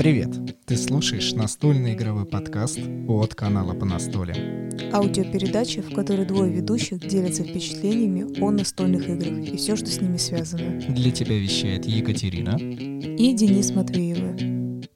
Привет! 0.00 0.30
Ты 0.64 0.78
слушаешь 0.78 1.34
настольный 1.34 1.92
игровой 1.92 2.24
подкаст 2.24 2.78
от 3.06 3.34
канала 3.34 3.74
по 3.74 3.84
настоле. 3.84 4.70
Аудиопередача, 4.94 5.82
в 5.82 5.92
которой 5.92 6.24
двое 6.24 6.50
ведущих 6.50 7.00
делятся 7.00 7.44
впечатлениями 7.44 8.40
о 8.40 8.50
настольных 8.50 9.06
играх 9.10 9.46
и 9.46 9.58
все, 9.58 9.76
что 9.76 9.88
с 9.88 10.00
ними 10.00 10.16
связано. 10.16 10.80
Для 10.88 11.10
тебя 11.10 11.38
вещает 11.38 11.84
Екатерина 11.84 12.56
и 12.56 13.34
Денис 13.34 13.72
Матвеева. 13.72 14.88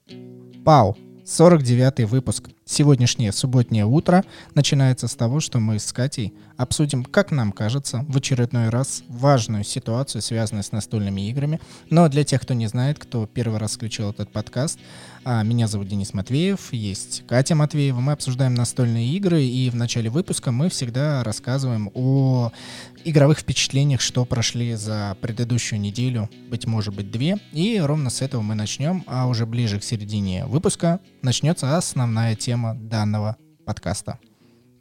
Пау! 0.63 0.97
49 1.23 2.09
выпуск. 2.09 2.49
Сегодняшнее 2.67 3.31
субботнее 3.31 3.85
утро 3.85 4.25
начинается 4.55 5.07
с 5.07 5.13
того, 5.13 5.39
что 5.39 5.59
мы 5.59 5.77
с 5.77 5.93
Катей 5.93 6.33
обсудим, 6.57 7.03
как 7.03 7.29
нам 7.29 7.51
кажется, 7.51 8.03
в 8.09 8.17
очередной 8.17 8.69
раз 8.69 9.03
важную 9.07 9.63
ситуацию, 9.63 10.23
связанную 10.23 10.63
с 10.63 10.71
настольными 10.71 11.29
играми. 11.29 11.61
Но 11.91 12.09
для 12.09 12.23
тех, 12.23 12.41
кто 12.41 12.55
не 12.55 12.65
знает, 12.65 12.97
кто 12.97 13.27
первый 13.27 13.59
раз 13.59 13.75
включил 13.75 14.09
этот 14.09 14.31
подкаст, 14.31 14.79
а, 15.23 15.43
меня 15.43 15.67
зовут 15.67 15.89
Денис 15.89 16.11
Матвеев, 16.15 16.73
есть 16.73 17.23
Катя 17.27 17.53
Матвеева. 17.53 17.99
Мы 17.99 18.13
обсуждаем 18.13 18.55
настольные 18.55 19.09
игры, 19.09 19.43
и 19.43 19.69
в 19.69 19.75
начале 19.75 20.09
выпуска 20.09 20.51
мы 20.51 20.69
всегда 20.69 21.23
рассказываем 21.23 21.91
о 21.93 22.51
игровых 23.05 23.39
впечатлениях, 23.39 24.01
что 24.01 24.25
прошли 24.25 24.73
за 24.73 25.15
предыдущую 25.21 25.79
неделю, 25.79 26.29
быть 26.49 26.65
может 26.65 26.93
быть 26.93 27.11
две. 27.11 27.37
И 27.53 27.79
ровно 27.79 28.09
с 28.09 28.21
этого 28.21 28.41
мы 28.41 28.55
начнем, 28.55 29.03
а 29.07 29.27
уже 29.27 29.45
ближе 29.45 29.79
к 29.79 29.83
середине 29.83 30.45
выпуска 30.45 30.99
начнется 31.21 31.77
основная 31.77 32.35
тема 32.35 32.75
данного 32.75 33.37
подкаста. 33.65 34.19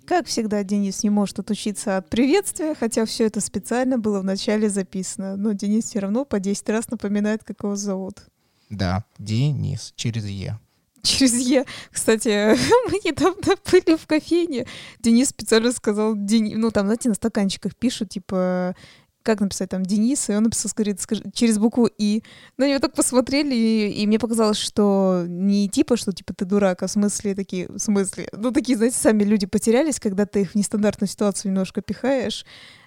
Как 0.07 0.27
всегда, 0.27 0.63
Денис 0.65 1.03
не 1.03 1.11
может 1.11 1.39
отучиться 1.39 1.97
от 1.97 2.11
приветствия, 2.11 2.75
хотя 2.75 3.07
все 3.07 3.25
это 3.25 3.41
специально 3.41 3.99
было 3.99 4.21
в 4.21 4.25
начале 4.25 4.69
записано. 4.69 5.37
Но 5.37 5.53
Денис 5.53 5.85
все 5.85 6.01
равно 6.01 6.25
по 6.25 6.41
10 6.41 6.69
раз 6.71 6.91
напоминает, 6.91 7.45
как 7.45 7.63
его 7.63 7.77
зовут. 7.77 8.21
Да, 8.69 9.05
Денис, 9.19 9.93
через 9.97 10.27
Е. 10.27 10.59
Через 11.05 11.35
Е. 11.35 11.65
Кстати, 11.93 12.29
мы 12.91 12.99
недавно 13.05 13.55
были 13.71 13.97
в 13.97 14.07
кофейне. 14.07 14.67
Денис 15.01 15.29
специально 15.29 15.71
сказал, 15.71 16.15
Дени... 16.17 16.55
ну 16.57 16.71
там, 16.71 16.87
знаете, 16.87 17.11
на 17.11 17.15
стаканчиках 17.15 17.77
пишут, 17.77 18.09
типа, 18.09 18.75
как 19.23 19.41
написать 19.41 19.71
там 19.71 19.85
Денис, 19.85 20.31
и 20.31 20.35
он 20.35 20.45
написал, 20.45 20.71
говорит, 20.75 21.01
скажи, 21.01 21.23
через 21.35 21.59
букву 21.59 21.89
И. 21.99 22.23
На 22.57 22.69
него 22.69 22.79
так 22.79 22.95
посмотрели, 22.95 23.55
и, 23.55 24.03
и 24.03 24.07
мне 24.07 24.19
показалось, 24.19 24.59
что 24.59 25.25
не 25.27 25.69
типа, 25.69 25.97
что 25.97 26.13
типа 26.13 26.33
ты 26.35 26.47
дурак, 26.47 26.83
а 26.83 26.87
в 26.87 26.91
смысле 26.91 27.35
такие, 27.35 27.69
в 27.69 27.79
смысле, 27.79 28.29
ну 28.33 28.51
такие, 28.51 28.77
знаете, 28.77 28.97
сами 28.97 29.25
люди 29.25 29.47
потерялись, 29.47 30.01
когда 30.01 30.25
ты 30.25 30.43
их 30.43 30.53
в 30.53 30.55
нестандартную 30.55 31.09
ситуацию 31.09 31.51
немножко 31.51 31.83
пихаешь. 31.83 32.47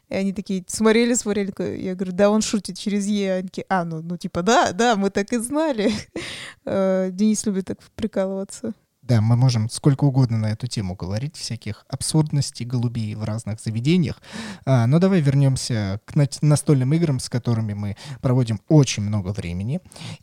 И 0.09 0.15
они 0.15 0.33
такие 0.33 0.63
смотрели, 0.67 1.13
смотрели. 1.13 1.53
Я 1.79 1.95
говорю, 1.95 2.13
да, 2.13 2.29
он 2.29 2.41
шутит 2.41 2.77
через 2.77 3.07
Е. 3.07 3.33
Они 3.35 3.49
а, 3.69 3.83
ну, 3.83 4.01
ну 4.01 4.17
типа, 4.17 4.41
да, 4.41 4.71
да, 4.71 4.95
мы 4.95 5.09
так 5.09 5.33
и 5.33 5.37
знали. 5.37 5.91
Э, 6.69 7.11
Денис 7.13 7.45
любит 7.45 7.65
так 7.65 7.81
прикалываться. 7.95 8.73
Да, 9.07 9.21
мы 9.21 9.37
можем 9.37 9.69
сколько 9.69 10.03
угодно 10.03 10.37
на 10.37 10.47
эту 10.47 10.67
тему 10.67 10.95
говорить, 10.95 11.37
всяких 11.37 11.85
абсурдностей 11.87 12.65
голубей 12.65 13.15
в 13.15 13.23
разных 13.23 13.61
заведениях. 13.61 14.21
А, 14.65 14.85
но 14.85 14.99
давай 14.99 15.21
вернемся 15.21 16.01
к 16.03 16.15
настольным 16.41 16.93
играм, 16.93 17.21
с 17.21 17.29
которыми 17.29 17.73
мы 17.73 17.95
проводим 18.21 18.59
очень 18.67 19.03
много 19.03 19.29
времени. 19.29 19.79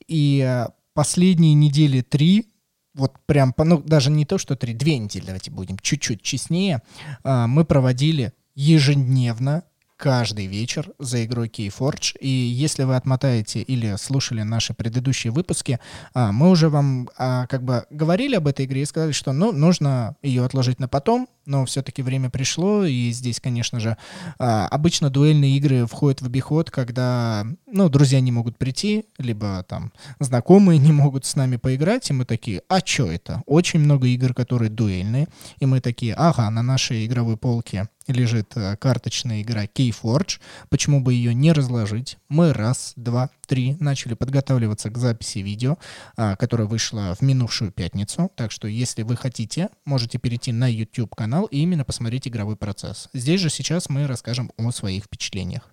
И 0.06 0.42
а, 0.42 0.74
последние 0.92 1.55
недели 1.55 2.02
три 2.02 2.52
вот 2.94 3.14
прям, 3.27 3.55
ну 3.56 3.80
даже 3.80 4.10
не 4.10 4.27
то, 4.27 4.36
что 4.36 4.55
три, 4.55 4.74
две 4.74 4.98
недели, 4.98 5.24
давайте 5.24 5.50
будем 5.50 5.78
чуть-чуть 5.78 6.20
честнее, 6.20 6.82
а, 7.22 7.46
мы 7.46 7.64
проводили 7.64 8.34
ежедневно 8.55 9.64
каждый 9.97 10.47
вечер 10.47 10.91
за 10.98 11.25
игрой 11.25 11.48
Keyforge. 11.48 12.17
И 12.20 12.28
если 12.28 12.84
вы 12.84 12.97
отмотаете 12.97 13.62
или 13.62 13.97
слушали 13.97 14.42
наши 14.42 14.75
предыдущие 14.75 15.33
выпуски, 15.33 15.78
а, 16.12 16.33
мы 16.33 16.51
уже 16.51 16.69
вам 16.69 17.09
а, 17.17 17.47
как 17.47 17.62
бы 17.62 17.84
говорили 17.91 18.36
об 18.36 18.47
этой 18.47 18.67
игре 18.67 18.83
и 18.83 18.86
сказали, 18.86 19.12
что 19.12 19.33
ну, 19.33 19.53
нужно 19.53 20.17
ее 20.23 20.45
отложить 20.45 20.81
на 20.81 20.89
потом, 20.89 21.28
но 21.47 21.64
все-таки 21.64 22.03
время 22.03 22.31
пришло, 22.31 22.85
и 22.85 23.11
здесь, 23.11 23.41
конечно 23.41 23.80
же, 23.80 23.96
а, 24.39 24.67
обычно 24.68 25.11
дуэльные 25.11 25.57
игры 25.57 25.86
входят 25.86 26.23
в 26.23 26.27
обиход, 26.27 26.70
когда, 26.70 27.47
ну, 27.67 27.89
друзья 27.89 28.20
не 28.20 28.33
могут 28.33 28.57
прийти, 28.57 29.07
либо 29.18 29.64
там 29.68 29.92
знакомые 30.20 30.79
не 30.85 30.92
могут 30.92 31.24
с 31.24 31.36
нами 31.36 31.57
поиграть, 31.57 32.11
и 32.11 32.13
мы 32.14 32.24
такие, 32.24 32.63
а 32.68 32.80
что 32.85 33.11
это? 33.11 33.42
Очень 33.47 33.80
много 33.80 34.07
игр, 34.08 34.35
которые 34.35 34.70
дуэльные, 34.70 35.29
и 35.58 35.67
мы 35.67 35.80
такие, 35.80 36.14
ага, 36.14 36.48
на 36.51 36.63
нашей 36.63 37.07
игровой 37.07 37.36
полке 37.36 37.89
лежит 38.07 38.57
э, 38.57 38.77
карточная 38.77 39.42
игра 39.42 39.65
Keyforge. 39.65 40.41
Почему 40.69 41.01
бы 41.01 41.15
ее 41.15 41.35
не 41.35 41.53
разложить? 41.53 42.19
Мы 42.29 42.53
раз, 42.53 42.92
два, 42.97 43.31
три 43.47 43.77
начали 43.81 44.15
подготавливаться 44.15 44.91
к 44.91 44.98
записи 44.98 45.39
видео, 45.39 45.79
а, 46.17 46.37
которая 46.37 46.67
вышла 46.67 47.15
в 47.15 47.23
минувшую 47.23 47.73
пятницу. 47.73 48.31
Так 48.37 48.51
что, 48.51 48.69
если 48.69 49.03
вы 49.03 49.17
хотите, 49.17 49.69
можете 49.85 50.19
перейти 50.19 50.53
на 50.53 50.70
YouTube-канал 50.70 51.47
и 51.47 51.59
именно 51.59 51.85
посмотреть 51.85 52.29
игровой 52.29 52.57
процесс. 52.57 53.09
Здесь 53.13 53.41
же 53.41 53.51
сейчас 53.51 53.89
мы 53.89 54.07
расскажем 54.07 54.53
о 54.57 54.71
своих 54.71 55.05
впечатлениях. 55.05 55.71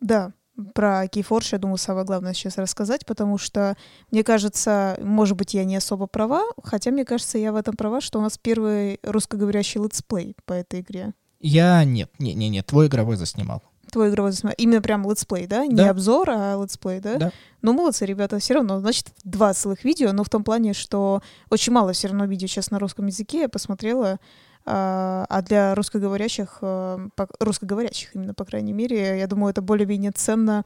Да, 0.00 0.32
про 0.74 1.06
Keyforge, 1.06 1.48
я 1.52 1.58
думаю, 1.58 1.78
самое 1.78 2.04
главное 2.04 2.34
сейчас 2.34 2.58
рассказать, 2.58 3.06
потому 3.06 3.38
что, 3.38 3.76
мне 4.10 4.22
кажется, 4.22 4.98
может 5.00 5.36
быть, 5.36 5.54
я 5.54 5.64
не 5.64 5.76
особо 5.76 6.06
права, 6.06 6.42
хотя, 6.62 6.90
мне 6.90 7.04
кажется, 7.04 7.38
я 7.38 7.52
в 7.52 7.56
этом 7.56 7.76
права, 7.76 8.00
что 8.00 8.18
у 8.18 8.22
нас 8.22 8.38
первый 8.38 9.00
русскоговорящий 9.02 9.82
let's 9.82 10.12
play 10.12 10.36
по 10.44 10.52
этой 10.52 10.80
игре. 10.80 11.14
Я 11.42 11.84
нет, 11.84 12.10
не, 12.18 12.34
не, 12.34 12.48
не, 12.48 12.62
твой 12.62 12.86
игровой 12.86 13.16
заснимал. 13.16 13.62
Твой 13.90 14.08
игровой 14.08 14.30
заснимал. 14.30 14.54
Именно 14.56 14.80
прям 14.80 15.08
let's 15.08 15.27
play, 15.27 15.46
да? 15.46 15.66
Не 15.66 15.82
обзор, 15.82 16.30
а 16.30 16.58
let's 16.60 16.80
play, 16.80 17.00
да? 17.00 17.16
Да. 17.16 17.32
Ну, 17.60 17.74
молодцы, 17.74 18.06
ребята, 18.06 18.38
все 18.38 18.54
равно. 18.54 18.80
Значит, 18.80 19.08
два 19.24 19.52
целых 19.52 19.84
видео, 19.84 20.12
но 20.12 20.24
в 20.24 20.30
том 20.30 20.44
плане, 20.44 20.72
что 20.72 21.20
очень 21.50 21.72
мало 21.72 21.92
все 21.92 22.08
равно 22.08 22.24
видео 22.24 22.46
сейчас 22.46 22.70
на 22.70 22.78
русском 22.78 23.06
языке. 23.06 23.40
Я 23.40 23.48
посмотрела, 23.50 24.18
а, 24.64 25.26
а 25.28 25.42
для 25.42 25.74
русскоговорящих, 25.74 26.58
э, 26.62 27.08
русскоговорящих 27.40 28.14
именно, 28.14 28.32
по 28.32 28.44
крайней 28.44 28.72
мере, 28.72 29.18
я 29.18 29.26
думаю, 29.26 29.50
это 29.50 29.60
более-менее 29.60 30.12
ценно 30.12 30.64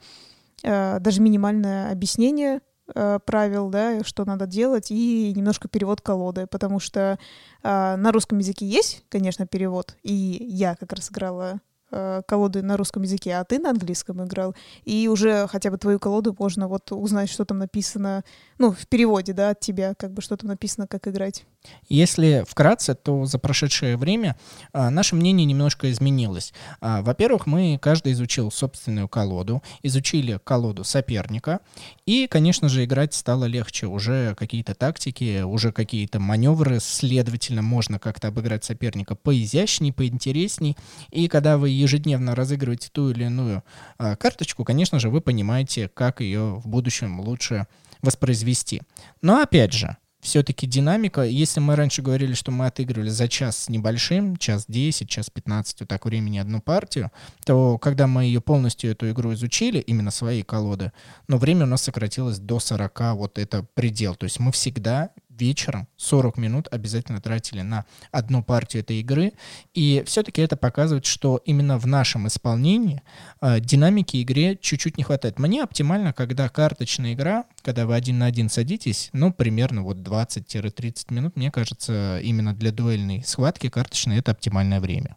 э, 0.63 1.01
даже 1.01 1.21
минимальное 1.21 1.91
объяснение 1.91 2.61
правил, 2.95 3.69
да, 3.69 4.05
что 4.05 4.25
надо 4.25 4.47
делать, 4.47 4.91
и 4.91 5.33
немножко 5.35 5.69
перевод 5.69 6.01
колоды, 6.01 6.47
потому 6.47 6.79
что 6.79 7.19
э, 7.63 7.97
на 7.97 8.13
русском 8.13 8.39
языке 8.39 8.67
есть, 8.67 9.05
конечно, 9.09 9.47
перевод, 9.47 9.97
и 10.03 10.13
я 10.13 10.77
как 10.77 10.93
раз 10.93 11.11
играла 11.11 11.61
Э, 11.93 12.23
колоды 12.27 12.63
на 12.63 12.77
русском 12.77 13.03
языке, 13.05 13.37
а 13.37 13.45
ты 13.45 13.61
на 13.61 13.71
английском 13.71 14.25
играл. 14.25 14.57
И 14.85 15.07
уже 15.09 15.47
хотя 15.47 15.71
бы 15.71 15.79
твою 15.79 16.01
колоду 16.01 16.35
можно 16.37 16.67
вот 16.67 16.91
узнать, 16.91 17.31
что 17.31 17.45
там 17.45 17.59
написано, 17.59 18.25
ну, 18.59 18.73
в 18.73 18.89
переводе, 18.89 19.33
да, 19.33 19.51
от 19.51 19.61
тебя, 19.61 19.95
как 19.95 20.13
бы 20.13 20.21
что 20.21 20.37
там 20.37 20.49
написано, 20.49 20.89
как 20.89 21.07
играть. 21.07 21.47
Если 21.89 22.45
вкратце, 22.49 22.95
то 22.95 23.27
за 23.27 23.39
прошедшее 23.39 23.97
время 23.97 24.37
а, 24.73 24.91
наше 24.91 25.15
мнение 25.15 25.45
немножко 25.45 25.91
изменилось. 25.91 26.53
А, 26.81 27.03
во-первых, 27.03 27.47
мы 27.47 27.79
каждый 27.81 28.13
изучил 28.13 28.51
собственную 28.51 29.09
колоду, 29.09 29.63
изучили 29.83 30.41
колоду 30.43 30.85
соперника, 30.85 31.61
и, 32.05 32.27
конечно 32.27 32.69
же, 32.69 32.85
играть 32.85 33.15
стало 33.15 33.45
легче. 33.45 33.87
Уже 33.87 34.35
какие-то 34.35 34.75
тактики, 34.75 35.43
уже 35.43 35.73
какие-то 35.73 36.19
маневры, 36.19 36.81
следовательно, 36.81 37.63
можно 37.63 37.99
как-то 37.99 38.29
обыграть 38.29 38.65
соперника 38.65 39.15
поизящней, 39.15 39.93
поинтересней. 39.93 40.77
И 41.11 41.29
когда 41.29 41.57
вы 41.59 41.71
ежедневно 41.71 42.35
разыгрываете 42.35 42.89
ту 42.93 43.11
или 43.11 43.25
иную 43.25 43.63
а, 43.99 44.17
карточку, 44.17 44.65
конечно 44.65 44.99
же, 44.99 45.09
вы 45.09 45.21
понимаете, 45.21 45.89
как 45.89 46.21
ее 46.21 46.57
в 46.57 46.67
будущем 46.69 47.21
лучше 47.21 47.67
воспроизвести. 48.03 48.83
Но 49.23 49.41
опять 49.41 49.73
же, 49.73 49.97
все-таки 50.27 50.67
динамика, 50.67 51.23
если 51.23 51.61
мы 51.61 51.77
раньше 51.77 52.03
говорили, 52.03 52.35
что 52.35 52.51
мы 52.51 52.67
отыгрывали 52.67 53.11
за 53.11 53.29
час 53.29 53.57
с 53.57 53.69
небольшим, 53.69 54.37
час 54.37 54.65
10, 54.67 55.09
час 55.09 55.31
15, 55.31 55.81
вот 55.81 55.89
так 55.89 56.05
времени 56.05 56.39
одну 56.39 56.61
партию, 56.61 57.13
то 57.45 57.79
когда 57.79 58.09
мы 58.09 58.25
ее 58.25 58.41
полностью, 58.41 58.91
эту 58.91 59.09
игру 59.11 59.33
изучили, 59.35 59.79
именно 59.79 60.11
свои 60.11 60.43
колоды, 60.43 60.91
но 61.29 61.39
время 61.39 61.63
у 61.63 61.69
нас 61.69 61.83
сократилось 61.83 62.41
до 62.41 62.59
40, 62.59 63.15
вот 63.15 63.39
это 63.39 63.65
предел. 63.75 64.17
То 64.17 64.25
есть 64.25 64.41
мы 64.41 64.51
всегда 64.51 65.11
вечером 65.39 65.89
40 65.97 66.37
минут 66.39 66.69
обязательно 66.71 67.21
тратили 67.21 67.63
на 67.63 67.85
одну 68.11 68.43
партию 68.43 68.83
этой 68.83 69.01
игры. 69.01 69.33
И 69.75 70.03
все-таки 70.07 70.43
это 70.43 70.57
показывает, 70.57 71.07
что 71.07 71.41
именно 71.45 71.79
в 71.79 71.87
нашем 71.87 72.27
исполнении 72.27 73.03
э, 73.41 73.61
динамики 73.61 74.23
игре 74.23 74.57
чуть-чуть 74.57 74.97
не 74.99 75.05
хватает. 75.05 75.39
Мне 75.39 75.63
оптимально, 75.63 76.13
когда 76.13 76.49
карточная 76.49 77.15
игра, 77.15 77.45
когда 77.63 77.87
вы 77.87 77.95
один 77.95 78.19
на 78.19 78.27
один 78.27 78.49
садитесь, 78.49 79.11
ну, 79.13 79.33
примерно 79.33 79.83
вот 79.83 79.99
20-30 79.99 81.13
минут, 81.13 81.37
мне 81.37 81.51
кажется, 81.51 82.21
именно 82.23 82.55
для 82.55 82.73
дуэльной 82.73 83.23
схватки 83.25 83.69
карточной 83.69 84.19
это 84.19 84.33
оптимальное 84.33 84.81
время. 84.81 85.17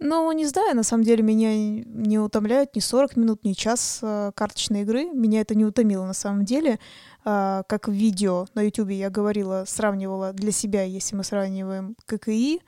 Ну, 0.00 0.30
не 0.30 0.46
знаю, 0.46 0.76
на 0.76 0.84
самом 0.84 1.02
деле 1.02 1.24
меня 1.24 1.56
не 1.84 2.20
утомляют 2.20 2.76
ни 2.76 2.80
40 2.80 3.16
минут, 3.16 3.44
ни 3.44 3.52
час 3.52 3.98
э, 4.00 4.30
карточной 4.34 4.82
игры. 4.82 5.06
Меня 5.06 5.40
это 5.40 5.56
не 5.56 5.64
утомило 5.64 6.06
на 6.06 6.12
самом 6.14 6.44
деле. 6.44 6.78
Э, 7.24 7.62
как 7.68 7.88
в 7.88 7.92
видео 7.92 8.46
на 8.54 8.62
YouTube 8.62 8.90
я 8.90 9.10
говорила, 9.10 9.64
сравнивала 9.66 10.32
для 10.32 10.52
себя, 10.52 10.84
если 10.84 11.16
мы 11.16 11.24
сравниваем 11.24 11.96
ККИ, 12.06 12.60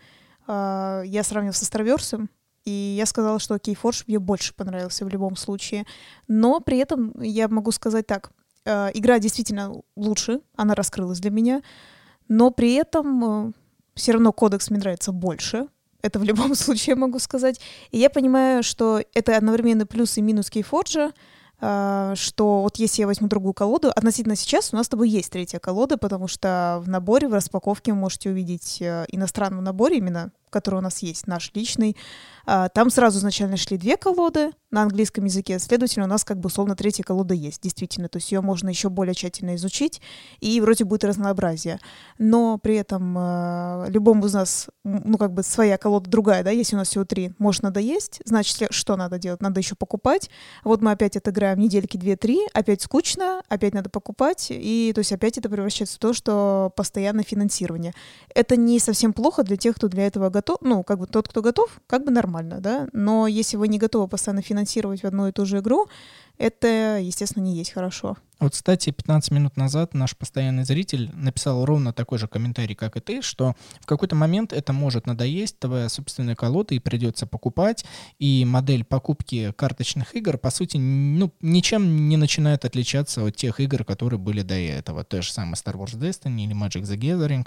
э, 0.48 1.02
я 1.06 1.22
сравнивала 1.22 1.54
с 1.54 1.62
Астроверсом, 1.62 2.30
и 2.64 2.70
я 2.70 3.06
сказала, 3.06 3.38
что 3.38 3.54
Keyforge 3.54 4.04
мне 4.08 4.18
больше 4.18 4.52
понравился 4.52 5.04
в 5.04 5.08
любом 5.08 5.36
случае. 5.36 5.86
Но 6.26 6.58
при 6.58 6.78
этом 6.78 7.12
я 7.20 7.46
могу 7.46 7.70
сказать 7.70 8.08
так. 8.08 8.32
э, 8.64 8.90
игра 8.94 9.20
действительно 9.20 9.72
лучше, 9.94 10.40
она 10.56 10.74
раскрылась 10.74 11.20
для 11.20 11.30
меня, 11.30 11.62
но 12.26 12.50
при 12.50 12.74
этом 12.74 13.48
э, 13.48 13.52
все 13.94 14.12
равно 14.12 14.32
кодекс 14.32 14.70
мне 14.70 14.80
нравится 14.80 15.12
больше. 15.12 15.68
Это 16.02 16.18
в 16.18 16.24
любом 16.24 16.54
случае 16.56 16.96
могу 16.96 17.18
сказать. 17.18 17.60
И 17.90 17.98
я 17.98 18.10
понимаю, 18.10 18.62
что 18.62 19.02
это 19.14 19.36
одновременно 19.36 19.86
плюс 19.86 20.16
и 20.18 20.22
минус 20.22 20.50
Кейфорджа, 20.50 21.12
э, 21.60 22.12
что 22.16 22.62
вот 22.62 22.76
если 22.76 23.02
я 23.02 23.06
возьму 23.06 23.28
другую 23.28 23.54
колоду, 23.54 23.90
относительно 23.90 24.36
сейчас 24.36 24.72
у 24.72 24.76
нас 24.76 24.86
с 24.86 24.88
тобой 24.88 25.08
есть 25.08 25.30
третья 25.30 25.58
колода, 25.58 25.96
потому 25.96 26.28
что 26.28 26.80
в 26.84 26.88
наборе, 26.88 27.28
в 27.28 27.34
распаковке 27.34 27.92
вы 27.92 27.98
можете 27.98 28.30
увидеть 28.30 28.78
э, 28.80 29.04
иностранном 29.08 29.64
наборе 29.64 29.98
именно 29.98 30.32
который 30.50 30.76
у 30.76 30.82
нас 30.82 30.98
есть, 31.00 31.26
наш 31.26 31.52
личный, 31.54 31.96
а, 32.39 32.39
там 32.74 32.90
сразу 32.90 33.18
изначально 33.18 33.56
шли 33.56 33.76
две 33.76 33.96
колоды 33.96 34.50
на 34.70 34.82
английском 34.82 35.24
языке, 35.24 35.58
следовательно, 35.58 36.06
у 36.06 36.08
нас 36.08 36.24
как 36.24 36.38
бы 36.38 36.46
условно 36.46 36.76
третья 36.76 37.02
колода 37.02 37.34
есть, 37.34 37.62
действительно, 37.62 38.08
то 38.08 38.18
есть 38.18 38.30
ее 38.30 38.40
можно 38.40 38.68
еще 38.68 38.88
более 38.88 39.14
тщательно 39.14 39.56
изучить, 39.56 40.00
и 40.40 40.60
вроде 40.60 40.84
будет 40.84 41.04
разнообразие. 41.04 41.80
Но 42.18 42.58
при 42.58 42.76
этом 42.76 43.16
э, 43.18 43.86
любому 43.88 44.26
из 44.26 44.34
нас, 44.34 44.68
ну 44.84 45.18
как 45.18 45.32
бы 45.32 45.42
своя 45.42 45.76
колода 45.76 46.08
другая, 46.08 46.44
да, 46.44 46.50
если 46.50 46.76
у 46.76 46.78
нас 46.78 46.88
всего 46.88 47.04
три, 47.04 47.32
может 47.38 47.62
надо 47.62 47.80
есть, 47.80 48.20
значит, 48.24 48.68
что 48.70 48.96
надо 48.96 49.18
делать? 49.18 49.42
Надо 49.42 49.60
еще 49.60 49.74
покупать. 49.74 50.30
Вот 50.62 50.80
мы 50.82 50.92
опять 50.92 51.16
отыграем 51.16 51.58
недельки 51.58 51.96
две-три, 51.96 52.40
опять 52.52 52.82
скучно, 52.82 53.42
опять 53.48 53.74
надо 53.74 53.90
покупать, 53.90 54.48
и 54.50 54.92
то 54.94 55.00
есть 55.00 55.12
опять 55.12 55.36
это 55.36 55.48
превращается 55.48 55.96
в 55.96 55.98
то, 55.98 56.12
что 56.12 56.72
постоянное 56.76 57.24
финансирование. 57.24 57.92
Это 58.34 58.56
не 58.56 58.78
совсем 58.78 59.12
плохо 59.12 59.42
для 59.42 59.56
тех, 59.56 59.76
кто 59.76 59.88
для 59.88 60.06
этого 60.06 60.30
готов, 60.30 60.58
ну, 60.60 60.84
как 60.84 61.00
бы 61.00 61.06
тот, 61.06 61.28
кто 61.28 61.42
готов, 61.42 61.80
как 61.88 62.04
бы 62.04 62.12
нормально, 62.12 62.39
да, 62.42 62.88
но 62.92 63.26
если 63.26 63.56
вы 63.56 63.68
не 63.68 63.78
готовы 63.78 64.08
постоянно 64.08 64.42
финансировать 64.42 65.02
в 65.02 65.06
одну 65.06 65.28
и 65.28 65.32
ту 65.32 65.46
же 65.46 65.58
игру, 65.58 65.88
это, 66.40 66.98
естественно, 66.98 67.44
не 67.44 67.54
есть 67.54 67.72
хорошо. 67.72 68.16
Вот, 68.40 68.54
кстати, 68.54 68.90
15 68.90 69.32
минут 69.32 69.56
назад 69.58 69.92
наш 69.92 70.16
постоянный 70.16 70.64
зритель 70.64 71.10
написал 71.12 71.66
ровно 71.66 71.92
такой 71.92 72.18
же 72.18 72.26
комментарий, 72.26 72.74
как 72.74 72.96
и 72.96 73.00
ты, 73.00 73.20
что 73.20 73.54
в 73.80 73.86
какой-то 73.86 74.16
момент 74.16 74.54
это 74.54 74.72
может 74.72 75.06
надоесть, 75.06 75.58
твоя 75.58 75.90
собственная 75.90 76.34
колода, 76.34 76.74
и 76.74 76.78
придется 76.78 77.26
покупать, 77.26 77.84
и 78.18 78.46
модель 78.46 78.84
покупки 78.84 79.52
карточных 79.52 80.16
игр, 80.16 80.38
по 80.38 80.50
сути, 80.50 80.78
ну, 80.78 81.30
ничем 81.42 82.08
не 82.08 82.16
начинает 82.16 82.64
отличаться 82.64 83.26
от 83.26 83.36
тех 83.36 83.60
игр, 83.60 83.84
которые 83.84 84.18
были 84.18 84.40
до 84.40 84.54
этого. 84.54 85.04
То 85.04 85.20
же 85.20 85.30
самое 85.32 85.56
Star 85.56 85.74
Wars 85.74 85.98
Destiny 85.98 86.44
или 86.44 86.54
Magic 86.54 86.84
the 86.84 86.96
Gathering. 86.96 87.46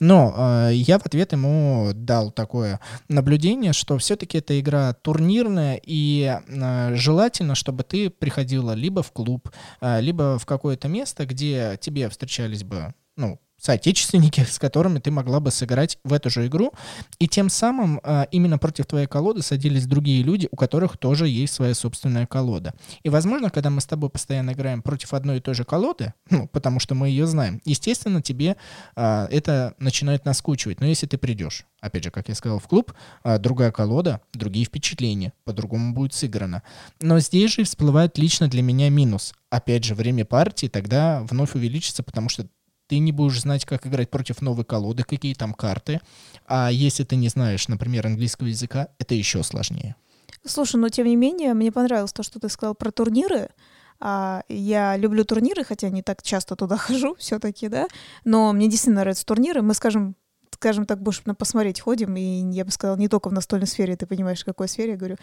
Но 0.00 0.34
э, 0.36 0.70
я 0.74 0.98
в 0.98 1.06
ответ 1.06 1.30
ему 1.30 1.92
дал 1.94 2.32
такое 2.32 2.80
наблюдение, 3.08 3.72
что 3.72 3.96
все-таки 3.98 4.38
эта 4.38 4.58
игра 4.58 4.92
турнирная, 4.92 5.80
и 5.84 6.36
э, 6.48 6.94
желательно, 6.96 7.54
чтобы 7.54 7.84
ты 7.84 8.10
приходила 8.32 8.72
либо 8.72 9.02
в 9.02 9.12
клуб, 9.12 9.50
э, 9.82 10.00
либо 10.00 10.38
в 10.38 10.46
какое-то 10.46 10.88
место, 10.88 11.26
где 11.26 11.78
тебе 11.80 12.08
встречались 12.08 12.64
бы, 12.64 12.94
ну, 13.16 13.38
соотечественники, 13.62 14.44
с 14.48 14.58
которыми 14.58 14.98
ты 14.98 15.10
могла 15.10 15.40
бы 15.40 15.50
сыграть 15.50 15.98
в 16.04 16.12
эту 16.12 16.30
же 16.30 16.46
игру, 16.48 16.72
и 17.18 17.28
тем 17.28 17.48
самым 17.48 18.00
э, 18.02 18.26
именно 18.32 18.58
против 18.58 18.86
твоей 18.86 19.06
колоды 19.06 19.42
садились 19.42 19.86
другие 19.86 20.22
люди, 20.22 20.48
у 20.50 20.56
которых 20.56 20.98
тоже 20.98 21.28
есть 21.28 21.54
своя 21.54 21.74
собственная 21.74 22.26
колода. 22.26 22.74
И, 23.04 23.08
возможно, 23.08 23.50
когда 23.50 23.70
мы 23.70 23.80
с 23.80 23.86
тобой 23.86 24.10
постоянно 24.10 24.52
играем 24.52 24.82
против 24.82 25.14
одной 25.14 25.38
и 25.38 25.40
той 25.40 25.54
же 25.54 25.64
колоды, 25.64 26.12
ну, 26.30 26.48
потому 26.48 26.80
что 26.80 26.94
мы 26.94 27.08
ее 27.08 27.26
знаем, 27.26 27.60
естественно, 27.64 28.20
тебе 28.20 28.56
э, 28.96 29.26
это 29.30 29.74
начинает 29.78 30.24
наскучивать. 30.24 30.80
Но 30.80 30.86
если 30.86 31.06
ты 31.06 31.16
придешь, 31.16 31.64
опять 31.80 32.02
же, 32.04 32.10
как 32.10 32.28
я 32.28 32.34
сказал, 32.34 32.58
в 32.58 32.66
клуб, 32.66 32.92
э, 33.22 33.38
другая 33.38 33.70
колода, 33.70 34.20
другие 34.32 34.66
впечатления, 34.66 35.32
по-другому 35.44 35.94
будет 35.94 36.14
сыграно. 36.14 36.62
Но 37.00 37.20
здесь 37.20 37.52
же 37.52 37.62
всплывает 37.62 38.18
лично 38.18 38.48
для 38.48 38.62
меня 38.62 38.90
минус. 38.90 39.34
Опять 39.50 39.84
же, 39.84 39.94
время 39.94 40.24
партии 40.24 40.66
тогда 40.66 41.22
вновь 41.28 41.54
увеличится, 41.54 42.02
потому 42.02 42.28
что 42.28 42.46
ты 42.92 42.98
не 42.98 43.10
будешь 43.10 43.40
знать, 43.40 43.64
как 43.64 43.86
играть 43.86 44.10
против 44.10 44.42
новой 44.42 44.66
колоды, 44.66 45.02
какие 45.02 45.32
там 45.32 45.54
карты. 45.54 46.02
А 46.46 46.70
если 46.70 47.04
ты 47.04 47.16
не 47.16 47.30
знаешь, 47.30 47.66
например, 47.68 48.06
английского 48.06 48.48
языка, 48.48 48.88
это 48.98 49.14
еще 49.14 49.42
сложнее. 49.42 49.96
Слушай, 50.44 50.76
но 50.76 50.90
тем 50.90 51.06
не 51.06 51.16
менее, 51.16 51.54
мне 51.54 51.72
понравилось 51.72 52.12
то, 52.12 52.22
что 52.22 52.38
ты 52.38 52.50
сказал 52.50 52.74
про 52.74 52.90
турниры. 52.90 53.48
А, 53.98 54.42
я 54.50 54.98
люблю 54.98 55.24
турниры, 55.24 55.64
хотя 55.64 55.88
не 55.88 56.02
так 56.02 56.22
часто 56.22 56.54
туда 56.54 56.76
хожу 56.86 57.14
все-таки, 57.14 57.68
да, 57.68 57.86
но 58.26 58.52
мне 58.52 58.68
действительно 58.68 59.00
нравятся 59.00 59.24
турниры. 59.24 59.62
Мы, 59.62 59.72
скажем, 59.72 60.14
скажем 60.50 60.84
так, 60.84 61.00
больше 61.00 61.22
на 61.24 61.34
посмотреть 61.34 61.80
ходим, 61.80 62.14
и 62.16 62.52
я 62.52 62.66
бы 62.66 62.70
сказала, 62.70 62.98
не 62.98 63.08
только 63.08 63.30
в 63.30 63.32
настольной 63.32 63.66
сфере, 63.66 63.96
ты 63.96 64.06
понимаешь, 64.06 64.42
в 64.42 64.44
какой 64.44 64.68
сфере, 64.68 64.92
я 64.92 64.96
говорю, 64.98 65.16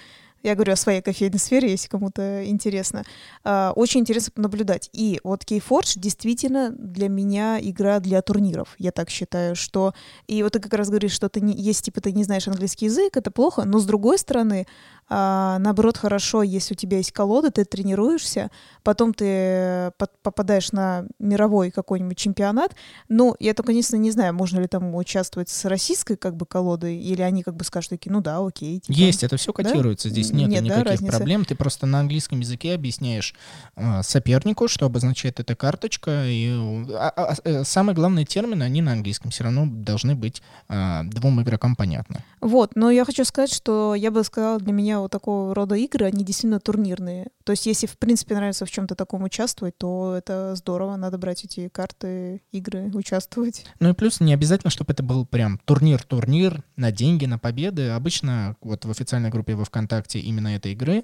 я 0.44 0.56
говорю 0.56 0.74
о 0.74 0.76
своей 0.76 1.02
кофейной 1.02 1.40
сфере, 1.40 1.70
если 1.70 1.88
кому-то 1.88 2.46
интересно. 2.46 3.04
А, 3.44 3.74
очень 3.76 4.02
интересно 4.02 4.32
понаблюдать. 4.36 4.90
И 4.94 5.20
вот 5.24 5.44
Keyforge 5.44 5.94
действительно 5.98 6.72
для 6.72 7.10
меня 7.10 7.60
игра 7.62 8.00
для 8.00 8.22
турниров. 8.22 8.76
Я 8.78 8.92
так 8.92 9.10
считаю, 9.10 9.56
что... 9.56 9.94
И 10.28 10.42
вот 10.44 10.54
ты 10.54 10.60
как 10.60 10.74
раз 10.74 10.90
говоришь, 10.90 11.12
что 11.12 11.30
ты 11.30 11.42
не... 11.42 11.54
если 11.54 11.86
типа 11.86 12.02
ты 12.02 12.12
не 12.12 12.24
знаешь 12.24 12.48
английский 12.48 12.86
язык, 12.86 13.18
это 13.18 13.32
плохо, 13.32 13.66
но 13.66 13.80
с 13.80 13.86
другой 13.86 14.18
стороны, 14.18 14.66
а, 15.10 15.58
наоборот, 15.60 15.98
хорошо, 15.98 16.44
если 16.44 16.76
у 16.76 16.78
тебя 16.78 16.98
есть 16.98 17.12
колода, 17.12 17.50
ты 17.50 17.66
тренируешься, 17.66 18.52
потом 18.84 19.14
ты 19.14 19.92
попадаешь 20.22 20.72
на 20.72 21.06
мировой 21.18 21.72
какой-нибудь 21.72 22.18
чемпионат. 22.18 22.76
Ну, 23.08 23.36
я 23.40 23.56
только, 23.56 23.72
единственное, 23.72 24.04
не 24.04 24.12
знаю, 24.12 24.36
можно 24.36 24.60
ли 24.60 24.68
там 24.68 24.94
участвовать 24.96 25.50
с 25.50 25.66
российской 25.66 26.16
как 26.16 26.36
бы 26.36 26.46
колодой, 26.46 26.98
или 26.98 27.24
они 27.24 27.42
как 27.42 27.56
бы 27.56 27.64
скажут 27.64 27.90
такие, 27.90 28.12
ну 28.12 28.22
да, 28.22 28.38
окей. 28.46 28.80
Типа. 28.80 28.96
Есть, 28.96 29.24
это 29.24 29.38
все 29.38 29.52
котируется, 29.52 30.10
да? 30.10 30.14
здесь 30.14 30.29
нет, 30.34 30.50
нет 30.50 30.64
никаких 30.64 31.02
да, 31.02 31.08
проблем. 31.08 31.46
Ты 31.46 31.56
просто 31.56 31.86
на 31.86 32.00
английском 32.00 32.40
языке 32.40 32.74
объясняешь 32.74 33.34
э, 33.76 34.02
сопернику, 34.04 34.68
что 34.68 34.86
обозначает 34.86 35.40
эта 35.40 35.56
карточка. 35.56 36.26
И, 36.28 36.50
а, 36.94 37.14
а, 37.16 37.36
а, 37.44 37.64
самые 37.64 37.96
главные 37.96 38.26
термины, 38.26 38.64
они 38.64 38.82
на 38.82 38.94
английском 38.94 39.32
все 39.32 39.44
равно 39.44 39.66
должны 39.68 40.16
быть 40.16 40.42
э, 40.68 41.02
двум 41.06 41.42
игрокам 41.42 41.76
понятны. 41.76 42.24
Вот, 42.42 42.76
но 42.76 42.90
я 42.92 43.06
хочу 43.06 43.26
сказать, 43.26 43.54
что 43.54 43.96
я 43.96 44.12
бы 44.12 44.24
сказала, 44.24 44.60
для 44.60 44.74
меня 44.74 45.00
вот 45.00 45.12
такого 45.12 45.54
рода 45.54 45.76
игры, 45.76 46.06
они 46.06 46.24
действительно 46.24 46.60
турнирные. 46.60 47.28
То 47.44 47.52
есть 47.52 47.66
если, 47.66 47.88
в 47.88 47.98
принципе, 47.98 48.36
нравится 48.36 48.66
в 48.66 48.72
чем-то 48.72 48.96
таком 48.96 49.24
участвовать, 49.24 49.78
то 49.78 50.16
это 50.18 50.56
здорово, 50.56 50.96
надо 50.96 51.18
брать 51.18 51.44
эти 51.46 51.68
карты, 51.68 52.42
игры, 52.52 52.92
участвовать. 52.94 53.66
Ну 53.80 53.90
и 53.90 53.94
плюс 53.94 54.20
не 54.20 54.34
обязательно, 54.34 54.70
чтобы 54.70 54.94
это 54.94 55.04
был 55.04 55.26
прям 55.26 55.60
турнир-турнир 55.66 56.64
на 56.76 56.92
деньги, 56.92 57.26
на 57.26 57.40
победы. 57.40 57.90
Обычно 57.90 58.56
вот 58.62 58.86
в 58.86 58.92
официальной 58.92 59.30
группе 59.30 59.56
во 59.56 59.66
ВКонтакте 59.66 60.19
именно 60.20 60.56
этой 60.56 60.74
игры, 60.74 61.04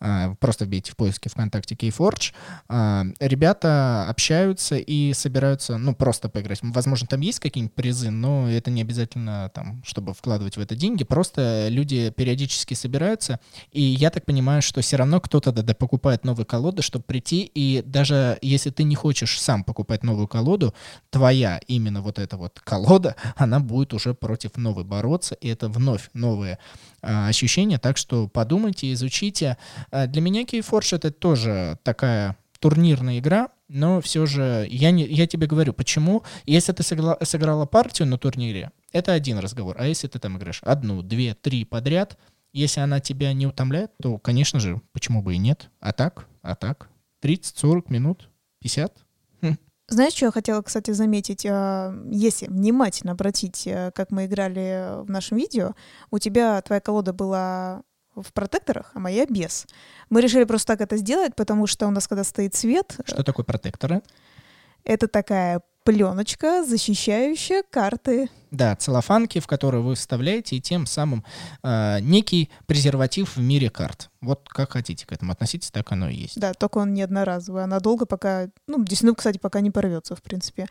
а, 0.00 0.34
просто 0.36 0.64
вбейте 0.64 0.92
в 0.92 0.96
поиске 0.96 1.28
ВКонтакте 1.28 1.74
Keyforge, 1.74 2.32
а, 2.68 3.04
ребята 3.20 4.06
общаются 4.08 4.76
и 4.76 5.12
собираются, 5.12 5.78
ну, 5.78 5.94
просто 5.94 6.28
поиграть. 6.28 6.60
Возможно, 6.62 7.06
там 7.06 7.20
есть 7.20 7.40
какие-нибудь 7.40 7.74
призы, 7.74 8.10
но 8.10 8.50
это 8.50 8.70
не 8.70 8.82
обязательно 8.82 9.50
там, 9.54 9.82
чтобы 9.84 10.14
вкладывать 10.14 10.56
в 10.56 10.60
это 10.60 10.74
деньги. 10.74 11.04
Просто 11.04 11.68
люди 11.68 12.10
периодически 12.10 12.74
собираются 12.74 13.40
и 13.72 13.82
я 13.82 14.10
так 14.10 14.24
понимаю, 14.24 14.62
что 14.62 14.80
все 14.80 14.96
равно 14.96 15.20
кто-то 15.20 15.52
да, 15.52 15.74
покупает 15.74 16.24
новые 16.24 16.46
колоды, 16.46 16.82
чтобы 16.82 17.04
прийти, 17.04 17.42
и 17.54 17.82
даже 17.84 18.38
если 18.42 18.70
ты 18.70 18.84
не 18.84 18.94
хочешь 18.94 19.40
сам 19.40 19.64
покупать 19.64 20.02
новую 20.02 20.28
колоду, 20.28 20.74
твоя 21.10 21.60
именно 21.66 22.02
вот 22.02 22.18
эта 22.18 22.36
вот 22.36 22.60
колода, 22.60 23.16
она 23.36 23.60
будет 23.60 23.94
уже 23.94 24.14
против 24.14 24.56
новой 24.56 24.84
бороться, 24.84 25.34
и 25.34 25.48
это 25.48 25.68
вновь 25.68 26.10
новые 26.14 26.58
а, 27.02 27.28
ощущения, 27.28 27.78
так 27.78 27.96
что 27.96 28.28
подумайте, 28.56 28.90
изучите. 28.92 29.58
А, 29.90 30.06
для 30.06 30.22
меня 30.22 30.42
Keyforge 30.42 30.96
это 30.96 31.10
тоже 31.10 31.78
такая 31.82 32.36
турнирная 32.58 33.18
игра, 33.18 33.50
но 33.68 34.00
все 34.00 34.24
же 34.24 34.66
я, 34.70 34.90
не, 34.90 35.04
я 35.04 35.26
тебе 35.26 35.46
говорю, 35.46 35.74
почему, 35.74 36.22
если 36.46 36.72
ты 36.72 36.82
сыграла, 36.82 37.18
сыграла 37.22 37.66
партию 37.66 38.08
на 38.08 38.16
турнире, 38.16 38.70
это 38.92 39.12
один 39.12 39.38
разговор, 39.38 39.76
а 39.78 39.86
если 39.86 40.08
ты 40.08 40.18
там 40.18 40.38
играешь 40.38 40.60
одну, 40.62 41.02
две, 41.02 41.34
три 41.34 41.66
подряд, 41.66 42.16
если 42.54 42.80
она 42.80 42.98
тебя 42.98 43.34
не 43.34 43.46
утомляет, 43.46 43.90
то, 44.00 44.16
конечно 44.16 44.58
же, 44.58 44.80
почему 44.92 45.20
бы 45.20 45.34
и 45.34 45.38
нет. 45.38 45.68
А 45.80 45.92
так, 45.92 46.26
а 46.40 46.54
так. 46.54 46.88
30-40 47.22 47.84
минут, 47.90 48.30
50. 48.60 49.04
Хм. 49.42 49.56
Знаешь, 49.88 50.14
что 50.14 50.26
я 50.26 50.32
хотела, 50.32 50.62
кстати, 50.62 50.92
заметить? 50.92 51.44
А, 51.44 51.94
если 52.10 52.46
внимательно 52.46 53.12
обратить, 53.12 53.66
э, 53.66 53.90
как 53.94 54.10
мы 54.10 54.24
играли 54.24 55.04
в 55.04 55.10
нашем 55.10 55.36
видео, 55.36 55.74
у 56.10 56.18
тебя 56.18 56.62
твоя 56.62 56.80
колода 56.80 57.12
была 57.12 57.82
в 58.22 58.32
протекторах, 58.32 58.90
а 58.94 58.98
моя 58.98 59.26
без. 59.26 59.66
Мы 60.10 60.20
решили 60.20 60.44
просто 60.44 60.74
так 60.74 60.80
это 60.80 60.96
сделать, 60.96 61.34
потому 61.34 61.66
что 61.66 61.86
у 61.86 61.90
нас, 61.90 62.08
когда 62.08 62.24
стоит 62.24 62.54
свет... 62.54 62.96
Что 63.04 63.22
такое 63.22 63.44
протекторы? 63.44 64.02
Это 64.84 65.08
такая 65.08 65.62
пленочка, 65.84 66.64
защищающая 66.64 67.62
карты 67.62 68.28
Да, 68.50 68.76
целлофанки, 68.76 69.40
в 69.40 69.46
которые 69.46 69.82
вы 69.82 69.94
вставляете, 69.94 70.56
и 70.56 70.60
тем 70.60 70.86
самым 70.86 71.24
э, 71.62 71.98
некий 72.00 72.50
презерватив 72.66 73.36
в 73.36 73.40
мире 73.40 73.70
карт. 73.70 74.10
Вот 74.20 74.48
как 74.48 74.72
хотите 74.72 75.06
к 75.06 75.12
этому 75.12 75.32
относитесь, 75.32 75.70
так 75.70 75.90
оно 75.92 76.08
и 76.08 76.14
есть. 76.14 76.38
Да, 76.40 76.52
только 76.54 76.78
он 76.78 76.94
не 76.94 77.02
одноразовый, 77.02 77.64
а 77.64 77.66
надолго 77.66 78.06
пока, 78.06 78.48
ну, 78.66 78.78
действительно, 78.78 79.14
кстати, 79.14 79.38
пока 79.38 79.60
не 79.60 79.70
порвется, 79.70 80.16
в 80.16 80.22
принципе. 80.22 80.66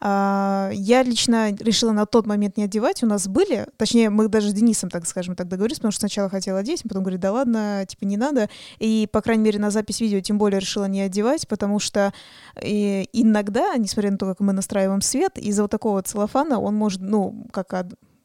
А, 0.00 0.70
я 0.72 1.02
лично 1.02 1.54
решила 1.54 1.92
на 1.92 2.06
тот 2.06 2.26
момент 2.26 2.56
не 2.56 2.64
одевать. 2.64 3.02
У 3.02 3.06
нас 3.06 3.26
были, 3.28 3.66
точнее, 3.76 4.10
мы 4.10 4.28
даже 4.28 4.50
с 4.50 4.52
Денисом, 4.52 4.90
так 4.90 5.06
скажем, 5.06 5.34
так 5.34 5.48
договорились, 5.48 5.78
потому 5.78 5.92
что 5.92 6.00
сначала 6.00 6.28
хотела 6.28 6.58
одеть, 6.58 6.82
потом 6.82 7.02
говорит, 7.02 7.20
да 7.20 7.32
ладно, 7.32 7.84
типа 7.88 8.04
не 8.04 8.16
надо. 8.16 8.48
И, 8.78 9.08
по 9.12 9.22
крайней 9.22 9.44
мере, 9.44 9.58
на 9.58 9.70
запись 9.70 10.00
видео 10.00 10.20
тем 10.20 10.38
более 10.38 10.60
решила 10.60 10.86
не 10.86 11.00
одевать, 11.00 11.48
потому 11.48 11.78
что 11.78 12.12
и, 12.62 13.08
иногда, 13.12 13.76
несмотря 13.76 14.10
на 14.10 14.18
то, 14.18 14.26
как 14.26 14.40
мы 14.40 14.52
настраиваем 14.52 15.00
свет, 15.00 15.38
из-за 15.38 15.62
вот 15.62 15.70
такого 15.70 16.02
целлофана 16.02 16.58
он 16.58 16.74
может, 16.74 17.00
ну, 17.14 17.46
как 17.52 17.72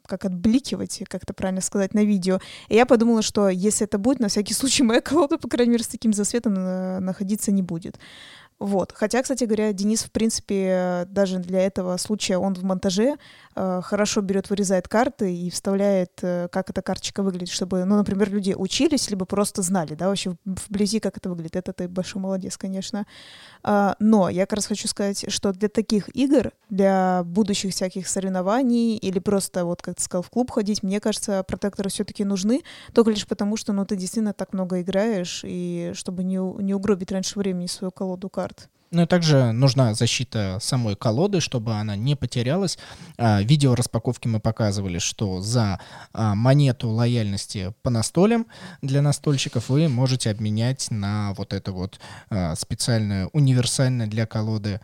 как 0.06 0.24
отбликивать, 0.24 1.02
как 1.08 1.22
это 1.22 1.32
правильно 1.32 1.60
сказать, 1.60 1.94
на 1.94 2.04
видео. 2.04 2.40
И 2.68 2.74
я 2.74 2.84
подумала, 2.84 3.22
что 3.22 3.48
если 3.48 3.86
это 3.86 3.96
будет, 3.96 4.18
на 4.18 4.26
всякий 4.26 4.54
случай 4.54 4.82
моя 4.82 5.00
колода, 5.00 5.38
по 5.38 5.48
крайней 5.48 5.70
мере, 5.70 5.84
с 5.84 5.88
таким 5.88 6.12
засветом 6.12 6.54
э, 6.56 6.98
находиться 6.98 7.52
не 7.52 7.62
будет. 7.62 8.00
Вот. 8.60 8.92
Хотя, 8.94 9.22
кстати 9.22 9.44
говоря, 9.44 9.72
Денис, 9.72 10.02
в 10.02 10.12
принципе, 10.12 11.06
даже 11.08 11.38
для 11.38 11.62
этого 11.62 11.96
случая 11.96 12.36
он 12.36 12.54
в 12.54 12.62
монтаже 12.62 13.16
э, 13.56 13.80
хорошо 13.82 14.20
берет, 14.20 14.50
вырезает 14.50 14.86
карты 14.86 15.34
и 15.34 15.48
вставляет, 15.48 16.10
э, 16.20 16.48
как 16.52 16.68
эта 16.68 16.82
карточка 16.82 17.22
выглядит, 17.22 17.48
чтобы, 17.48 17.86
ну, 17.86 17.96
например, 17.96 18.30
люди 18.30 18.52
учились, 18.52 19.08
либо 19.08 19.24
просто 19.24 19.62
знали, 19.62 19.94
да, 19.94 20.08
вообще 20.08 20.36
вблизи, 20.44 21.00
как 21.00 21.16
это 21.16 21.30
выглядит. 21.30 21.56
Это 21.56 21.72
ты 21.72 21.88
большой 21.88 22.20
молодец, 22.20 22.58
конечно. 22.58 23.06
А, 23.62 23.96
но 23.98 24.28
я 24.28 24.44
как 24.44 24.56
раз 24.56 24.66
хочу 24.66 24.88
сказать, 24.88 25.24
что 25.32 25.52
для 25.52 25.70
таких 25.70 26.14
игр, 26.14 26.52
для 26.68 27.22
будущих 27.24 27.72
всяких 27.72 28.08
соревнований 28.08 28.98
или 28.98 29.20
просто, 29.20 29.64
вот 29.64 29.80
как 29.80 29.96
ты 29.96 30.02
сказал, 30.02 30.22
в 30.22 30.28
клуб 30.28 30.50
ходить, 30.50 30.82
мне 30.82 31.00
кажется, 31.00 31.42
протекторы 31.44 31.88
все-таки 31.88 32.24
нужны, 32.24 32.62
только 32.92 33.10
лишь 33.10 33.26
потому, 33.26 33.56
что, 33.56 33.72
ну, 33.72 33.86
ты 33.86 33.96
действительно 33.96 34.34
так 34.34 34.52
много 34.52 34.82
играешь, 34.82 35.42
и 35.44 35.92
чтобы 35.94 36.24
не, 36.24 36.36
не 36.62 36.74
угробить 36.74 37.10
раньше 37.10 37.38
времени 37.38 37.66
свою 37.66 37.90
колоду 37.90 38.28
карт. 38.28 38.49
Ну 38.92 39.02
и 39.02 39.06
также 39.06 39.52
нужна 39.52 39.94
защита 39.94 40.58
самой 40.60 40.96
колоды, 40.96 41.40
чтобы 41.40 41.74
она 41.74 41.94
не 41.94 42.16
потерялась. 42.16 42.76
А, 43.18 43.40
видео 43.40 43.76
распаковки 43.76 44.26
мы 44.26 44.40
показывали, 44.40 44.98
что 44.98 45.40
за 45.40 45.78
а, 46.12 46.34
монету 46.34 46.88
лояльности 46.88 47.72
по 47.82 47.90
настолям 47.90 48.48
для 48.82 49.00
настольщиков 49.00 49.68
вы 49.68 49.88
можете 49.88 50.30
обменять 50.30 50.90
на 50.90 51.34
вот 51.34 51.52
это 51.52 51.70
вот 51.70 52.00
а, 52.30 52.56
специальное 52.56 53.28
универсальное 53.32 54.08
для 54.08 54.26
колоды 54.26 54.80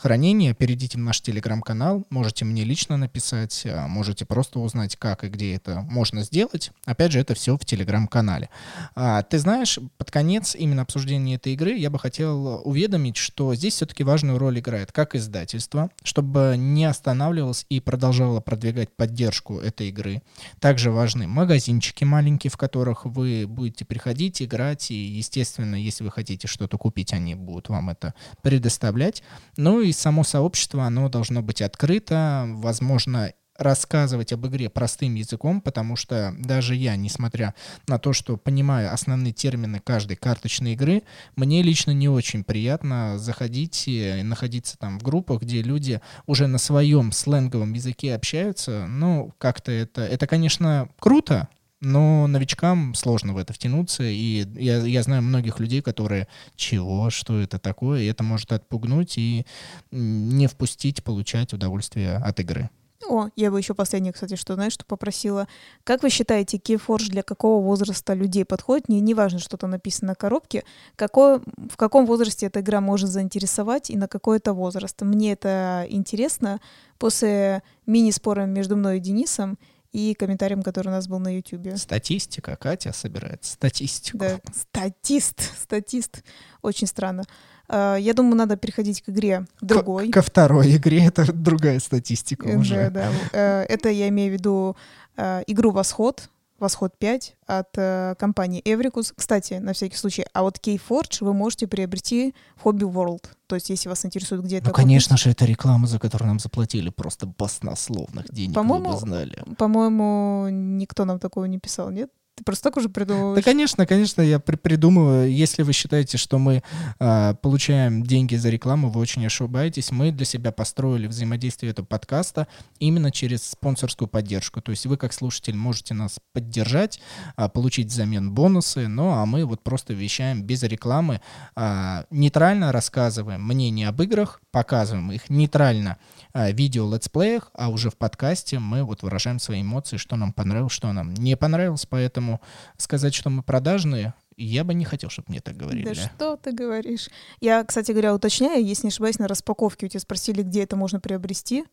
хранения, 0.00 0.54
перейдите 0.54 0.98
в 0.98 1.00
наш 1.00 1.20
телеграм-канал, 1.20 2.04
можете 2.10 2.44
мне 2.44 2.64
лично 2.64 2.96
написать, 2.96 3.62
а, 3.66 3.86
можете 3.86 4.24
просто 4.24 4.58
узнать, 4.58 4.96
как 4.96 5.24
и 5.24 5.28
где 5.28 5.54
это 5.54 5.82
можно 5.82 6.24
сделать. 6.24 6.72
Опять 6.86 7.12
же, 7.12 7.20
это 7.20 7.34
все 7.34 7.56
в 7.56 7.64
телеграм-канале. 7.64 8.50
А, 8.94 9.22
ты 9.22 9.38
знаешь, 9.38 9.78
под 9.96 10.10
конец 10.10 10.54
именно 10.54 10.82
обсуждения 10.82 11.36
этой 11.36 11.52
игры 11.52 11.76
я 11.76 11.90
бы 11.90 11.98
хотел 11.98 12.62
уведомить, 12.64 13.16
что 13.16 13.54
здесь 13.54 13.74
все-таки 13.74 14.02
важную 14.02 14.38
роль 14.38 14.58
играет 14.58 14.90
как 14.92 15.14
издательство, 15.14 15.90
чтобы 16.02 16.56
не 16.58 16.84
останавливалось 16.84 17.66
и 17.68 17.80
продолжало 17.80 18.40
продвигать 18.40 18.90
поддержку 18.96 19.58
этой 19.58 19.88
игры. 19.88 20.22
Также 20.58 20.90
важны 20.90 21.28
магазинчики 21.28 22.04
маленькие, 22.04 22.50
в 22.50 22.56
которых 22.56 23.04
вы 23.04 23.46
будете 23.46 23.84
приходить, 23.84 24.42
играть, 24.42 24.90
и, 24.90 24.94
естественно, 24.94 25.76
если 25.76 26.02
вы 26.02 26.10
хотите 26.10 26.48
что-то 26.48 26.76
купить, 26.76 27.12
они 27.12 27.34
будут 27.34 27.68
вам 27.68 27.90
это 27.90 28.14
предоставлять. 28.42 29.22
Ну 29.60 29.82
и 29.82 29.92
само 29.92 30.24
сообщество, 30.24 30.84
оно 30.84 31.10
должно 31.10 31.42
быть 31.42 31.60
открыто, 31.60 32.46
возможно, 32.48 33.30
рассказывать 33.58 34.32
об 34.32 34.46
игре 34.46 34.70
простым 34.70 35.16
языком, 35.16 35.60
потому 35.60 35.96
что 35.96 36.34
даже 36.38 36.74
я, 36.74 36.96
несмотря 36.96 37.54
на 37.86 37.98
то, 37.98 38.14
что 38.14 38.38
понимаю 38.38 38.90
основные 38.90 39.34
термины 39.34 39.78
каждой 39.84 40.16
карточной 40.16 40.72
игры, 40.72 41.02
мне 41.36 41.60
лично 41.62 41.90
не 41.90 42.08
очень 42.08 42.42
приятно 42.42 43.18
заходить 43.18 43.84
и 43.86 44.22
находиться 44.22 44.78
там 44.78 44.98
в 44.98 45.02
группах, 45.02 45.42
где 45.42 45.60
люди 45.60 46.00
уже 46.24 46.46
на 46.46 46.56
своем 46.56 47.12
сленговом 47.12 47.74
языке 47.74 48.14
общаются. 48.14 48.86
Ну, 48.88 49.34
как-то 49.36 49.72
это, 49.72 50.00
это, 50.00 50.26
конечно, 50.26 50.88
круто, 50.98 51.48
но 51.80 52.26
новичкам 52.26 52.94
сложно 52.94 53.32
в 53.32 53.38
это 53.38 53.52
втянуться, 53.52 54.02
и 54.02 54.46
я, 54.54 54.78
я 54.84 55.02
знаю 55.02 55.22
многих 55.22 55.60
людей, 55.60 55.82
которые 55.82 56.28
«чего? 56.56 57.10
Что 57.10 57.40
это 57.40 57.58
такое?» 57.58 58.02
И 58.02 58.06
это 58.06 58.22
может 58.22 58.52
отпугнуть 58.52 59.18
и 59.18 59.46
не 59.90 60.46
впустить 60.46 61.02
получать 61.02 61.52
удовольствие 61.52 62.16
от 62.16 62.40
игры. 62.40 62.70
О, 63.08 63.28
я 63.34 63.50
бы 63.50 63.58
еще 63.58 63.72
последнее, 63.72 64.12
кстати, 64.12 64.36
что, 64.36 64.54
знаешь, 64.54 64.74
что 64.74 64.84
попросила. 64.84 65.48
Как 65.84 66.02
вы 66.02 66.10
считаете, 66.10 66.58
Keyforge 66.58 67.08
для 67.08 67.22
какого 67.22 67.62
возраста 67.62 68.12
людей 68.12 68.44
подходит? 68.44 68.88
Не, 68.88 69.00
не 69.00 69.14
важно, 69.14 69.38
что 69.38 69.56
там 69.56 69.70
написано 69.70 70.08
на 70.08 70.14
коробке. 70.14 70.64
Какой, 70.96 71.38
в 71.38 71.76
каком 71.76 72.04
возрасте 72.04 72.46
эта 72.46 72.60
игра 72.60 72.80
может 72.80 73.08
заинтересовать 73.08 73.90
и 73.90 73.96
на 73.96 74.06
какой 74.06 74.36
это 74.36 74.52
возраст? 74.52 75.00
Мне 75.00 75.32
это 75.32 75.86
интересно. 75.88 76.60
После 76.98 77.62
мини-спора 77.86 78.42
между 78.42 78.76
мной 78.76 78.98
и 78.98 79.00
Денисом 79.00 79.58
и 79.92 80.14
комментарием, 80.14 80.62
который 80.62 80.88
у 80.88 80.92
нас 80.92 81.08
был 81.08 81.18
на 81.18 81.34
YouTube. 81.36 81.76
Статистика. 81.76 82.56
Катя 82.56 82.92
собирает 82.92 83.44
статистику. 83.44 84.18
Да, 84.18 84.40
статист, 84.54 85.40
статист. 85.60 86.22
Очень 86.62 86.86
странно. 86.86 87.24
А, 87.68 87.96
я 87.96 88.14
думаю, 88.14 88.36
надо 88.36 88.56
переходить 88.56 89.02
к 89.02 89.08
игре 89.08 89.46
другой. 89.60 90.08
К- 90.10 90.14
ко 90.14 90.22
второй 90.22 90.76
игре, 90.76 91.04
это 91.06 91.32
другая 91.32 91.78
статистика 91.80 92.46
уже. 92.46 92.90
Да, 92.90 92.90
да. 92.90 93.12
Э, 93.32 93.62
это 93.68 93.88
я 93.88 94.08
имею 94.08 94.30
в 94.30 94.34
виду 94.34 94.76
э, 95.16 95.42
игру 95.46 95.70
«Восход», 95.70 96.28
Восход 96.60 96.96
5 96.98 97.36
от 97.46 97.68
э, 97.76 98.14
компании 98.18 98.60
Эврикус. 98.64 99.12
Кстати, 99.16 99.54
на 99.54 99.72
всякий 99.72 99.96
случай, 99.96 100.26
а 100.34 100.42
вот 100.42 100.58
Keyforge 100.58 101.24
вы 101.24 101.32
можете 101.32 101.66
приобрести 101.66 102.34
в 102.56 102.66
Hobby 102.66 102.82
World. 102.82 103.24
То 103.46 103.56
есть, 103.56 103.70
если 103.70 103.88
вас 103.88 104.04
интересует, 104.04 104.42
где 104.42 104.56
ну, 104.56 104.62
это 104.62 104.70
конечно 104.72 105.14
купить. 105.16 105.24
же, 105.24 105.30
это 105.30 105.46
реклама, 105.46 105.86
за 105.86 105.98
которую 105.98 106.28
нам 106.28 106.38
заплатили 106.38 106.90
просто 106.90 107.26
баснословных 107.26 108.30
денег, 108.30 108.54
по-моему, 108.54 108.90
вы 108.90 108.92
бы 108.92 108.98
знали. 108.98 109.42
По-моему, 109.56 110.48
никто 110.50 111.06
нам 111.06 111.18
такого 111.18 111.46
не 111.46 111.58
писал, 111.58 111.90
нет? 111.90 112.10
Ты 112.40 112.44
просто 112.44 112.70
так 112.70 112.78
уже 112.78 112.88
придумываешь? 112.88 113.36
Да, 113.36 113.42
конечно, 113.42 113.84
конечно, 113.84 114.22
я 114.22 114.38
при 114.38 114.56
придумываю. 114.56 115.30
Если 115.30 115.62
вы 115.62 115.74
считаете, 115.74 116.16
что 116.16 116.38
мы 116.38 116.62
э, 116.98 117.34
получаем 117.42 118.02
деньги 118.02 118.34
за 118.34 118.48
рекламу, 118.48 118.88
вы 118.88 118.98
очень 118.98 119.26
ошибаетесь. 119.26 119.90
Мы 119.90 120.10
для 120.10 120.24
себя 120.24 120.50
построили 120.50 121.06
взаимодействие 121.06 121.72
этого 121.72 121.84
подкаста 121.84 122.48
именно 122.78 123.12
через 123.12 123.42
спонсорскую 123.42 124.08
поддержку. 124.08 124.62
То 124.62 124.70
есть 124.70 124.86
вы, 124.86 124.96
как 124.96 125.12
слушатель, 125.12 125.54
можете 125.54 125.92
нас 125.92 126.18
поддержать, 126.32 126.98
э, 127.36 127.46
получить 127.50 127.88
взамен 127.88 128.32
бонусы, 128.32 128.88
ну 128.88 129.10
а 129.10 129.26
мы 129.26 129.44
вот 129.44 129.62
просто 129.62 129.92
вещаем 129.92 130.42
без 130.42 130.62
рекламы, 130.62 131.20
э, 131.56 132.04
нейтрально 132.08 132.72
рассказываем 132.72 133.42
мнение 133.42 133.88
об 133.88 134.00
играх, 134.00 134.40
показываем 134.50 135.12
их 135.12 135.28
нейтрально 135.28 135.98
э, 136.32 136.52
видео 136.52 136.90
летсплеях, 136.90 137.50
а 137.52 137.68
уже 137.68 137.90
в 137.90 137.96
подкасте 137.96 138.58
мы 138.58 138.82
вот 138.82 139.02
выражаем 139.02 139.38
свои 139.38 139.60
эмоции, 139.60 139.98
что 139.98 140.16
нам 140.16 140.32
понравилось, 140.32 140.72
что 140.72 140.90
нам 140.94 141.12
не 141.12 141.36
понравилось, 141.36 141.84
поэтому 141.84 142.29
Поэтому 142.30 142.40
сказать, 142.76 143.14
что 143.14 143.30
мы 143.30 143.42
продажные, 143.42 144.14
я 144.36 144.64
бы 144.64 144.74
не 144.74 144.84
хотел, 144.84 145.10
чтобы 145.10 145.30
мне 145.30 145.40
так 145.40 145.56
говорили. 145.56 145.84
Да, 145.84 145.94
что 145.94 146.36
ты 146.36 146.52
говоришь? 146.52 147.08
Я, 147.40 147.64
кстати 147.64 147.92
говоря, 147.92 148.14
уточняю, 148.14 148.64
если 148.64 148.86
не 148.86 148.90
ошибаюсь, 148.90 149.18
на 149.18 149.28
распаковке 149.28 149.86
у 149.86 149.88
тебя 149.88 150.00
спросили, 150.00 150.42
где 150.42 150.62
это 150.62 150.76
можно 150.76 151.00
приобрести. 151.00 151.64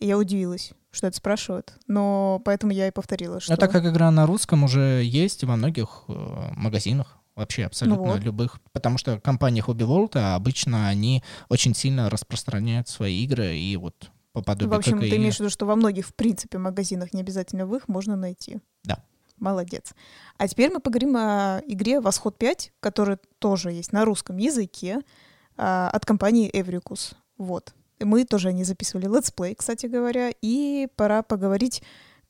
И 0.00 0.06
я 0.06 0.18
удивилась, 0.18 0.72
что 0.90 1.06
это 1.06 1.16
спрашивают. 1.16 1.74
Но 1.86 2.40
поэтому 2.44 2.72
я 2.72 2.88
и 2.88 2.90
повторила, 2.90 3.40
что... 3.40 3.54
А 3.54 3.56
так 3.56 3.70
как 3.70 3.86
игра 3.86 4.10
на 4.10 4.26
русском 4.26 4.64
уже 4.64 5.02
есть 5.04 5.44
во 5.44 5.56
многих 5.56 6.04
э, 6.08 6.48
магазинах, 6.56 7.18
вообще 7.36 7.64
абсолютно 7.64 8.04
ну 8.04 8.12
вот. 8.12 8.24
любых. 8.24 8.60
Потому 8.72 8.98
что 8.98 9.20
компания 9.20 9.60
Hobby 9.60 9.86
World 9.86 10.18
обычно 10.34 10.88
они 10.88 11.22
очень 11.48 11.74
сильно 11.74 12.10
распространяют 12.10 12.88
свои 12.88 13.22
игры 13.22 13.56
и 13.56 13.76
вот 13.76 14.10
по 14.32 14.42
подобию 14.42 14.70
В 14.70 14.78
общем, 14.78 14.98
ты 14.98 15.16
имеешь 15.16 15.36
в 15.36 15.40
виду, 15.40 15.50
что 15.50 15.64
во 15.64 15.76
многих, 15.76 16.08
в 16.08 16.14
принципе, 16.14 16.58
магазинах, 16.58 17.12
не 17.12 17.20
обязательно 17.20 17.66
в 17.66 17.76
их, 17.76 17.86
можно 17.86 18.16
найти. 18.16 18.58
Да. 18.82 19.04
Молодец. 19.38 19.92
А 20.38 20.48
теперь 20.48 20.70
мы 20.72 20.80
поговорим 20.80 21.16
о 21.16 21.60
игре 21.66 22.00
«Восход 22.00 22.36
5», 22.40 22.70
которая 22.80 23.18
тоже 23.38 23.72
есть 23.72 23.92
на 23.92 24.04
русском 24.04 24.36
языке 24.36 25.00
а, 25.56 25.90
от 25.90 26.06
компании 26.06 26.50
Эврикус. 26.52 27.14
Вот. 27.36 27.74
Мы 28.00 28.24
тоже 28.24 28.52
не 28.52 28.64
записывали 28.64 29.06
let's 29.06 29.30
play, 29.30 29.54
кстати 29.54 29.86
говоря, 29.86 30.32
и 30.40 30.88
пора 30.96 31.22
поговорить, 31.22 31.82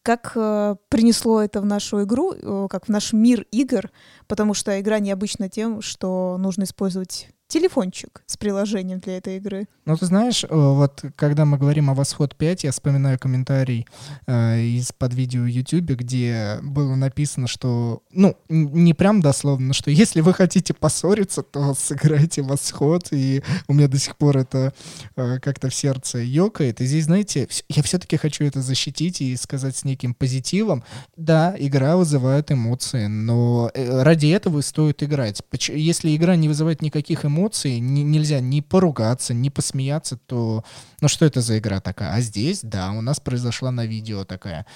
как 0.05 0.33
э, 0.37 0.77
принесло 0.91 1.41
это 1.41 1.63
в 1.63 1.65
нашу 1.65 2.05
игру, 2.05 2.35
э, 2.35 2.69
как 2.71 2.87
в 2.87 2.89
наш 2.91 3.15
мир 3.15 3.47
игр, 3.51 3.91
потому 4.27 4.53
что 4.53 4.79
игра 4.79 4.99
необычна 4.99 5.49
тем, 5.49 5.81
что 5.81 6.37
нужно 6.39 6.65
использовать 6.65 7.29
телефончик 7.49 8.23
с 8.27 8.37
приложением 8.37 9.01
для 9.01 9.19
этой 9.19 9.37
игры. 9.37 9.67
Ну, 9.85 9.97
ты 9.97 10.07
знаешь, 10.07 10.45
э, 10.45 10.49
вот 10.51 11.05
когда 11.15 11.45
мы 11.45 11.59
говорим 11.59 11.91
о 11.91 11.95
Восход 11.95 12.35
5, 12.35 12.65
я 12.65 12.73
вспоминаю 12.73 13.19
комментарий 13.19 13.87
э, 14.27 14.61
из-под 14.61 15.15
видео 15.15 15.45
YouTube, 15.45 15.91
где 15.91 16.59
было 16.63 16.95
написано, 16.95 17.47
что, 17.47 18.03
ну, 18.11 18.37
не 18.49 18.95
прям 18.95 19.21
дословно, 19.21 19.75
что 19.75 19.91
если 19.91 20.21
вы 20.23 20.33
хотите 20.33 20.73
поссориться, 20.73 21.43
то 21.43 21.75
сыграйте 21.75 22.43
Восход, 22.43 23.09
и 23.11 23.43
у 23.69 23.75
меня 23.75 23.89
до 23.89 23.99
сих 23.99 24.17
пор 24.17 24.39
это 24.39 24.73
э, 25.17 25.39
как-то 25.41 25.69
в 25.69 25.75
сердце 25.75 26.19
ёкает. 26.19 26.81
И 26.81 26.87
здесь, 26.87 27.05
знаете, 27.05 27.49
я 27.69 27.83
все-таки 27.83 28.17
хочу 28.17 28.45
это 28.45 28.63
защитить 28.63 29.21
и 29.21 29.37
сказать 29.37 29.77
с 29.77 29.85
неким 29.85 30.15
позитивом. 30.15 30.83
Да, 31.17 31.55
игра 31.59 31.97
вызывает 31.97 32.51
эмоции, 32.51 33.07
но 33.07 33.71
э, 33.75 34.03
ради 34.03 34.29
этого 34.29 34.63
стоит 34.63 35.03
играть. 35.03 35.43
Если 35.69 36.17
игра 36.17 36.37
не 36.37 36.49
вызывает 36.49 36.81
никаких 36.81 37.25
эмоций, 37.25 37.34
эмоции, 37.35 37.79
не, 37.79 38.03
нельзя 38.05 38.41
ни 38.41 38.61
поругаться, 38.61 39.35
ни 39.35 39.49
посмеяться, 39.49 40.17
то 40.17 40.65
ну 41.01 41.09
что 41.09 41.27
это 41.27 41.41
за 41.41 41.59
игра 41.59 41.81
такая? 41.81 42.13
А 42.13 42.21
здесь, 42.21 42.61
да, 42.63 42.93
у 42.93 43.01
нас 43.01 43.21
произошла 43.21 43.71
на 43.71 43.87
видео 43.87 44.25
такая 44.25 44.67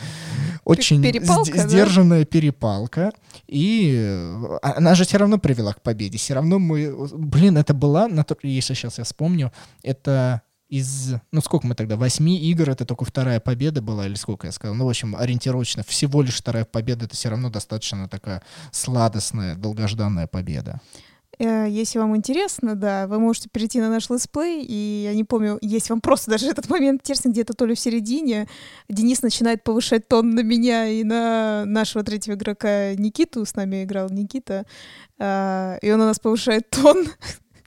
очень 0.65 1.03
перепалка, 1.03 1.69
сдержанная 1.69 2.21
да? 2.21 2.27
перепалка, 2.27 3.13
и 3.47 3.95
э, 3.97 4.59
она 4.63 4.95
же 4.95 5.05
все 5.05 5.19
равно 5.19 5.39
привела 5.39 5.73
к 5.73 5.83
победе. 5.83 6.19
Все 6.19 6.35
равно 6.35 6.59
мы, 6.59 7.09
блин, 7.13 7.57
это 7.57 7.75
была, 7.75 8.09
если 8.43 8.75
сейчас 8.75 8.99
я 8.99 9.05
вспомню, 9.05 9.53
это 9.83 10.43
из, 10.69 11.15
ну 11.33 11.41
сколько 11.41 11.67
мы 11.67 11.75
тогда, 11.75 11.97
восьми 11.97 12.39
игр, 12.39 12.69
это 12.69 12.85
только 12.85 13.05
вторая 13.05 13.41
победа 13.41 13.81
была, 13.81 14.07
или 14.07 14.15
сколько 14.15 14.47
я 14.47 14.53
сказал, 14.53 14.75
ну, 14.75 14.85
в 14.85 14.89
общем, 14.89 15.17
ориентировочно, 15.17 15.83
всего 15.83 16.23
лишь 16.23 16.37
вторая 16.37 16.65
победа, 16.65 17.07
это 17.07 17.17
все 17.17 17.31
равно 17.31 17.49
достаточно 17.51 18.09
такая 18.09 18.43
сладостная, 18.71 19.57
долгожданная 19.57 20.27
победа. 20.27 20.81
Э, 21.39 21.67
если 21.69 21.99
вам 21.99 22.17
интересно, 22.17 22.75
да, 22.75 23.07
вы 23.07 23.19
можете 23.19 23.49
перейти 23.49 23.81
на 23.81 23.89
наш 23.89 24.11
let's 24.11 24.38
play, 24.38 24.65
и 24.65 25.03
я 25.05 25.15
не 25.15 25.25
помню, 25.25 25.59
есть 25.61 25.89
вам 25.91 26.01
просто 26.01 26.31
даже 26.31 26.49
этот 26.49 26.69
момент 26.69 27.03
интересно, 27.03 27.31
где-то 27.31 27.55
то 27.55 27.65
ли 27.65 27.75
в 27.75 27.81
середине, 27.81 28.49
Денис 28.89 29.23
начинает 29.23 29.63
повышать 29.63 30.09
тон 30.09 30.31
на 30.31 30.41
меня 30.41 30.87
и 30.87 31.05
на 31.05 31.65
нашего 31.65 32.03
третьего 32.05 32.35
игрока. 32.35 32.95
Никиту, 32.95 33.45
с 33.45 33.55
нами 33.55 33.85
играл 33.85 34.09
Никита, 34.11 34.67
а, 35.19 35.79
и 35.81 35.91
он 35.91 36.01
у 36.01 36.05
нас 36.05 36.19
повышает 36.19 36.69
тон, 36.71 37.07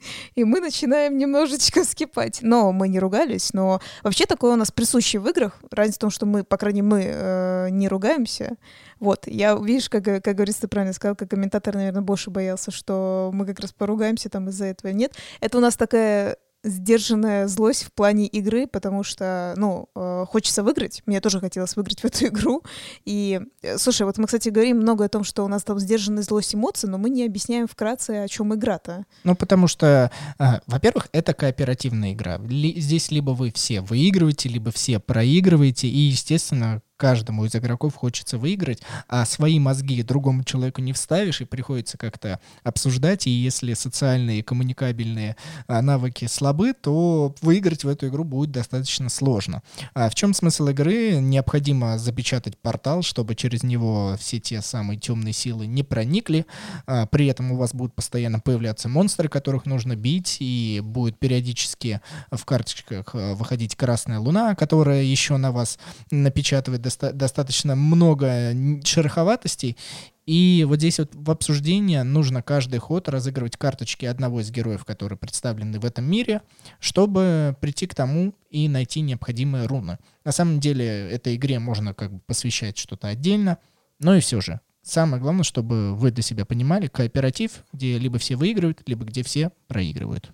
и 0.34 0.44
мы 0.44 0.60
начинаем 0.60 1.16
немножечко 1.18 1.84
скипать. 1.84 2.40
Но 2.42 2.72
мы 2.72 2.88
не 2.88 2.98
ругались, 2.98 3.52
но 3.52 3.80
вообще 4.02 4.26
такое 4.26 4.52
у 4.52 4.56
нас 4.56 4.70
присуще 4.70 5.18
в 5.18 5.28
играх. 5.28 5.58
Разница 5.70 5.98
в 5.98 6.00
том, 6.00 6.10
что 6.10 6.26
мы, 6.26 6.44
по 6.44 6.56
крайней 6.56 6.82
мере, 6.82 6.92
мы 6.92 7.04
э, 7.04 7.68
не 7.70 7.88
ругаемся. 7.88 8.56
Вот, 9.00 9.26
я, 9.26 9.54
видишь, 9.54 9.88
как, 9.88 10.04
как 10.04 10.34
говорится, 10.34 10.62
ты 10.62 10.68
правильно 10.68 10.92
сказал, 10.92 11.16
как 11.16 11.30
комментатор, 11.30 11.74
наверное, 11.74 12.02
больше 12.02 12.30
боялся, 12.30 12.70
что 12.70 13.30
мы 13.32 13.46
как 13.46 13.60
раз 13.60 13.72
поругаемся 13.72 14.28
там 14.28 14.48
из-за 14.48 14.66
этого. 14.66 14.92
Нет, 14.92 15.14
это 15.40 15.58
у 15.58 15.60
нас 15.60 15.76
такая 15.76 16.36
сдержанная 16.64 17.48
злость 17.48 17.84
в 17.84 17.92
плане 17.92 18.26
игры, 18.26 18.66
потому 18.66 19.02
что, 19.02 19.54
ну, 19.56 19.88
э, 19.94 20.24
хочется 20.28 20.62
выиграть. 20.62 21.02
Мне 21.06 21.20
тоже 21.20 21.40
хотелось 21.40 21.76
выиграть 21.76 22.00
в 22.00 22.04
эту 22.04 22.26
игру. 22.26 22.62
И, 23.04 23.40
э, 23.62 23.78
слушай, 23.78 24.02
вот 24.02 24.18
мы, 24.18 24.26
кстати, 24.26 24.48
говорим 24.48 24.78
много 24.78 25.04
о 25.04 25.08
том, 25.08 25.24
что 25.24 25.44
у 25.44 25.48
нас 25.48 25.64
там 25.64 25.78
сдержанная 25.78 26.22
злость 26.22 26.54
эмоций, 26.54 26.88
но 26.88 26.98
мы 26.98 27.10
не 27.10 27.24
объясняем 27.24 27.66
вкратце, 27.66 28.10
о 28.24 28.28
чем 28.28 28.54
игра-то. 28.54 29.04
Ну, 29.24 29.34
потому 29.34 29.66
что, 29.66 30.10
э, 30.38 30.44
во-первых, 30.66 31.08
это 31.12 31.34
кооперативная 31.34 32.12
игра. 32.12 32.40
Здесь 32.48 33.10
либо 33.10 33.30
вы 33.30 33.52
все 33.52 33.80
выигрываете, 33.80 34.48
либо 34.48 34.70
все 34.70 35.00
проигрываете, 35.00 35.88
и, 35.88 35.98
естественно, 35.98 36.82
каждому 37.02 37.44
из 37.44 37.56
игроков 37.56 37.96
хочется 37.96 38.38
выиграть, 38.38 38.80
а 39.08 39.24
свои 39.24 39.58
мозги 39.58 40.04
другому 40.04 40.44
человеку 40.44 40.80
не 40.80 40.92
вставишь, 40.92 41.40
и 41.40 41.44
приходится 41.44 41.98
как-то 41.98 42.38
обсуждать, 42.62 43.26
и 43.26 43.30
если 43.30 43.74
социальные 43.74 44.44
коммуникабельные 44.44 45.34
а, 45.66 45.82
навыки 45.82 46.26
слабы, 46.26 46.74
то 46.74 47.34
выиграть 47.42 47.82
в 47.82 47.88
эту 47.88 48.06
игру 48.06 48.22
будет 48.22 48.52
достаточно 48.52 49.08
сложно. 49.08 49.64
А 49.94 50.08
в 50.10 50.14
чем 50.14 50.32
смысл 50.32 50.68
игры? 50.68 51.16
Необходимо 51.16 51.98
запечатать 51.98 52.56
портал, 52.56 53.02
чтобы 53.02 53.34
через 53.34 53.64
него 53.64 54.16
все 54.20 54.38
те 54.38 54.62
самые 54.62 54.96
темные 54.96 55.32
силы 55.32 55.66
не 55.66 55.82
проникли, 55.82 56.46
а, 56.86 57.06
при 57.06 57.26
этом 57.26 57.50
у 57.50 57.56
вас 57.56 57.74
будут 57.74 57.96
постоянно 57.96 58.38
появляться 58.38 58.88
монстры, 58.88 59.28
которых 59.28 59.66
нужно 59.66 59.96
бить, 59.96 60.36
и 60.38 60.80
будет 60.84 61.18
периодически 61.18 62.00
в 62.30 62.44
карточках 62.44 63.06
а, 63.14 63.34
выходить 63.34 63.74
красная 63.74 64.20
луна, 64.20 64.54
которая 64.54 65.02
еще 65.02 65.36
на 65.36 65.50
вас 65.50 65.80
напечатывает 66.12 66.80
доста- 66.92 67.12
достаточно 67.12 67.74
много 67.74 68.54
шероховатостей, 68.84 69.76
и 70.24 70.64
вот 70.68 70.76
здесь 70.76 70.98
вот 71.00 71.10
в 71.14 71.30
обсуждении 71.30 71.98
нужно 71.98 72.42
каждый 72.42 72.78
ход 72.78 73.08
разыгрывать 73.08 73.56
карточки 73.56 74.04
одного 74.04 74.40
из 74.40 74.50
героев, 74.52 74.84
которые 74.84 75.18
представлены 75.18 75.80
в 75.80 75.84
этом 75.84 76.04
мире, 76.04 76.42
чтобы 76.78 77.56
прийти 77.60 77.86
к 77.86 77.94
тому 77.94 78.34
и 78.48 78.68
найти 78.68 79.00
необходимые 79.00 79.66
руны. 79.66 79.98
На 80.24 80.30
самом 80.30 80.60
деле 80.60 81.10
этой 81.10 81.34
игре 81.34 81.58
можно 81.58 81.92
как 81.92 82.12
бы 82.12 82.20
посвящать 82.20 82.78
что-то 82.78 83.08
отдельно, 83.08 83.58
но 83.98 84.14
и 84.14 84.20
все 84.20 84.40
же. 84.40 84.60
Самое 84.82 85.20
главное, 85.20 85.44
чтобы 85.44 85.94
вы 85.94 86.10
для 86.10 86.22
себя 86.22 86.44
понимали, 86.44 86.86
кооператив, 86.86 87.64
где 87.72 87.98
либо 87.98 88.18
все 88.18 88.36
выигрывают, 88.36 88.82
либо 88.86 89.04
где 89.04 89.22
все 89.22 89.50
проигрывают. 89.66 90.32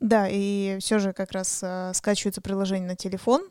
Да, 0.00 0.28
и 0.30 0.78
все 0.80 0.98
же 0.98 1.12
как 1.12 1.32
раз 1.32 1.60
э, 1.62 1.92
скачивается 1.94 2.40
приложение 2.40 2.88
на 2.88 2.96
телефон, 2.96 3.42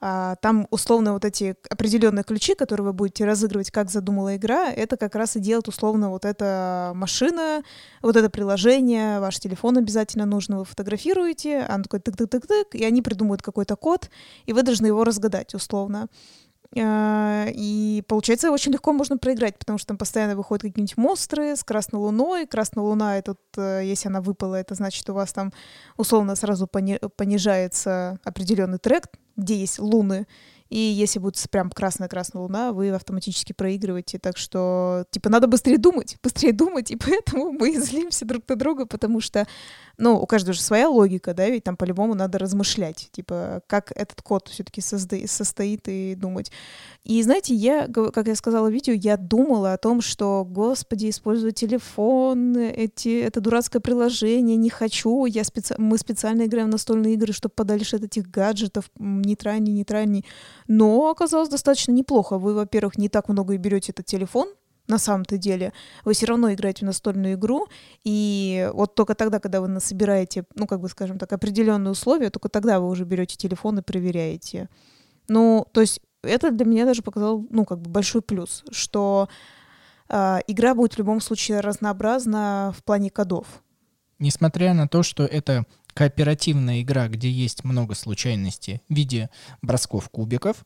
там 0.00 0.66
условно 0.70 1.14
вот 1.14 1.24
эти 1.24 1.56
определенные 1.70 2.24
ключи, 2.24 2.54
которые 2.54 2.84
вы 2.84 2.92
будете 2.92 3.24
разыгрывать, 3.24 3.70
как 3.70 3.90
задумала 3.90 4.36
игра, 4.36 4.70
это 4.70 4.96
как 4.96 5.14
раз 5.14 5.36
и 5.36 5.40
делает 5.40 5.68
условно 5.68 6.10
вот 6.10 6.26
эта 6.26 6.92
машина, 6.94 7.62
вот 8.02 8.16
это 8.16 8.28
приложение, 8.28 9.20
ваш 9.20 9.38
телефон 9.38 9.78
обязательно 9.78 10.26
нужно, 10.26 10.58
вы 10.58 10.64
фотографируете, 10.66 11.60
оно 11.60 11.84
такое 11.84 12.00
тык-тык-тык-тык, 12.00 12.76
и 12.76 12.84
они 12.84 13.00
придумают 13.00 13.40
какой-то 13.40 13.76
код, 13.76 14.10
и 14.44 14.52
вы 14.52 14.62
должны 14.62 14.86
его 14.88 15.04
разгадать 15.04 15.54
условно. 15.54 16.08
А, 16.76 17.46
и 17.50 18.02
получается, 18.08 18.50
очень 18.50 18.72
легко 18.72 18.92
можно 18.92 19.16
проиграть, 19.16 19.58
потому 19.58 19.78
что 19.78 19.88
там 19.88 19.98
постоянно 19.98 20.36
выходят 20.36 20.62
какие-нибудь 20.62 20.96
монстры 20.96 21.56
с 21.56 21.62
Красной 21.62 22.00
Луной. 22.00 22.46
Красная 22.46 22.82
Луна, 22.84 23.18
это, 23.18 23.36
э, 23.56 23.82
если 23.84 24.08
она 24.08 24.20
выпала, 24.20 24.56
это 24.56 24.74
значит, 24.74 25.08
у 25.08 25.14
вас 25.14 25.32
там 25.32 25.52
условно 25.96 26.34
сразу 26.34 26.66
понижается 26.66 28.18
определенный 28.24 28.78
трек, 28.78 29.06
где 29.36 29.56
есть 29.56 29.78
луны, 29.78 30.26
и 30.70 30.78
если 30.78 31.18
будет 31.18 31.40
прям 31.50 31.70
красная-красная 31.70 32.42
луна, 32.42 32.72
вы 32.72 32.90
автоматически 32.90 33.52
проигрываете. 33.52 34.18
Так 34.18 34.36
что, 34.36 35.04
типа, 35.10 35.28
надо 35.28 35.46
быстрее 35.46 35.78
думать, 35.78 36.16
быстрее 36.22 36.52
думать, 36.52 36.90
и 36.90 36.96
поэтому 37.04 37.52
мы 37.52 37.78
злимся 37.80 38.24
друг 38.24 38.48
на 38.48 38.56
друга, 38.56 38.86
потому 38.86 39.20
что 39.20 39.46
ну, 39.98 40.18
у 40.20 40.26
каждого 40.26 40.52
же 40.52 40.60
своя 40.60 40.88
логика, 40.88 41.34
да, 41.34 41.48
ведь 41.48 41.64
там 41.64 41.76
по-любому 41.76 42.14
надо 42.14 42.38
размышлять, 42.38 43.08
типа, 43.12 43.62
как 43.66 43.92
этот 43.94 44.22
код 44.22 44.48
все-таки 44.48 44.80
созда- 44.80 45.26
состоит 45.26 45.88
и 45.88 46.14
думать. 46.14 46.50
И 47.04 47.22
знаете, 47.22 47.54
я, 47.54 47.86
как 47.88 48.26
я 48.26 48.34
сказала 48.34 48.68
в 48.68 48.72
видео, 48.72 48.94
я 48.94 49.16
думала 49.16 49.72
о 49.72 49.78
том, 49.78 50.00
что, 50.00 50.44
господи, 50.48 51.10
использую 51.10 51.52
телефон, 51.52 52.56
эти, 52.56 53.20
это 53.20 53.40
дурацкое 53.40 53.80
приложение, 53.80 54.56
не 54.56 54.70
хочу, 54.70 55.26
я 55.26 55.44
специ... 55.44 55.74
мы 55.78 55.98
специально 55.98 56.44
играем 56.44 56.68
в 56.68 56.72
настольные 56.72 57.14
игры, 57.14 57.32
чтобы 57.32 57.52
подальше 57.54 57.96
от 57.96 58.04
этих 58.04 58.30
гаджетов, 58.30 58.90
нейтральней, 58.98 59.72
нейтральней. 59.72 60.24
Но 60.66 61.10
оказалось 61.10 61.48
достаточно 61.48 61.92
неплохо. 61.92 62.38
Вы, 62.38 62.54
во-первых, 62.54 62.98
не 62.98 63.08
так 63.08 63.28
много 63.28 63.54
и 63.54 63.58
берете 63.58 63.92
этот 63.92 64.06
телефон, 64.06 64.48
на 64.86 64.98
самом-то 64.98 65.38
деле, 65.38 65.72
вы 66.04 66.12
все 66.12 66.26
равно 66.26 66.52
играете 66.52 66.84
в 66.84 66.86
настольную 66.86 67.34
игру, 67.34 67.66
и 68.04 68.68
вот 68.74 68.94
только 68.94 69.14
тогда, 69.14 69.40
когда 69.40 69.60
вы 69.60 69.68
насобираете, 69.68 70.44
ну, 70.54 70.66
как 70.66 70.80
бы, 70.80 70.88
скажем 70.88 71.18
так, 71.18 71.32
определенные 71.32 71.92
условия, 71.92 72.30
только 72.30 72.48
тогда 72.48 72.80
вы 72.80 72.88
уже 72.88 73.04
берете 73.04 73.36
телефон 73.36 73.78
и 73.78 73.82
проверяете. 73.82 74.68
Ну, 75.28 75.66
то 75.72 75.80
есть 75.80 76.00
это 76.22 76.50
для 76.50 76.66
меня 76.66 76.84
даже 76.84 77.02
показал, 77.02 77.46
ну, 77.50 77.64
как 77.64 77.80
бы 77.80 77.90
большой 77.90 78.22
плюс, 78.22 78.64
что 78.70 79.28
э, 80.08 80.38
игра 80.46 80.74
будет 80.74 80.94
в 80.94 80.98
любом 80.98 81.20
случае 81.20 81.60
разнообразна 81.60 82.74
в 82.76 82.84
плане 82.84 83.10
кодов. 83.10 83.46
Несмотря 84.18 84.74
на 84.74 84.86
то, 84.86 85.02
что 85.02 85.24
это 85.24 85.64
кооперативная 85.94 86.82
игра, 86.82 87.08
где 87.08 87.30
есть 87.30 87.64
много 87.64 87.94
случайностей 87.94 88.82
в 88.88 88.94
виде 88.94 89.30
бросков 89.62 90.10
кубиков, 90.10 90.64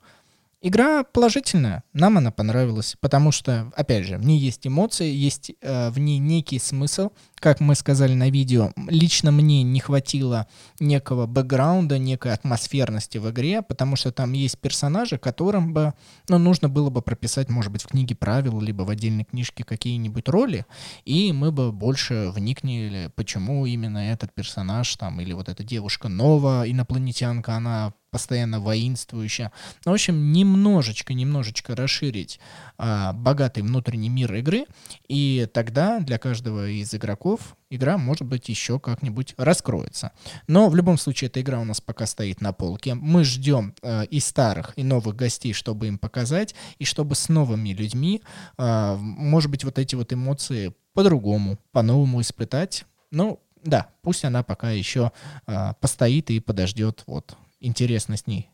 Игра 0.60 1.04
положительная, 1.04 1.84
нам 1.92 2.18
она 2.18 2.32
понравилась, 2.32 2.96
потому 3.00 3.30
что, 3.30 3.70
опять 3.76 4.06
же, 4.06 4.18
в 4.18 4.24
ней 4.24 4.38
есть 4.38 4.66
эмоции, 4.66 5.08
есть 5.08 5.52
э, 5.60 5.90
в 5.90 5.98
ней 6.00 6.18
некий 6.18 6.58
смысл, 6.58 7.10
как 7.40 7.60
мы 7.60 7.74
сказали 7.74 8.14
на 8.14 8.30
видео, 8.30 8.72
лично 8.88 9.30
мне 9.30 9.62
не 9.62 9.80
хватило 9.80 10.46
некого 10.80 11.26
бэкграунда, 11.26 11.98
некой 11.98 12.32
атмосферности 12.32 13.18
в 13.18 13.30
игре, 13.30 13.62
потому 13.62 13.96
что 13.96 14.12
там 14.12 14.32
есть 14.32 14.58
персонажи, 14.58 15.18
которым 15.18 15.72
бы, 15.72 15.94
ну, 16.28 16.38
нужно 16.38 16.68
было 16.68 16.90
бы 16.90 17.02
прописать, 17.02 17.48
может 17.48 17.72
быть, 17.72 17.82
в 17.82 17.88
книге 17.88 18.14
правил, 18.14 18.60
либо 18.60 18.82
в 18.82 18.90
отдельной 18.90 19.24
книжке 19.24 19.64
какие-нибудь 19.64 20.28
роли, 20.28 20.66
и 21.04 21.32
мы 21.32 21.52
бы 21.52 21.72
больше 21.72 22.30
вникнули, 22.34 23.10
почему 23.14 23.66
именно 23.66 23.98
этот 23.98 24.34
персонаж 24.34 24.94
там, 24.96 25.20
или 25.20 25.32
вот 25.32 25.48
эта 25.48 25.62
девушка 25.64 26.08
Нова, 26.08 26.64
инопланетянка, 26.68 27.54
она 27.54 27.92
постоянно 28.10 28.60
воинствующая. 28.60 29.52
Ну, 29.84 29.92
в 29.92 29.94
общем, 29.94 30.32
немножечко, 30.32 31.14
немножечко 31.14 31.76
расширить 31.76 32.40
а, 32.78 33.12
богатый 33.12 33.62
внутренний 33.62 34.08
мир 34.08 34.32
игры, 34.34 34.64
и 35.08 35.46
тогда 35.52 36.00
для 36.00 36.18
каждого 36.18 36.68
из 36.68 36.94
игроков 36.94 37.27
игра, 37.70 37.98
может 37.98 38.22
быть, 38.22 38.48
еще 38.48 38.78
как-нибудь 38.78 39.34
раскроется. 39.36 40.12
Но 40.46 40.68
в 40.68 40.76
любом 40.76 40.98
случае 40.98 41.28
эта 41.28 41.40
игра 41.40 41.60
у 41.60 41.64
нас 41.64 41.80
пока 41.80 42.06
стоит 42.06 42.40
на 42.40 42.52
полке. 42.52 42.94
Мы 42.94 43.24
ждем 43.24 43.74
э, 43.82 44.06
и 44.06 44.20
старых, 44.20 44.72
и 44.76 44.82
новых 44.82 45.16
гостей, 45.16 45.52
чтобы 45.52 45.88
им 45.88 45.98
показать, 45.98 46.54
и 46.78 46.84
чтобы 46.84 47.14
с 47.14 47.28
новыми 47.28 47.70
людьми, 47.70 48.22
э, 48.56 48.96
может 48.98 49.50
быть, 49.50 49.64
вот 49.64 49.78
эти 49.78 49.94
вот 49.94 50.12
эмоции 50.12 50.74
по-другому, 50.94 51.58
по-новому 51.72 52.20
испытать. 52.20 52.84
Ну, 53.10 53.40
да, 53.64 53.88
пусть 54.02 54.24
она 54.24 54.42
пока 54.42 54.70
еще 54.70 55.12
э, 55.46 55.74
постоит 55.80 56.30
и 56.30 56.40
подождет. 56.40 57.04
Вот 57.06 57.36
интересно 57.60 58.16
с 58.16 58.26
ней 58.26 58.48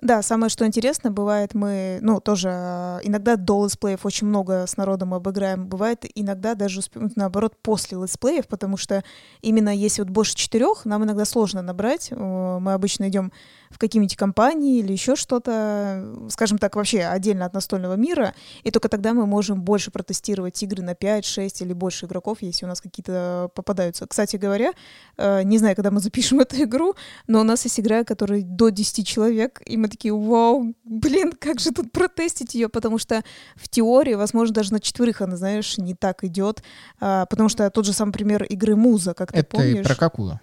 да, 0.00 0.22
самое 0.22 0.48
что 0.48 0.66
интересно, 0.66 1.10
бывает 1.10 1.54
мы, 1.54 1.98
ну, 2.00 2.20
тоже 2.20 2.48
э, 2.50 3.00
иногда 3.02 3.36
до 3.36 3.64
летсплеев 3.64 4.06
очень 4.06 4.26
много 4.26 4.66
с 4.66 4.76
народом 4.76 5.12
обыграем, 5.12 5.66
бывает 5.66 6.06
иногда 6.14 6.54
даже, 6.54 6.80
наоборот, 7.16 7.54
после 7.60 7.98
летсплеев, 7.98 8.46
потому 8.46 8.76
что 8.78 9.04
именно 9.42 9.74
если 9.74 10.02
вот 10.02 10.10
больше 10.10 10.34
четырех, 10.34 10.86
нам 10.86 11.04
иногда 11.04 11.24
сложно 11.24 11.60
набрать, 11.60 12.10
мы 12.12 12.72
обычно 12.72 13.08
идем 13.08 13.30
в 13.70 13.78
какие-нибудь 13.78 14.16
компании 14.16 14.78
или 14.78 14.92
еще 14.92 15.16
что-то, 15.16 16.12
скажем 16.28 16.58
так, 16.58 16.76
вообще 16.76 17.02
отдельно 17.02 17.44
от 17.44 17.54
настольного 17.54 17.94
мира, 17.94 18.34
и 18.64 18.70
только 18.70 18.88
тогда 18.88 19.12
мы 19.12 19.26
можем 19.26 19.62
больше 19.62 19.90
протестировать 19.90 20.60
игры 20.62 20.82
на 20.82 20.94
5, 20.94 21.24
6 21.24 21.62
или 21.62 21.72
больше 21.72 22.06
игроков, 22.06 22.38
если 22.40 22.64
у 22.64 22.68
нас 22.68 22.80
какие-то 22.80 23.50
попадаются. 23.54 24.06
Кстати 24.06 24.36
говоря, 24.36 24.72
э, 25.18 25.42
не 25.44 25.58
знаю, 25.58 25.76
когда 25.76 25.90
мы 25.90 26.00
запишем 26.00 26.40
эту 26.40 26.62
игру, 26.62 26.94
но 27.26 27.40
у 27.40 27.44
нас 27.44 27.64
есть 27.64 27.78
игра, 27.78 28.02
которая 28.04 28.42
до 28.42 28.70
10 28.70 29.06
человек, 29.06 29.62
и 29.66 29.76
мы 29.76 29.89
такие, 29.90 30.14
вау, 30.14 30.74
блин, 30.84 31.32
как 31.32 31.60
же 31.60 31.70
тут 31.72 31.92
протестить 31.92 32.54
ее, 32.54 32.68
потому 32.68 32.98
что 32.98 33.22
в 33.56 33.68
теории, 33.68 34.14
возможно, 34.14 34.54
даже 34.54 34.72
на 34.72 34.80
четверых 34.80 35.20
она, 35.20 35.36
знаешь, 35.36 35.78
не 35.78 35.94
так 35.94 36.24
идет, 36.24 36.62
а, 37.00 37.26
потому 37.26 37.48
что 37.48 37.68
тот 37.70 37.84
же 37.84 37.92
самый 37.92 38.12
пример 38.12 38.44
игры 38.44 38.76
Муза, 38.76 39.14
как 39.14 39.32
ты 39.32 39.40
Это 39.40 39.48
помнишь. 39.48 39.80
Это 39.80 39.88
про 39.88 39.94
какую? 39.96 40.40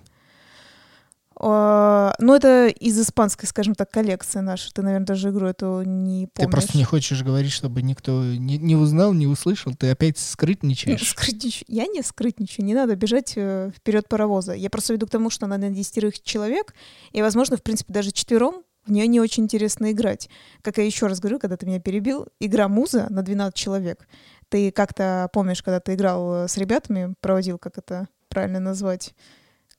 Uh, 1.40 2.16
ну, 2.18 2.34
это 2.34 2.68
из 2.68 3.00
испанской, 3.00 3.48
скажем 3.48 3.76
так, 3.76 3.92
коллекции 3.92 4.40
нашей. 4.40 4.72
Ты, 4.72 4.82
наверное, 4.82 5.06
даже 5.06 5.30
игру 5.30 5.46
эту 5.46 5.84
не 5.84 6.28
помнишь. 6.34 6.34
Ты 6.34 6.48
просто 6.50 6.78
не 6.78 6.84
хочешь 6.84 7.22
говорить, 7.22 7.52
чтобы 7.52 7.84
никто 7.84 8.24
не, 8.24 8.58
не 8.58 8.76
узнал, 8.76 9.14
не 9.14 9.28
услышал. 9.28 9.76
Ты 9.76 9.92
опять 9.92 10.18
скрытничаешь. 10.18 11.10
Скрытничаю. 11.10 11.66
Я 11.68 11.86
не 11.86 12.02
скрытничаю. 12.02 12.66
Не 12.66 12.74
надо 12.74 12.96
бежать 12.96 13.34
э, 13.36 13.70
вперед 13.76 14.10
паровоза. 14.10 14.54
Я 14.54 14.72
просто 14.72 14.94
веду 14.94 15.06
к 15.06 15.12
тому, 15.12 15.30
что 15.30 15.46
она 15.46 15.60
на 15.60 15.70
десятерых 15.70 16.24
человек, 16.24 16.74
и, 17.12 17.22
возможно, 17.22 17.56
в 17.56 17.62
принципе, 17.62 17.94
даже 17.94 18.12
четвером 18.12 18.64
в 18.88 18.92
нее 18.92 19.08
не 19.08 19.20
очень 19.20 19.44
интересно 19.44 19.92
играть. 19.92 20.30
Как 20.62 20.78
я 20.78 20.86
еще 20.86 21.08
раз 21.08 21.20
говорю, 21.20 21.40
когда 21.40 21.58
ты 21.58 21.66
меня 21.66 21.80
перебил, 21.80 22.28
игра 22.40 22.68
Муза 22.68 23.08
на 23.10 23.22
12 23.22 23.54
человек. 23.54 24.08
Ты 24.50 24.72
как-то 24.72 25.30
помнишь, 25.34 25.62
когда 25.62 25.80
ты 25.80 25.94
играл 25.94 26.46
э, 26.46 26.48
с 26.48 26.58
ребятами, 26.58 27.14
проводил, 27.20 27.58
как 27.58 27.78
это 27.78 28.08
правильно 28.30 28.60
назвать? 28.60 29.14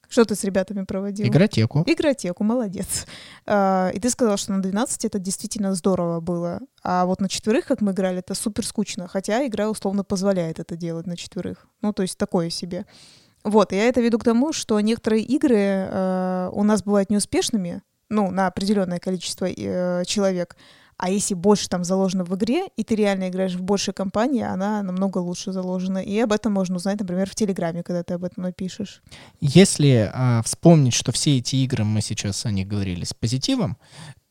Что 0.09 0.25
ты 0.25 0.35
с 0.35 0.45
ребятами 0.45 0.85
проводил? 0.85 1.27
Игротеку. 1.27 1.85
Игротеку, 1.87 2.43
молодец. 2.43 3.07
А, 3.47 3.91
и 3.93 4.01
ты 4.01 4.09
сказал, 4.09 4.39
что 4.39 4.53
на 4.53 4.63
12 4.63 5.05
это 5.05 5.19
действительно 5.19 5.75
здорово 5.75 6.21
было. 6.21 6.61
А 6.83 7.05
вот 7.05 7.21
на 7.21 7.29
четверых, 7.29 7.67
как 7.67 7.83
мы 7.83 7.93
играли, 7.93 8.19
это 8.19 8.35
супер 8.35 8.65
скучно. 8.65 9.07
Хотя 9.07 9.47
игра 9.47 9.69
условно 9.69 10.05
позволяет 10.05 10.59
это 10.61 10.77
делать 10.77 11.07
на 11.07 11.17
четверых. 11.17 11.67
Ну, 11.83 11.93
то 11.93 12.03
есть 12.03 12.17
такое 12.17 12.49
себе. 12.49 12.87
Вот, 13.45 13.73
я 13.73 13.85
это 13.85 14.01
веду 14.01 14.19
к 14.19 14.25
тому, 14.25 14.53
что 14.53 14.81
некоторые 14.81 15.23
игры 15.23 15.57
э, 15.57 16.51
у 16.53 16.65
нас 16.65 16.83
бывают 16.83 17.11
неуспешными, 17.11 17.83
ну, 18.09 18.31
на 18.31 18.47
определенное 18.47 18.99
количество 18.99 19.47
э, 19.47 20.05
человек, 20.07 20.57
а 20.99 21.11
если 21.11 21.35
больше 21.35 21.69
там 21.69 21.85
заложено 21.85 22.25
в 22.25 22.35
игре, 22.35 22.67
и 22.77 22.83
ты 22.83 22.97
реально 22.97 23.29
играешь 23.29 23.55
в 23.55 23.63
большей 23.63 23.95
компании, 23.95 24.43
она 24.43 24.83
намного 24.83 25.19
лучше 25.19 25.53
заложена. 25.53 25.99
И 25.99 26.19
об 26.19 26.33
этом 26.33 26.53
можно 26.53 26.75
узнать, 26.75 26.99
например, 26.99 27.31
в 27.31 27.37
Телеграме, 27.37 27.85
когда 27.85 28.03
ты 28.03 28.15
об 28.15 28.25
этом 28.25 28.43
напишешь. 28.43 29.01
Если 29.41 30.11
а, 30.13 30.43
вспомнить, 30.43 30.95
что 30.95 31.13
все 31.13 31.39
эти 31.39 31.55
игры, 31.57 31.85
мы 31.85 32.01
сейчас 32.01 32.45
о 32.47 32.51
них 32.51 32.67
говорили 32.67 33.05
с 33.05 33.15
позитивом, 33.15 33.77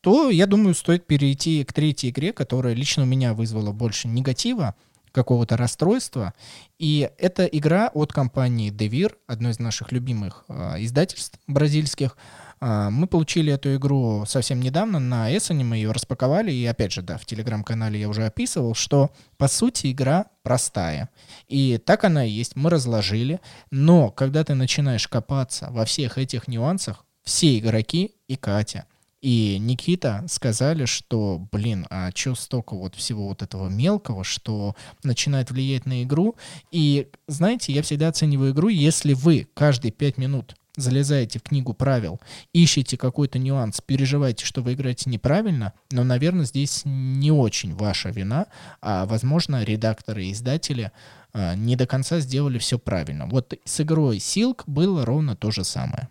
то, 0.02 0.30
я 0.30 0.46
думаю, 0.46 0.76
стоит 0.76 1.08
перейти 1.08 1.64
к 1.64 1.72
третьей 1.72 2.10
игре, 2.10 2.34
которая 2.34 2.74
лично 2.74 3.04
у 3.04 3.06
меня 3.06 3.34
вызвала 3.34 3.72
больше 3.72 4.10
негатива, 4.10 4.76
какого-то 5.14 5.58
расстройства. 5.58 6.34
И 6.78 7.10
это 7.18 7.46
игра 7.46 7.90
от 7.94 8.14
компании 8.14 8.72
Devir, 8.72 9.14
одной 9.26 9.52
из 9.52 9.60
наших 9.60 9.92
любимых 9.92 10.46
э, 10.48 10.84
издательств 10.84 11.40
бразильских. 11.48 12.18
А, 12.60 12.90
мы 12.90 13.08
получили 13.08 13.54
эту 13.54 13.76
игру 13.76 14.24
совсем 14.26 14.60
недавно 14.60 15.00
на 15.00 15.36
Эссене, 15.36 15.64
мы 15.64 15.78
ее 15.78 15.92
распаковали, 15.92 16.52
и 16.52 16.66
опять 16.66 16.92
же, 16.92 17.02
да, 17.02 17.18
в 17.18 17.26
телеграм-канале 17.26 18.00
я 18.00 18.10
уже 18.10 18.26
описывал, 18.26 18.74
что 18.74 19.12
по 19.38 19.48
сути 19.48 19.92
игра 19.92 20.26
простая. 20.44 21.10
И 21.48 21.78
так 21.78 22.04
она 22.04 22.26
и 22.26 22.30
есть, 22.30 22.56
мы 22.56 22.70
разложили, 22.70 23.40
но 23.72 24.10
когда 24.10 24.44
ты 24.44 24.56
начинаешь 24.56 25.08
копаться 25.08 25.68
во 25.72 25.86
всех 25.86 26.18
этих 26.18 26.48
нюансах, 26.48 27.06
все 27.24 27.58
игроки 27.58 28.16
и 28.28 28.36
Катя— 28.36 28.86
и 29.22 29.58
Никита 29.60 30.24
сказали, 30.28 30.86
что, 30.86 31.48
блин, 31.52 31.88
а 31.90 32.12
что 32.14 32.36
столько 32.36 32.76
вот 32.76 32.96
всего 32.96 33.28
вот 33.28 33.42
этого 33.42 33.68
мелкого, 33.68 34.24
что 34.24 34.76
начинает 35.04 35.50
влиять 35.50 35.86
на 35.86 36.04
игру. 36.04 36.36
И, 36.72 37.10
знаете, 37.28 37.74
я 37.74 37.82
всегда 37.82 38.10
оцениваю 38.10 38.52
игру, 38.52 38.68
если 38.68 39.14
вы 39.14 39.48
каждые 39.56 39.92
пять 39.92 40.18
минут 40.18 40.56
залезаете 40.78 41.40
в 41.40 41.44
книгу 41.44 41.74
правил, 41.74 42.22
ищете 42.54 42.98
какой-то 42.98 43.40
нюанс, 43.40 43.82
переживаете, 43.82 44.46
что 44.46 44.62
вы 44.62 44.74
играете 44.74 45.10
неправильно, 45.10 45.74
но, 45.92 46.04
наверное, 46.04 46.46
здесь 46.46 46.84
не 46.86 47.32
очень 47.32 47.76
ваша 47.76 48.10
вина, 48.10 48.46
а, 48.80 49.06
возможно, 49.06 49.64
редакторы 49.64 50.26
и 50.26 50.32
издатели 50.32 50.92
а, 51.34 51.56
не 51.56 51.76
до 51.76 51.86
конца 51.86 52.20
сделали 52.20 52.58
все 52.60 52.80
правильно. 52.80 53.26
Вот 53.26 53.54
с 53.66 53.82
игрой 53.82 54.18
Silk 54.18 54.64
было 54.68 55.06
ровно 55.06 55.36
то 55.36 55.52
же 55.52 55.64
самое. 55.64 56.10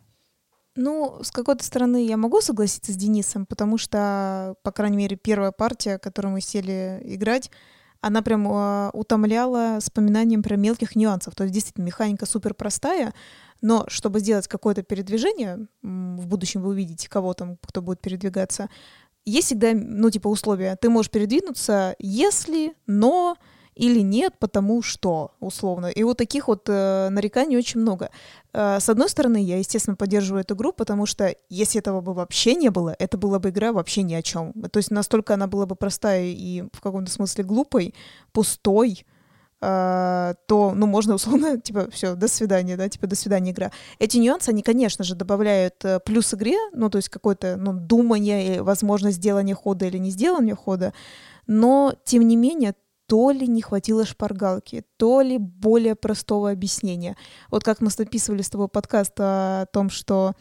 Ну, 0.75 1.21
с 1.23 1.31
какой-то 1.31 1.65
стороны 1.65 2.05
я 2.05 2.19
могу 2.19 2.43
согласиться 2.43 2.93
с 2.93 2.97
Денисом, 2.97 3.47
потому 3.47 3.79
что, 3.79 4.57
по 4.63 4.73
крайней 4.73 4.99
мере, 4.99 5.17
первая 5.17 5.51
партия, 5.51 5.99
которую 5.99 6.33
мы 6.33 6.43
сели 6.43 7.01
играть, 7.03 7.51
она 8.03 8.23
прям 8.23 8.47
э, 8.47 8.91
утомляла 8.93 9.79
вспоминанием 9.81 10.43
про 10.43 10.57
мелких 10.57 10.95
нюансов. 10.95 11.35
То 11.35 11.45
есть 11.45 11.55
действительно 11.55 11.85
механика 11.85 12.27
супер 12.27 12.55
простая, 12.55 13.15
но 13.63 13.85
чтобы 13.89 14.21
сделать 14.21 14.49
какое-то 14.49 14.83
передвижение, 14.83 15.67
в 15.83 16.27
будущем 16.27 16.63
вы 16.63 16.71
увидите 16.71 17.09
кого 17.09 17.35
там, 17.35 17.59
кто 17.63 17.83
будет 17.83 18.01
передвигаться, 18.01 18.69
есть 19.27 19.49
всегда, 19.49 19.73
ну, 19.75 20.09
типа, 20.09 20.29
условия. 20.29 20.77
Ты 20.77 20.89
можешь 20.89 21.11
передвинуться, 21.11 21.97
если, 21.99 22.75
но, 22.87 23.37
или 23.75 24.01
нет, 24.01 24.35
потому 24.39 24.83
что, 24.83 25.33
условно. 25.41 25.87
И 25.87 26.05
вот 26.05 26.17
таких 26.17 26.47
вот 26.47 26.69
э, 26.69 27.09
нареканий 27.11 27.57
очень 27.57 27.81
много. 27.81 28.11
Э, 28.53 28.79
с 28.79 28.89
одной 28.89 29.09
стороны, 29.09 29.43
я, 29.43 29.59
естественно, 29.59 29.97
поддерживаю 29.97 30.43
эту 30.43 30.55
игру, 30.55 30.73
потому 30.73 31.07
что 31.07 31.35
если 31.51 31.81
этого 31.81 32.01
бы 32.01 32.15
вообще 32.15 32.55
не 32.55 32.71
было, 32.71 32.95
это 33.01 33.19
была 33.19 33.41
бы 33.41 33.49
игра 33.49 33.73
вообще 33.73 34.03
ни 34.03 34.15
о 34.15 34.23
чем. 34.23 34.53
То 34.71 34.79
есть 34.79 34.93
настолько 34.93 35.35
она 35.35 35.49
была 35.49 35.67
бы 35.67 35.75
простая 35.75 36.27
и 36.27 36.63
в 36.73 36.81
каком-то 36.81 37.11
смысле 37.11 37.43
глупой, 37.43 37.95
пустой, 38.33 39.05
Uh, 39.67 40.37
то, 40.47 40.75
ну, 40.77 40.87
можно 40.87 41.15
условно, 41.15 41.61
типа, 41.61 41.91
все, 41.91 42.15
до 42.15 42.29
свидания, 42.29 42.77
да, 42.77 42.89
типа, 42.89 43.09
до 43.09 43.17
свидания 43.17 43.51
игра. 43.51 43.73
Эти 43.99 44.19
нюансы, 44.19 44.51
они, 44.51 44.63
конечно 44.63 45.03
же, 45.03 45.17
добавляют 45.17 45.85
uh, 45.85 45.99
плюс 45.99 46.33
игре, 46.35 46.57
ну, 46.73 46.89
то 46.89 46.99
есть 46.99 47.09
какое-то, 47.09 47.57
ну, 47.57 47.73
думание, 47.73 48.63
возможность 48.63 49.17
сделания 49.17 49.57
хода 49.57 49.87
или 49.87 49.99
не 49.99 50.11
сделания 50.11 50.55
хода, 50.55 50.93
но, 51.49 51.95
тем 52.05 52.29
не 52.29 52.37
менее, 52.37 52.75
то 53.07 53.33
ли 53.33 53.49
не 53.49 53.61
хватило 53.61 54.05
шпаргалки, 54.05 54.85
то 54.99 55.21
ли 55.21 55.39
более 55.39 55.97
простого 55.97 56.51
объяснения. 56.51 57.17
Вот 57.51 57.65
как 57.65 57.81
мы 57.81 57.91
записывали 57.91 58.43
с 58.43 58.51
тобой 58.51 58.69
подкаст 58.69 59.15
о 59.19 59.67
том, 59.73 59.91
что 59.91 60.35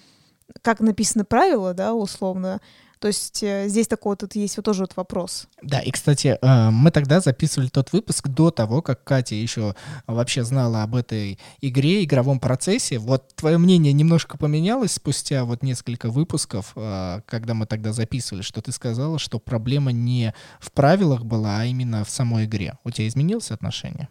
как 0.62 0.82
написаны 0.82 1.24
правила, 1.24 1.74
да, 1.74 1.96
условно, 1.96 2.62
то 3.06 3.10
есть 3.10 3.44
э, 3.44 3.68
здесь 3.68 3.88
такой 3.88 4.16
тут 4.16 4.34
есть 4.34 4.58
вот 4.58 4.66
тоже 4.66 4.82
вот 4.82 4.96
вопрос. 4.96 5.48
Да, 5.62 5.80
и, 5.80 5.92
кстати, 5.92 6.40
э, 6.42 6.70
мы 6.72 6.90
тогда 6.90 7.20
записывали 7.20 7.68
тот 7.68 7.94
выпуск 7.94 8.30
до 8.30 8.50
того, 8.50 8.82
как 8.82 9.04
Катя 9.04 9.36
еще 9.36 9.76
вообще 10.08 10.44
знала 10.44 10.82
об 10.82 10.96
этой 10.96 11.38
игре, 11.62 12.04
игровом 12.04 12.40
процессе. 12.40 12.98
Вот 12.98 13.36
твое 13.36 13.60
мнение 13.60 13.94
немножко 13.94 14.40
поменялось 14.40 14.94
спустя 14.94 15.46
вот 15.46 15.62
несколько 15.62 16.10
выпусков, 16.10 16.72
э, 16.76 17.22
когда 17.28 17.54
мы 17.54 17.68
тогда 17.68 17.94
записывали, 17.94 18.42
что 18.42 18.64
ты 18.64 18.72
сказала, 18.72 19.20
что 19.20 19.38
проблема 19.38 19.92
не 19.92 20.34
в 20.60 20.72
правилах 20.72 21.26
была, 21.26 21.60
а 21.60 21.66
именно 21.66 22.06
в 22.06 22.10
самой 22.10 22.46
игре. 22.46 22.80
У 22.84 22.90
тебя 22.90 23.08
изменилось 23.08 23.52
отношение? 23.52 24.10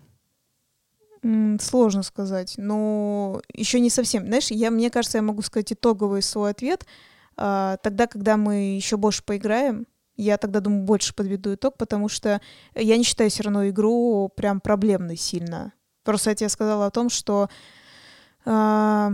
Сложно 1.60 2.04
сказать, 2.04 2.54
но 2.58 3.42
еще 3.52 3.80
не 3.80 3.90
совсем. 3.90 4.24
Знаешь, 4.24 4.52
я, 4.52 4.70
мне 4.70 4.88
кажется, 4.88 5.18
я 5.18 5.22
могу 5.22 5.42
сказать 5.42 5.72
итоговый 5.72 6.22
свой 6.22 6.52
ответ— 6.52 6.86
тогда, 7.36 8.06
когда 8.06 8.36
мы 8.36 8.76
еще 8.76 8.96
больше 8.96 9.22
поиграем, 9.24 9.86
я 10.16 10.38
тогда, 10.38 10.60
думаю, 10.60 10.84
больше 10.84 11.14
подведу 11.14 11.54
итог, 11.54 11.76
потому 11.76 12.08
что 12.08 12.40
я 12.74 12.96
не 12.96 13.04
считаю 13.04 13.30
все 13.30 13.42
равно 13.42 13.68
игру 13.68 14.30
прям 14.36 14.60
проблемной 14.60 15.16
сильно. 15.16 15.72
Просто 16.04 16.30
я 16.30 16.36
тебе 16.36 16.48
сказала 16.48 16.86
о 16.86 16.90
том, 16.90 17.08
что 17.08 17.48
э, 18.44 19.10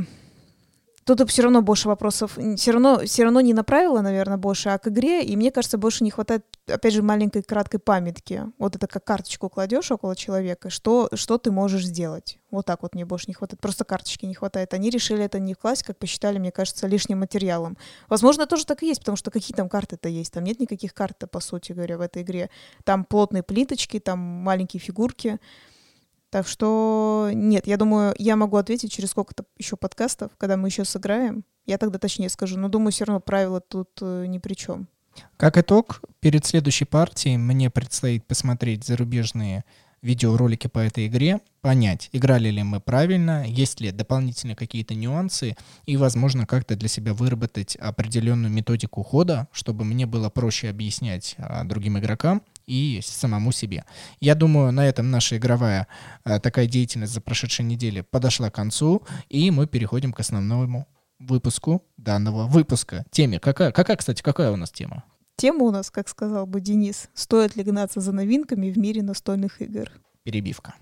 Тут 1.16 1.28
все 1.28 1.42
равно 1.42 1.60
больше 1.60 1.88
вопросов. 1.88 2.38
Все 2.56 2.70
равно, 2.70 3.00
все 3.00 3.24
равно 3.24 3.40
не 3.40 3.52
на 3.52 3.64
правила, 3.64 4.00
наверное, 4.00 4.36
больше, 4.36 4.68
а 4.68 4.78
к 4.78 4.86
игре. 4.86 5.24
И 5.24 5.36
мне 5.36 5.50
кажется, 5.50 5.76
больше 5.76 6.04
не 6.04 6.10
хватает, 6.12 6.44
опять 6.68 6.94
же, 6.94 7.02
маленькой 7.02 7.42
краткой 7.42 7.80
памятки. 7.80 8.44
Вот 8.58 8.76
это 8.76 8.86
как 8.86 9.02
карточку 9.02 9.48
кладешь 9.48 9.90
около 9.90 10.14
человека, 10.14 10.70
что, 10.70 11.08
что 11.14 11.36
ты 11.38 11.50
можешь 11.50 11.84
сделать. 11.84 12.38
Вот 12.52 12.66
так 12.66 12.82
вот 12.82 12.94
мне 12.94 13.04
больше 13.04 13.24
не 13.26 13.34
хватает. 13.34 13.60
Просто 13.60 13.84
карточки 13.84 14.24
не 14.24 14.34
хватает. 14.34 14.72
Они 14.72 14.88
решили 14.88 15.24
это 15.24 15.40
не 15.40 15.54
класть, 15.54 15.82
как 15.82 15.98
посчитали, 15.98 16.38
мне 16.38 16.52
кажется, 16.52 16.86
лишним 16.86 17.18
материалом. 17.18 17.76
Возможно, 18.08 18.46
тоже 18.46 18.64
так 18.64 18.84
и 18.84 18.86
есть, 18.86 19.00
потому 19.00 19.16
что 19.16 19.32
какие 19.32 19.56
там 19.56 19.68
карты-то 19.68 20.08
есть? 20.08 20.32
Там 20.32 20.44
нет 20.44 20.60
никаких 20.60 20.94
карт, 20.94 21.24
по 21.28 21.40
сути 21.40 21.72
говоря, 21.72 21.98
в 21.98 22.02
этой 22.02 22.22
игре. 22.22 22.50
Там 22.84 23.04
плотные 23.04 23.42
плиточки, 23.42 23.98
там 23.98 24.20
маленькие 24.20 24.80
фигурки. 24.80 25.40
Так 26.30 26.46
что 26.46 27.30
нет, 27.32 27.66
я 27.66 27.76
думаю, 27.76 28.14
я 28.18 28.36
могу 28.36 28.56
ответить 28.56 28.92
через 28.92 29.10
сколько-то 29.10 29.44
еще 29.58 29.76
подкастов, 29.76 30.30
когда 30.38 30.56
мы 30.56 30.68
еще 30.68 30.84
сыграем. 30.84 31.44
Я 31.66 31.76
тогда 31.76 31.98
точнее 31.98 32.28
скажу, 32.28 32.56
но 32.56 32.68
думаю, 32.68 32.92
все 32.92 33.04
равно 33.04 33.20
правила 33.20 33.60
тут 33.60 33.90
э, 34.00 34.26
ни 34.26 34.38
при 34.38 34.54
чем. 34.54 34.88
Как 35.36 35.58
итог, 35.58 36.00
перед 36.20 36.46
следующей 36.46 36.84
партией 36.84 37.36
мне 37.36 37.68
предстоит 37.68 38.24
посмотреть 38.26 38.84
зарубежные 38.84 39.64
видеоролики 40.02 40.66
по 40.66 40.78
этой 40.78 41.08
игре, 41.08 41.40
понять, 41.60 42.08
играли 42.12 42.48
ли 42.48 42.62
мы 42.62 42.80
правильно, 42.80 43.44
есть 43.46 43.80
ли 43.80 43.90
дополнительные 43.90 44.56
какие-то 44.56 44.94
нюансы, 44.94 45.56
и, 45.84 45.96
возможно, 45.96 46.46
как-то 46.46 46.74
для 46.74 46.88
себя 46.88 47.12
выработать 47.12 47.76
определенную 47.76 48.50
методику 48.50 49.02
хода, 49.02 49.48
чтобы 49.52 49.84
мне 49.84 50.06
было 50.06 50.30
проще 50.30 50.70
объяснять 50.70 51.34
а, 51.38 51.64
другим 51.64 51.98
игрокам 51.98 52.42
и 52.70 53.00
самому 53.02 53.50
себе. 53.50 53.84
Я 54.20 54.36
думаю, 54.36 54.72
на 54.72 54.86
этом 54.86 55.10
наша 55.10 55.36
игровая 55.36 55.88
а, 56.22 56.38
такая 56.38 56.66
деятельность 56.66 57.12
за 57.12 57.20
прошедшей 57.20 57.64
недели 57.64 58.02
подошла 58.02 58.48
к 58.48 58.54
концу, 58.54 59.02
и 59.28 59.50
мы 59.50 59.66
переходим 59.66 60.12
к 60.12 60.20
основному 60.20 60.86
выпуску 61.18 61.82
данного 61.96 62.46
выпуска. 62.46 63.04
Теме. 63.10 63.40
Какая, 63.40 63.72
какая, 63.72 63.96
кстати, 63.96 64.22
какая 64.22 64.52
у 64.52 64.56
нас 64.56 64.70
тема? 64.70 65.02
Тема 65.36 65.64
у 65.64 65.70
нас, 65.72 65.90
как 65.90 66.08
сказал 66.08 66.46
бы 66.46 66.60
Денис, 66.60 67.08
стоит 67.12 67.56
ли 67.56 67.64
гнаться 67.64 68.00
за 68.00 68.12
новинками 68.12 68.70
в 68.70 68.78
мире 68.78 69.02
настольных 69.02 69.60
игр? 69.60 69.90
Перебивка. 70.22 70.74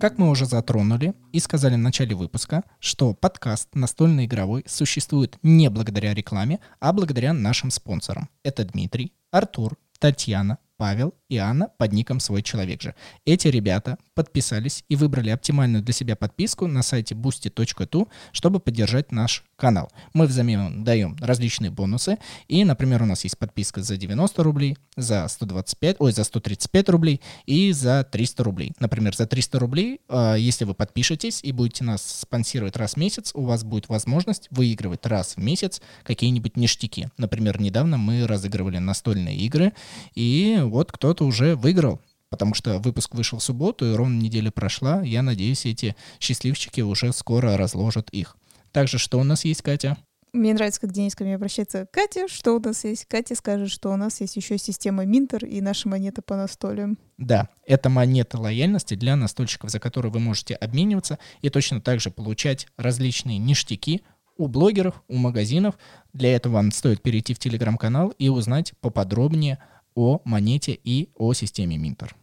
Как 0.00 0.16
мы 0.16 0.30
уже 0.30 0.46
затронули 0.46 1.14
и 1.32 1.40
сказали 1.40 1.74
в 1.74 1.78
начале 1.78 2.14
выпуска, 2.14 2.62
что 2.78 3.14
подкаст 3.14 3.74
настольный 3.74 4.26
игровой 4.26 4.62
существует 4.68 5.36
не 5.42 5.68
благодаря 5.70 6.14
рекламе, 6.14 6.60
а 6.78 6.92
благодаря 6.92 7.32
нашим 7.32 7.72
спонсорам. 7.72 8.28
Это 8.44 8.64
Дмитрий, 8.64 9.12
Артур, 9.32 9.76
Татьяна, 9.98 10.58
Павел 10.76 11.14
и 11.28 11.38
Анна 11.38 11.70
под 11.78 11.92
ником 11.92 12.20
«Свой 12.20 12.42
человек 12.42 12.80
же». 12.80 12.94
Эти 13.24 13.48
ребята 13.48 13.98
подписались 14.18 14.82
и 14.88 14.96
выбрали 14.96 15.30
оптимальную 15.30 15.80
для 15.80 15.94
себя 15.94 16.16
подписку 16.16 16.66
на 16.66 16.82
сайте 16.82 17.14
boosty.tu, 17.14 18.08
чтобы 18.32 18.58
поддержать 18.58 19.12
наш 19.12 19.44
канал. 19.54 19.92
Мы 20.12 20.26
взамен 20.26 20.82
даем 20.82 21.16
различные 21.20 21.70
бонусы, 21.70 22.18
и, 22.48 22.64
например, 22.64 23.04
у 23.04 23.06
нас 23.06 23.22
есть 23.22 23.38
подписка 23.38 23.80
за 23.80 23.96
90 23.96 24.42
рублей, 24.42 24.76
за 24.96 25.28
125, 25.28 25.96
ой, 26.00 26.10
за 26.10 26.24
135 26.24 26.88
рублей 26.88 27.20
и 27.46 27.70
за 27.70 28.02
300 28.10 28.42
рублей. 28.42 28.72
Например, 28.80 29.14
за 29.14 29.28
300 29.28 29.58
рублей, 29.60 30.00
э, 30.08 30.34
если 30.36 30.64
вы 30.64 30.74
подпишетесь 30.74 31.38
и 31.44 31.52
будете 31.52 31.84
нас 31.84 32.02
спонсировать 32.02 32.76
раз 32.76 32.94
в 32.94 32.96
месяц, 32.96 33.30
у 33.34 33.44
вас 33.44 33.62
будет 33.62 33.88
возможность 33.88 34.48
выигрывать 34.50 35.06
раз 35.06 35.36
в 35.36 35.38
месяц 35.38 35.80
какие-нибудь 36.02 36.56
ништяки. 36.56 37.08
Например, 37.18 37.60
недавно 37.60 37.98
мы 37.98 38.26
разыгрывали 38.26 38.78
настольные 38.78 39.36
игры, 39.36 39.74
и 40.16 40.58
вот 40.60 40.90
кто-то 40.90 41.24
уже 41.24 41.54
выиграл, 41.54 42.00
потому 42.30 42.54
что 42.54 42.78
выпуск 42.78 43.14
вышел 43.14 43.38
в 43.38 43.42
субботу, 43.42 43.86
и 43.86 43.94
ровно 43.94 44.18
неделя 44.18 44.50
прошла. 44.50 45.02
Я 45.02 45.22
надеюсь, 45.22 45.66
эти 45.66 45.96
счастливчики 46.20 46.80
уже 46.80 47.12
скоро 47.12 47.56
разложат 47.56 48.10
их. 48.10 48.36
Также 48.72 48.98
что 48.98 49.18
у 49.18 49.24
нас 49.24 49.44
есть, 49.44 49.62
Катя? 49.62 49.96
Мне 50.32 50.52
нравится, 50.52 50.80
как 50.80 50.92
Денис 50.92 51.14
ко 51.14 51.24
мне 51.24 51.36
обращается. 51.36 51.86
Катя, 51.90 52.28
что 52.28 52.54
у 52.54 52.60
нас 52.60 52.84
есть? 52.84 53.06
Катя 53.06 53.34
скажет, 53.34 53.70
что 53.70 53.90
у 53.90 53.96
нас 53.96 54.20
есть 54.20 54.36
еще 54.36 54.58
система 54.58 55.04
Минтер 55.04 55.44
и 55.44 55.60
наша 55.60 55.88
монета 55.88 56.20
по 56.20 56.36
настолям. 56.36 56.98
Да, 57.16 57.48
это 57.66 57.88
монета 57.88 58.38
лояльности 58.38 58.94
для 58.94 59.16
настольщиков, 59.16 59.70
за 59.70 59.80
которые 59.80 60.12
вы 60.12 60.20
можете 60.20 60.54
обмениваться 60.54 61.18
и 61.40 61.48
точно 61.48 61.80
так 61.80 62.00
же 62.00 62.10
получать 62.10 62.66
различные 62.76 63.38
ништяки 63.38 64.02
у 64.36 64.48
блогеров, 64.48 65.02
у 65.08 65.16
магазинов. 65.16 65.78
Для 66.12 66.34
этого 66.36 66.54
вам 66.54 66.72
стоит 66.72 67.02
перейти 67.02 67.32
в 67.34 67.38
телеграм-канал 67.38 68.14
и 68.18 68.28
узнать 68.28 68.74
поподробнее 68.80 69.58
о 69.98 70.20
монете 70.24 70.78
и 70.84 71.08
о 71.16 71.32
системе 71.32 71.76
Минтер. 71.76 72.14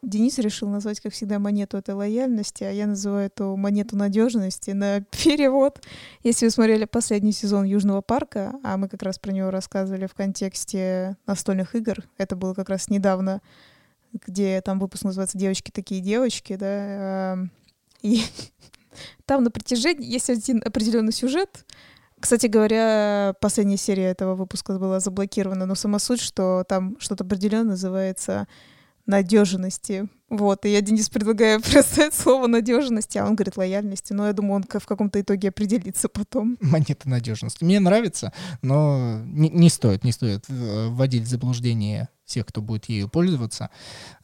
Денис 0.00 0.38
решил 0.38 0.68
назвать, 0.68 1.00
как 1.00 1.12
всегда, 1.12 1.38
монету 1.38 1.76
этой 1.76 1.94
лояльности, 1.94 2.64
а 2.64 2.70
я 2.70 2.86
называю 2.86 3.26
эту 3.26 3.54
монету 3.56 3.94
надежности 3.94 4.70
на 4.70 5.00
перевод. 5.22 5.82
Если 6.22 6.46
вы 6.46 6.50
смотрели 6.50 6.86
последний 6.86 7.32
сезон 7.32 7.64
Южного 7.64 8.00
парка, 8.00 8.54
а 8.64 8.78
мы 8.78 8.88
как 8.88 9.02
раз 9.02 9.18
про 9.18 9.32
него 9.32 9.50
рассказывали 9.50 10.06
в 10.06 10.14
контексте 10.14 11.18
настольных 11.26 11.74
игр, 11.74 11.98
это 12.16 12.36
было 12.36 12.54
как 12.54 12.70
раз 12.70 12.88
недавно, 12.88 13.42
где 14.14 14.62
там 14.62 14.80
выпуск 14.80 15.04
называется 15.04 15.36
«Девочки 15.36 15.70
такие 15.70 16.00
девочки», 16.00 16.56
да, 16.56 17.38
и 18.00 18.22
там 19.26 19.44
на 19.44 19.50
протяжении 19.50 20.10
есть 20.10 20.30
один 20.30 20.62
определенный 20.64 21.12
сюжет, 21.12 21.66
кстати 22.22 22.46
говоря, 22.46 23.34
последняя 23.40 23.76
серия 23.76 24.04
этого 24.04 24.36
выпуска 24.36 24.78
была 24.78 25.00
заблокирована, 25.00 25.66
но 25.66 25.74
сама 25.74 25.98
суть, 25.98 26.20
что 26.20 26.64
там 26.68 26.96
что-то 27.00 27.24
определенно 27.24 27.70
называется 27.70 28.46
надежности. 29.06 30.08
Вот, 30.32 30.64
и 30.64 30.70
я 30.70 30.80
Денис 30.80 31.10
предлагаю 31.10 31.60
представить 31.72 32.14
слово 32.14 32.46
надежности, 32.46 33.18
а 33.18 33.26
он 33.26 33.36
говорит 33.36 33.58
лояльности. 33.58 34.14
Но 34.14 34.26
я 34.26 34.32
думаю, 34.32 34.54
он 34.54 34.80
в 34.80 34.86
каком-то 34.86 35.20
итоге 35.20 35.50
определится 35.50 36.08
потом. 36.08 36.56
Монета 36.62 37.06
надежности. 37.06 37.64
Мне 37.64 37.80
нравится, 37.80 38.32
но 38.62 39.20
не, 39.26 39.50
не 39.50 39.68
стоит, 39.68 40.04
не 40.04 40.12
стоит 40.12 40.46
вводить 40.48 41.24
в 41.24 41.28
заблуждение 41.28 42.08
тех, 42.32 42.46
кто 42.46 42.62
будет 42.62 42.86
ею 42.86 43.08
пользоваться. 43.08 43.70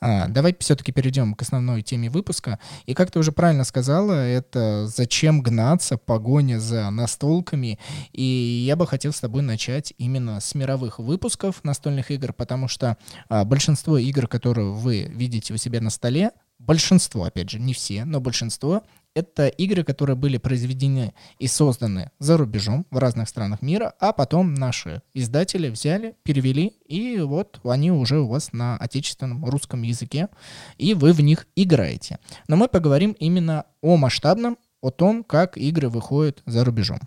А, 0.01 0.29
давай 0.29 0.57
все-таки 0.59 0.93
перейдем 0.93 1.35
к 1.35 1.43
основной 1.43 1.83
теме 1.83 2.09
выпуска. 2.09 2.59
И 2.87 2.95
как 2.95 3.11
ты 3.11 3.19
уже 3.19 3.33
правильно 3.33 3.65
сказала, 3.65 4.13
это 4.13 4.87
зачем 4.87 5.43
гнаться, 5.43 5.99
погоня 5.99 6.59
за 6.59 6.91
настолками. 6.91 7.79
И 8.13 8.23
я 8.67 8.77
бы 8.77 8.87
хотел 8.87 9.13
с 9.13 9.21
тобой 9.21 9.43
начать 9.43 9.93
именно 9.99 10.41
с 10.41 10.55
мировых 10.55 10.99
выпусков 10.99 11.63
настольных 11.65 12.11
игр, 12.11 12.33
потому 12.33 12.69
что 12.69 12.97
а, 13.29 13.45
большинство 13.45 13.99
игр, 13.99 14.27
которые 14.27 14.73
вы 14.73 15.03
видите 15.03 15.53
у 15.53 15.57
себя 15.57 15.81
на 15.81 15.91
столе, 15.99 16.31
большинство, 16.59 17.25
опять 17.25 17.51
же, 17.51 17.59
не 17.59 17.75
все, 17.75 18.05
но 18.05 18.21
большинство 18.21 18.83
это 19.15 19.49
игры, 19.49 19.83
которые 19.83 20.15
были 20.15 20.39
произведены 20.39 21.13
и 21.41 21.49
созданы 21.49 22.13
за 22.21 22.37
рубежом 22.37 22.87
в 22.91 22.99
разных 22.99 23.29
странах 23.29 23.63
мира, 23.63 23.95
а 23.99 24.13
потом 24.13 24.55
наши 24.55 25.03
издатели 25.13 25.69
взяли, 25.69 26.15
перевели, 26.23 26.69
и 26.87 27.19
вот 27.19 27.61
они 27.65 27.91
уже 27.91 28.21
у 28.21 28.29
вас 28.29 28.53
на 28.53 28.77
отечественном 28.77 29.45
русском 29.45 29.83
языке, 29.83 30.29
и 30.77 30.95
вы 30.95 31.13
в 31.13 31.21
них 31.21 31.49
играете. 31.57 32.21
Но 32.47 32.57
мы 32.57 32.69
поговорим 32.69 33.13
именно 33.19 33.65
о 33.83 33.97
масштабном, 33.97 34.57
о 34.81 34.91
том, 34.91 35.25
как 35.25 35.59
игры 35.59 35.89
выходят 35.89 36.43
за 36.47 36.65
рубежом. 36.65 37.01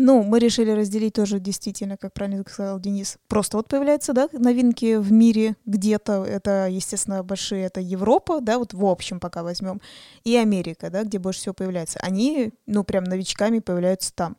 Ну, 0.00 0.22
мы 0.22 0.38
решили 0.38 0.70
разделить 0.70 1.12
тоже 1.12 1.40
действительно, 1.40 1.98
как 1.98 2.14
правильно 2.14 2.42
сказал 2.48 2.80
Денис. 2.80 3.18
Просто 3.28 3.58
вот 3.58 3.68
появляются, 3.68 4.14
да, 4.14 4.28
новинки 4.32 4.96
в 4.96 5.12
мире 5.12 5.56
где-то. 5.66 6.24
Это, 6.24 6.68
естественно, 6.68 7.22
большие, 7.22 7.66
это 7.66 7.80
Европа, 7.80 8.40
да, 8.40 8.58
вот 8.58 8.72
в 8.72 8.84
общем 8.86 9.20
пока 9.20 9.42
возьмем. 9.42 9.82
И 10.24 10.36
Америка, 10.36 10.88
да, 10.88 11.04
где 11.04 11.18
больше 11.18 11.40
всего 11.40 11.54
появляется. 11.54 11.98
Они, 12.00 12.52
ну, 12.66 12.82
прям 12.82 13.04
новичками 13.04 13.58
появляются 13.58 14.14
там. 14.14 14.36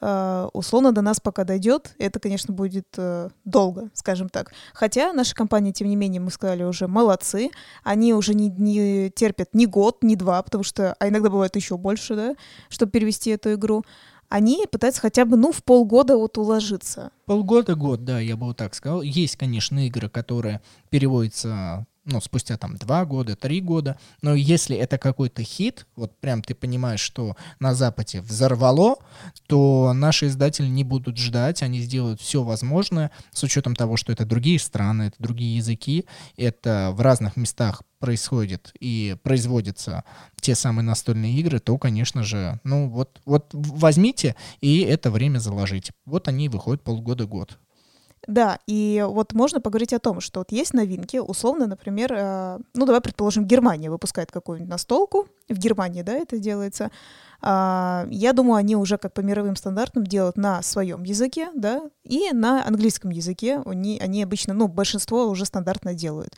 Uh, 0.00 0.48
условно 0.52 0.92
до 0.92 1.02
нас 1.02 1.18
пока 1.18 1.42
дойдет, 1.42 1.92
это, 1.98 2.20
конечно, 2.20 2.54
будет 2.54 2.86
uh, 2.98 3.32
долго, 3.44 3.90
скажем 3.94 4.28
так. 4.28 4.52
Хотя 4.72 5.12
наша 5.12 5.34
компания, 5.34 5.72
тем 5.72 5.88
не 5.88 5.96
менее, 5.96 6.20
мы 6.20 6.30
сказали 6.30 6.62
уже 6.62 6.86
молодцы, 6.86 7.50
они 7.82 8.14
уже 8.14 8.34
не, 8.34 8.48
не 8.48 9.10
терпят 9.10 9.48
ни 9.54 9.66
год, 9.66 10.04
ни 10.04 10.14
два, 10.14 10.40
потому 10.40 10.62
что, 10.62 10.94
а 11.00 11.08
иногда 11.08 11.30
бывает 11.30 11.56
еще 11.56 11.76
больше, 11.76 12.14
да, 12.14 12.36
чтобы 12.68 12.92
перевести 12.92 13.30
эту 13.30 13.54
игру 13.54 13.84
они 14.28 14.66
пытаются 14.70 15.00
хотя 15.00 15.24
бы, 15.24 15.36
ну, 15.36 15.52
в 15.52 15.62
полгода 15.62 16.16
вот 16.16 16.38
уложиться. 16.38 17.10
Полгода-год, 17.26 18.04
да, 18.04 18.20
я 18.20 18.36
бы 18.36 18.46
вот 18.46 18.56
так 18.56 18.74
сказал. 18.74 19.02
Есть, 19.02 19.36
конечно, 19.36 19.86
игры, 19.86 20.08
которые 20.08 20.60
переводятся 20.90 21.86
ну, 22.08 22.20
спустя 22.20 22.56
там 22.56 22.76
два 22.76 23.04
года, 23.04 23.36
три 23.36 23.60
года, 23.60 23.98
но 24.22 24.34
если 24.34 24.74
это 24.76 24.96
какой-то 24.96 25.42
хит, 25.42 25.86
вот 25.94 26.16
прям 26.18 26.42
ты 26.42 26.54
понимаешь, 26.54 27.00
что 27.00 27.36
на 27.60 27.74
Западе 27.74 28.22
взорвало, 28.22 28.96
то 29.46 29.92
наши 29.94 30.26
издатели 30.26 30.66
не 30.66 30.84
будут 30.84 31.18
ждать, 31.18 31.62
они 31.62 31.80
сделают 31.80 32.20
все 32.20 32.42
возможное, 32.42 33.10
с 33.30 33.42
учетом 33.42 33.76
того, 33.76 33.98
что 33.98 34.10
это 34.10 34.24
другие 34.24 34.58
страны, 34.58 35.04
это 35.04 35.16
другие 35.18 35.58
языки, 35.58 36.06
это 36.36 36.92
в 36.94 37.02
разных 37.02 37.36
местах 37.36 37.82
происходит 37.98 38.72
и 38.80 39.16
производятся 39.22 40.04
те 40.40 40.54
самые 40.54 40.84
настольные 40.84 41.34
игры, 41.34 41.58
то, 41.58 41.76
конечно 41.78 42.22
же, 42.22 42.60
ну 42.64 42.88
вот, 42.88 43.20
вот 43.24 43.48
возьмите 43.52 44.36
и 44.60 44.80
это 44.80 45.10
время 45.10 45.38
заложите. 45.38 45.92
Вот 46.04 46.28
они 46.28 46.48
выходят 46.48 46.82
полгода-год. 46.82 47.58
Да, 48.26 48.58
и 48.66 49.04
вот 49.08 49.32
можно 49.32 49.60
поговорить 49.60 49.92
о 49.92 49.98
том, 49.98 50.20
что 50.20 50.40
вот 50.40 50.52
есть 50.52 50.74
новинки, 50.74 51.16
условно, 51.16 51.66
например, 51.66 52.12
э, 52.12 52.58
ну 52.74 52.84
давай 52.84 53.00
предположим, 53.00 53.46
Германия 53.46 53.90
выпускает 53.90 54.30
какую-нибудь 54.30 54.70
настолку, 54.70 55.28
в 55.48 55.56
Германии, 55.56 56.02
да, 56.02 56.12
это 56.12 56.38
делается. 56.38 56.90
Э, 57.40 58.06
я 58.10 58.32
думаю, 58.34 58.56
они 58.56 58.76
уже 58.76 58.98
как 58.98 59.14
по 59.14 59.20
мировым 59.20 59.56
стандартам 59.56 60.06
делают 60.06 60.36
на 60.36 60.62
своем 60.62 61.04
языке, 61.04 61.48
да, 61.54 61.82
и 62.04 62.30
на 62.32 62.66
английском 62.66 63.10
языке. 63.10 63.62
Они, 63.64 63.98
они 63.98 64.22
обычно, 64.22 64.52
ну, 64.52 64.68
большинство 64.68 65.26
уже 65.28 65.46
стандартно 65.46 65.94
делают. 65.94 66.36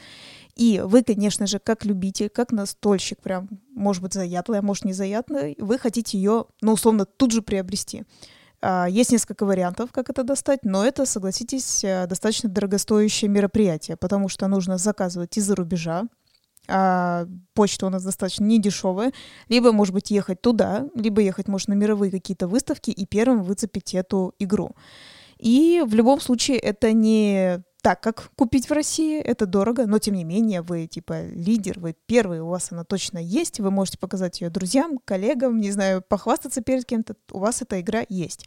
И 0.60 0.82
вы, 0.84 1.02
конечно 1.02 1.46
же, 1.46 1.58
как 1.58 1.86
любитель, 1.86 2.28
как 2.28 2.52
настольщик, 2.52 3.22
прям, 3.22 3.48
может 3.74 4.02
быть, 4.02 4.12
заядлый, 4.12 4.58
а 4.58 4.62
может, 4.62 4.84
не 4.84 4.92
заядлый, 4.92 5.56
вы 5.58 5.78
хотите 5.78 6.18
ее, 6.18 6.44
ну, 6.60 6.72
условно, 6.72 7.06
тут 7.06 7.32
же 7.32 7.40
приобрести. 7.40 8.04
А, 8.60 8.86
есть 8.86 9.10
несколько 9.10 9.46
вариантов, 9.46 9.90
как 9.90 10.10
это 10.10 10.22
достать, 10.22 10.60
но 10.64 10.84
это, 10.84 11.06
согласитесь, 11.06 11.82
э, 11.82 12.06
достаточно 12.06 12.50
дорогостоящее 12.50 13.30
мероприятие, 13.30 13.96
потому 13.96 14.28
что 14.28 14.48
нужно 14.48 14.76
заказывать 14.76 15.38
из-за 15.38 15.56
рубежа, 15.56 16.02
а 16.68 17.24
почта 17.54 17.86
у 17.86 17.88
нас 17.88 18.04
достаточно 18.04 18.44
недешевая, 18.44 19.14
либо, 19.48 19.72
может 19.72 19.94
быть, 19.94 20.10
ехать 20.10 20.42
туда, 20.42 20.90
либо 20.94 21.22
ехать, 21.22 21.48
может, 21.48 21.68
на 21.68 21.72
мировые 21.72 22.12
какие-то 22.12 22.48
выставки 22.48 22.90
и 22.90 23.06
первым 23.06 23.44
выцепить 23.44 23.94
эту 23.94 24.34
игру. 24.38 24.72
И 25.38 25.82
в 25.86 25.94
любом 25.94 26.20
случае 26.20 26.58
это 26.58 26.92
не 26.92 27.62
так, 27.80 28.00
как 28.00 28.30
купить 28.36 28.68
в 28.68 28.72
России, 28.72 29.20
это 29.20 29.46
дорого, 29.46 29.86
но 29.86 29.98
тем 29.98 30.14
не 30.14 30.24
менее 30.24 30.62
вы 30.62 30.86
типа 30.86 31.26
лидер, 31.26 31.78
вы 31.78 31.94
первый, 32.06 32.40
у 32.40 32.48
вас 32.48 32.72
она 32.72 32.84
точно 32.84 33.18
есть, 33.18 33.60
вы 33.60 33.70
можете 33.70 33.98
показать 33.98 34.40
ее 34.40 34.50
друзьям, 34.50 34.98
коллегам, 35.04 35.60
не 35.60 35.70
знаю, 35.70 36.02
похвастаться 36.02 36.62
перед 36.62 36.84
кем-то, 36.84 37.14
у 37.32 37.38
вас 37.38 37.62
эта 37.62 37.80
игра 37.80 38.04
есть. 38.08 38.46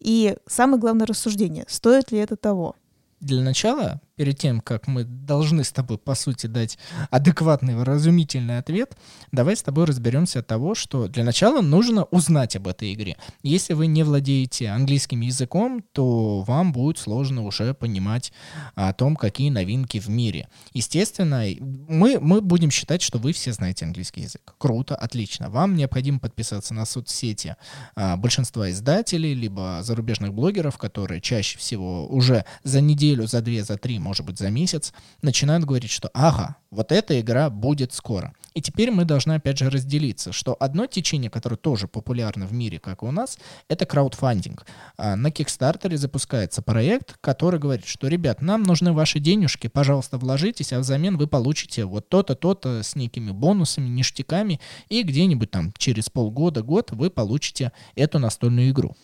И 0.00 0.36
самое 0.46 0.78
главное 0.78 1.06
рассуждение, 1.06 1.64
стоит 1.68 2.12
ли 2.12 2.18
это 2.18 2.36
того? 2.36 2.76
Для 3.20 3.42
начала 3.42 4.00
перед 4.16 4.38
тем, 4.38 4.60
как 4.60 4.86
мы 4.86 5.04
должны 5.04 5.64
с 5.64 5.72
тобой, 5.72 5.98
по 5.98 6.14
сути, 6.14 6.46
дать 6.46 6.78
адекватный, 7.10 7.74
выразумительный 7.74 8.58
ответ, 8.58 8.96
давай 9.32 9.56
с 9.56 9.62
тобой 9.62 9.86
разберемся 9.86 10.40
от 10.40 10.46
того, 10.46 10.74
что 10.74 11.08
для 11.08 11.24
начала 11.24 11.60
нужно 11.62 12.04
узнать 12.04 12.56
об 12.56 12.68
этой 12.68 12.94
игре. 12.94 13.16
Если 13.42 13.74
вы 13.74 13.86
не 13.86 14.02
владеете 14.02 14.68
английским 14.68 15.20
языком, 15.20 15.82
то 15.92 16.42
вам 16.42 16.72
будет 16.72 16.98
сложно 16.98 17.42
уже 17.42 17.74
понимать 17.74 18.32
о 18.74 18.92
том, 18.92 19.16
какие 19.16 19.50
новинки 19.50 19.98
в 19.98 20.08
мире. 20.08 20.48
Естественно, 20.72 21.44
мы, 21.88 22.18
мы 22.20 22.40
будем 22.40 22.70
считать, 22.70 23.02
что 23.02 23.18
вы 23.18 23.32
все 23.32 23.52
знаете 23.52 23.84
английский 23.84 24.22
язык. 24.22 24.54
Круто, 24.58 24.94
отлично. 24.94 25.50
Вам 25.50 25.74
необходимо 25.74 26.20
подписаться 26.20 26.72
на 26.74 26.84
соцсети 26.84 27.56
а, 27.96 28.16
большинства 28.16 28.70
издателей, 28.70 29.34
либо 29.34 29.80
зарубежных 29.82 30.32
блогеров, 30.32 30.78
которые 30.78 31.20
чаще 31.20 31.58
всего 31.58 32.06
уже 32.06 32.44
за 32.62 32.80
неделю, 32.80 33.26
за 33.26 33.40
две, 33.40 33.64
за 33.64 33.76
три 33.76 33.98
может 34.04 34.26
быть, 34.26 34.38
за 34.38 34.50
месяц, 34.50 34.92
начинают 35.22 35.64
говорить, 35.64 35.90
что 35.90 36.10
ага, 36.12 36.56
вот 36.70 36.92
эта 36.92 37.18
игра 37.20 37.48
будет 37.48 37.92
скоро. 37.94 38.34
И 38.52 38.60
теперь 38.60 38.90
мы 38.90 39.04
должны 39.04 39.32
опять 39.32 39.58
же 39.58 39.70
разделиться, 39.70 40.30
что 40.30 40.56
одно 40.60 40.86
течение, 40.86 41.30
которое 41.30 41.56
тоже 41.56 41.88
популярно 41.88 42.46
в 42.46 42.52
мире, 42.52 42.78
как 42.78 43.02
и 43.02 43.06
у 43.06 43.10
нас, 43.10 43.38
это 43.68 43.86
краудфандинг. 43.86 44.66
А 44.96 45.16
на 45.16 45.30
Кикстартере 45.30 45.96
запускается 45.96 46.62
проект, 46.62 47.16
который 47.20 47.58
говорит, 47.58 47.86
что, 47.86 48.06
ребят, 48.06 48.42
нам 48.42 48.62
нужны 48.62 48.92
ваши 48.92 49.18
денежки, 49.18 49.66
пожалуйста, 49.68 50.18
вложитесь, 50.18 50.72
а 50.72 50.78
взамен 50.78 51.16
вы 51.16 51.26
получите 51.26 51.84
вот 51.84 52.08
то-то, 52.08 52.34
то-то 52.36 52.82
с 52.82 52.94
некими 52.94 53.32
бонусами, 53.32 53.88
ништяками, 53.88 54.60
и 54.88 55.02
где-нибудь 55.02 55.50
там 55.50 55.72
через 55.78 56.10
полгода, 56.10 56.62
год 56.62 56.90
вы 56.92 57.10
получите 57.10 57.72
эту 57.96 58.18
настольную 58.18 58.70
игру. 58.70 58.94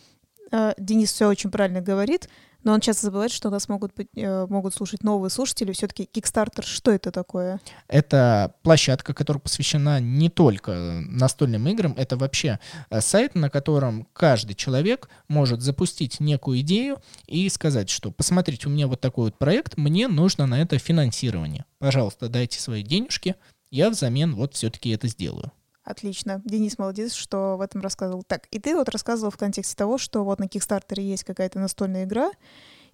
А, 0.52 0.74
Денис 0.78 1.12
все 1.12 1.28
очень 1.28 1.50
правильно 1.50 1.80
говорит. 1.80 2.28
Но 2.62 2.72
он 2.72 2.80
часто 2.80 3.06
забывает, 3.06 3.32
что 3.32 3.50
нас 3.50 3.68
могут, 3.68 3.94
быть, 3.94 4.08
э, 4.16 4.46
могут 4.48 4.74
слушать 4.74 5.02
новые 5.02 5.30
слушатели. 5.30 5.72
Все-таки 5.72 6.08
Kickstarter, 6.12 6.62
что 6.62 6.90
это 6.90 7.10
такое? 7.10 7.60
Это 7.88 8.54
площадка, 8.62 9.14
которая 9.14 9.40
посвящена 9.40 10.00
не 10.00 10.28
только 10.28 11.02
настольным 11.08 11.66
играм, 11.68 11.94
это 11.96 12.16
вообще 12.16 12.58
э, 12.90 13.00
сайт, 13.00 13.34
на 13.34 13.50
котором 13.50 14.06
каждый 14.12 14.54
человек 14.54 15.08
может 15.28 15.62
запустить 15.62 16.20
некую 16.20 16.60
идею 16.60 16.98
и 17.26 17.48
сказать, 17.48 17.88
что 17.88 18.10
посмотрите, 18.10 18.68
у 18.68 18.70
меня 18.70 18.86
вот 18.86 19.00
такой 19.00 19.26
вот 19.26 19.38
проект, 19.38 19.76
мне 19.76 20.08
нужно 20.08 20.46
на 20.46 20.60
это 20.60 20.78
финансирование. 20.78 21.64
Пожалуйста, 21.78 22.28
дайте 22.28 22.60
свои 22.60 22.82
денежки, 22.82 23.36
я 23.70 23.90
взамен 23.90 24.34
вот 24.34 24.54
все-таки 24.54 24.90
это 24.90 25.08
сделаю. 25.08 25.52
Отлично. 25.82 26.42
Денис 26.44 26.78
молодец, 26.78 27.14
что 27.14 27.56
в 27.56 27.60
этом 27.62 27.80
рассказывал. 27.80 28.22
Так, 28.22 28.46
и 28.50 28.58
ты 28.58 28.76
вот 28.76 28.88
рассказывал 28.90 29.30
в 29.30 29.38
контексте 29.38 29.74
того, 29.74 29.98
что 29.98 30.24
вот 30.24 30.38
на 30.38 30.46
Кикстартере 30.46 31.02
есть 31.02 31.24
какая-то 31.24 31.58
настольная 31.58 32.04
игра, 32.04 32.30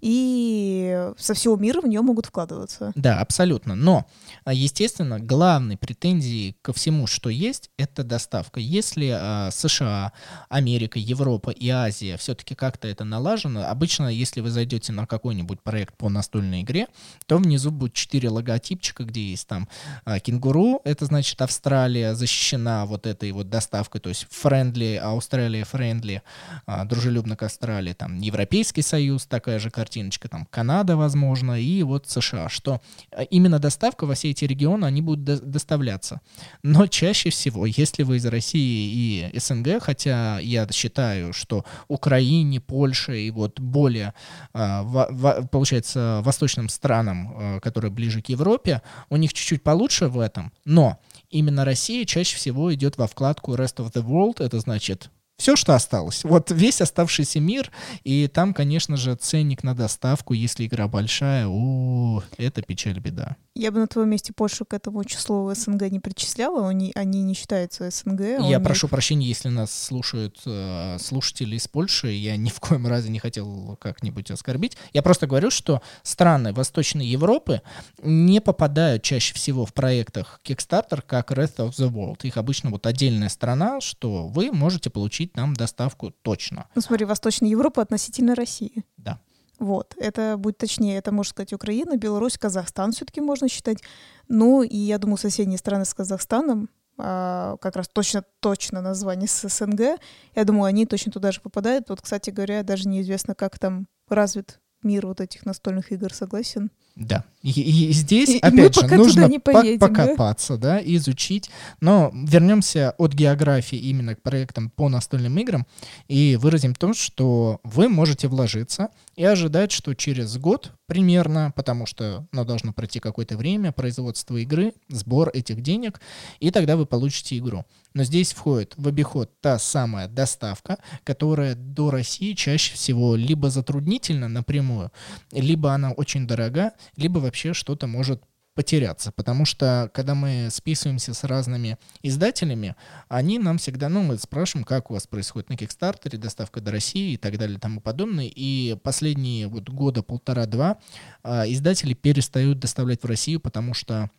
и 0.01 1.11
со 1.17 1.35
всего 1.35 1.57
мира 1.57 1.81
в 1.81 1.87
нее 1.87 2.01
могут 2.03 2.27
вкладываться. 2.27 2.93
Да, 2.95 3.21
абсолютно. 3.21 3.75
Но, 3.75 4.07
а, 4.45 4.53
естественно, 4.53 5.19
главной 5.19 5.77
претензией 5.77 6.57
ко 6.63 6.73
всему, 6.73 7.07
что 7.07 7.31
есть, 7.31 7.71
это 7.77 8.05
доставка. 8.05 8.61
Если 8.61 9.17
э, 9.19 9.51
США, 9.51 10.13
Америка, 10.49 10.99
Европа 10.99 11.51
и 11.51 11.69
Азия 11.69 12.17
все-таки 12.17 12.55
как-то 12.55 12.89
это 12.89 13.05
налажено, 13.05 13.69
обычно, 13.69 14.09
если 14.09 14.41
вы 14.41 14.51
зайдете 14.51 14.93
на 14.93 15.07
какой-нибудь 15.07 15.63
проект 15.63 15.97
по 15.97 16.09
настольной 16.09 16.63
игре, 16.63 16.87
то 17.27 17.39
внизу 17.39 17.71
будет 17.71 17.95
четыре 17.95 18.29
логотипчика, 18.29 19.05
где 19.05 19.31
есть 19.31 19.49
там 19.49 19.69
э, 20.05 20.21
кенгуру, 20.21 20.81
это 20.85 21.07
значит 21.07 21.41
Австралия 21.43 22.15
защищена 22.15 22.87
вот 22.87 23.07
этой 23.07 23.33
вот 23.33 23.49
доставкой, 23.49 24.01
то 24.01 24.09
есть 24.09 24.27
friendly, 24.31 24.97
Австралия 24.99 25.63
friendly, 25.63 26.21
э, 26.67 26.85
дружелюбно 26.85 27.37
к 27.37 27.43
Австралии, 27.43 27.93
там 27.93 28.21
Европейский 28.21 28.83
Союз, 28.83 29.27
такая 29.27 29.59
же 29.59 29.71
картина 29.71 29.86
картиночка, 29.87 30.29
там 30.29 30.47
Канада, 30.47 30.97
возможно, 30.97 31.61
и 31.61 31.85
вот 31.85 32.09
США, 32.09 32.49
что 32.49 32.81
э, 33.13 33.25
именно 33.31 33.61
доставка 33.61 34.05
во 34.05 34.15
все 34.15 34.31
эти 34.31 34.45
регионы, 34.45 34.85
они 34.85 35.01
будут 35.01 35.23
до 35.23 35.37
доставляться. 35.41 36.21
Но 36.65 36.89
чаще 36.89 37.31
всего, 37.31 37.67
если 37.67 38.03
вы 38.03 38.17
из 38.17 38.27
России 38.27 39.31
и 39.33 39.39
СНГ, 39.39 39.81
хотя 39.81 40.41
я 40.41 40.67
считаю, 40.73 41.33
что 41.33 41.65
Украине, 41.89 42.61
Польше 42.61 43.21
и 43.21 43.31
вот 43.31 43.61
более, 43.61 44.13
э, 44.55 44.83
в, 44.83 45.07
в, 45.11 45.49
получается, 45.53 46.21
восточным 46.25 46.69
странам, 46.69 47.35
э, 47.39 47.61
которые 47.61 47.93
ближе 47.93 48.23
к 48.23 48.29
Европе, 48.29 48.83
у 49.09 49.17
них 49.17 49.33
чуть-чуть 49.33 49.63
получше 49.63 50.09
в 50.09 50.19
этом, 50.19 50.53
но 50.65 50.99
именно 51.31 51.65
Россия 51.65 52.05
чаще 52.05 52.37
всего 52.37 52.75
идет 52.75 52.99
во 52.99 53.07
вкладку 53.07 53.55
Rest 53.55 53.77
of 53.77 53.93
the 53.93 54.03
World, 54.05 54.45
это 54.45 54.59
значит 54.59 55.11
все, 55.37 55.55
что 55.55 55.75
осталось. 55.75 56.25
Вот 56.25 56.51
весь 56.51 56.81
оставшийся 56.81 57.41
мир, 57.41 57.71
и 58.05 58.27
там, 58.27 58.55
конечно 58.55 58.97
же, 58.97 59.15
ценник 59.17 59.63
на 59.63 59.75
доставку, 59.75 60.33
если 60.33 60.67
игра 60.67 60.89
большая, 60.89 61.47
о, 61.47 62.23
это 62.39 62.63
печаль, 62.63 62.99
беда. 62.99 63.37
Я 63.55 63.71
бы 63.71 63.79
на 63.79 63.87
твоем 63.87 64.11
месте 64.11 64.35
Польшу 64.35 64.67
к 64.67 64.75
этому 64.75 65.03
числу 65.05 65.51
СНГ 65.55 65.91
не 65.91 65.99
причисляла, 65.99 66.69
они, 66.69 66.93
они 66.95 67.23
не 67.23 67.33
считаются 67.33 67.91
СНГ. 67.91 68.41
Я 68.41 68.61
прошу 68.61 68.87
прощения, 68.87 69.27
если 69.27 69.49
нас 69.49 69.73
слушают 69.73 70.41
э, 70.45 70.99
слушатели 71.01 71.57
из 71.57 71.67
Польши, 71.67 72.09
я 72.09 72.37
ни 72.37 72.51
в 72.51 72.61
коем 72.61 72.87
разе 72.87 73.09
не 73.11 73.19
хотел 73.19 73.79
как-нибудь 73.81 74.31
оскорбить. 74.31 74.77
Я 74.93 75.03
просто 75.03 75.27
говорю, 75.27 75.51
что 75.51 75.81
страны 76.03 76.53
Восточной 76.53 77.07
Европы 77.07 77.63
не 78.03 78.41
попадают 78.41 79.03
чаще 79.03 79.33
всего 79.33 79.65
в 79.65 79.73
проектах 79.73 80.41
Kickstarter 80.45 81.03
как 81.07 81.33
Rest 81.33 81.57
of 81.57 81.71
the 81.71 81.91
World. 81.91 82.21
Их 82.25 82.37
обычно 82.37 82.69
вот 82.71 82.87
отдельная 82.87 83.31
страна, 83.31 83.81
что 83.81 84.27
вы 84.27 84.53
можете 84.53 84.91
получить 84.91 85.26
там 85.27 85.55
доставку 85.55 86.11
точно. 86.11 86.69
Ну 86.75 86.83
смотри, 86.83 87.05
Восточная 87.07 87.51
Европа 87.51 87.83
относительно 87.83 88.35
России. 88.35 88.85
Да. 88.97 89.21
Вот, 89.59 89.95
это 89.97 90.37
будет 90.37 90.59
точнее, 90.59 90.99
это 90.99 91.13
можно 91.13 91.31
сказать 91.31 91.53
Украина, 91.53 91.97
Беларусь, 91.97 92.37
Казахстан 92.37 92.93
все-таки 92.93 93.21
можно 93.21 93.49
считать. 93.49 93.83
Ну 94.29 94.63
и 94.63 94.77
я 94.77 94.99
думаю, 94.99 95.17
соседние 95.17 95.59
страны 95.59 95.87
с 95.87 95.95
Казахстаном, 95.95 96.69
а, 96.99 97.57
как 97.61 97.77
раз 97.77 97.89
точно 97.89 98.25
точно 98.41 98.81
название 98.83 99.29
с 99.29 99.49
СНГ, 99.49 99.99
я 100.35 100.45
думаю, 100.45 100.65
они 100.65 100.87
точно 100.87 101.13
туда 101.13 101.33
же 101.33 101.41
попадают. 101.41 101.89
Вот, 101.89 102.01
кстати 102.03 102.31
говоря, 102.31 102.63
даже 102.63 102.89
неизвестно, 102.89 103.35
как 103.35 103.59
там 103.59 103.87
развит 104.09 104.61
мир 104.83 105.07
вот 105.07 105.21
этих 105.21 105.47
настольных 105.47 105.93
игр, 105.93 106.13
согласен? 106.13 106.71
Да. 106.97 107.25
И, 107.43 107.51
и 107.51 107.93
здесь, 107.93 108.31
и, 108.31 108.39
опять 108.39 108.77
и 108.79 108.81
же, 108.81 108.97
нужно 108.97 109.29
не 109.29 109.39
поедем, 109.39 109.79
покопаться, 109.79 110.57
да? 110.57 110.77
да, 110.77 110.83
изучить. 110.83 111.51
Но 111.81 112.11
вернемся 112.15 112.95
от 112.97 113.13
географии 113.13 113.77
именно 113.77 114.15
к 114.15 114.23
проектам 114.23 114.71
по 114.71 114.89
настольным 114.89 115.39
играм 115.39 115.67
и 116.09 116.37
выразим 116.41 116.75
то, 116.75 116.95
что 116.95 117.61
вы 117.63 117.91
можете 117.91 118.29
вложиться 118.29 118.89
и 119.15 119.25
ожидать, 119.25 119.73
что 119.73 119.95
через 119.95 120.39
год 120.39 120.73
примерно, 120.87 121.53
потому 121.55 121.87
что 121.87 122.27
ну, 122.33 122.45
должно 122.45 122.73
пройти 122.73 123.01
какое-то 123.01 123.37
время, 123.37 123.73
производство 123.73 124.37
игры, 124.37 124.73
сбор 124.89 125.31
этих 125.33 125.61
денег, 125.63 126.01
и 126.41 126.51
тогда 126.51 126.77
вы 126.77 126.87
получите 126.87 127.39
игру. 127.39 127.65
Но 127.95 128.05
здесь 128.05 128.33
входит 128.33 128.75
в 128.77 128.87
обиход 128.89 129.31
та 129.41 129.59
самая 129.59 130.09
доставка, 130.09 130.79
которая 131.05 131.55
до 131.55 131.91
России 131.91 132.35
чаще 132.35 132.75
всего 132.75 133.17
либо 133.17 133.51
затруднительна 133.51 134.29
напрямую, 134.29 134.93
либо 135.33 135.73
она 135.73 135.93
очень 135.93 136.27
дорога, 136.27 136.73
либо 136.97 137.19
вообще 137.19 137.53
что-то 137.53 137.87
может 137.87 138.23
потеряться, 138.57 139.13
потому 139.13 139.45
что 139.45 139.91
когда 139.93 140.15
мы 140.15 140.49
списываемся 140.51 141.13
с 141.13 141.23
разными 141.25 141.79
издателями, 142.03 142.75
они 143.09 143.39
нам 143.39 143.59
всегда, 143.59 143.91
ну, 143.91 144.03
мы 144.03 144.17
спрашиваем, 144.17 144.65
как 144.65 144.91
у 144.91 144.95
вас 144.95 145.07
происходит 145.07 145.51
на 145.51 145.59
Кикстартере, 145.59 146.19
доставка 146.19 146.61
до 146.63 146.73
России 146.73 147.13
и 147.13 147.17
так 147.19 147.37
далее 147.39 147.61
тому 147.61 147.81
подобное, 147.83 148.31
и 148.35 148.77
последние 148.83 149.47
вот 149.47 149.69
года 149.69 150.03
полтора-два 150.03 150.79
а, 151.23 151.45
издатели 151.47 151.93
перестают 151.93 152.59
доставлять 152.59 153.03
в 153.03 153.07
Россию, 153.07 153.41
потому 153.41 153.75
что 153.75 154.11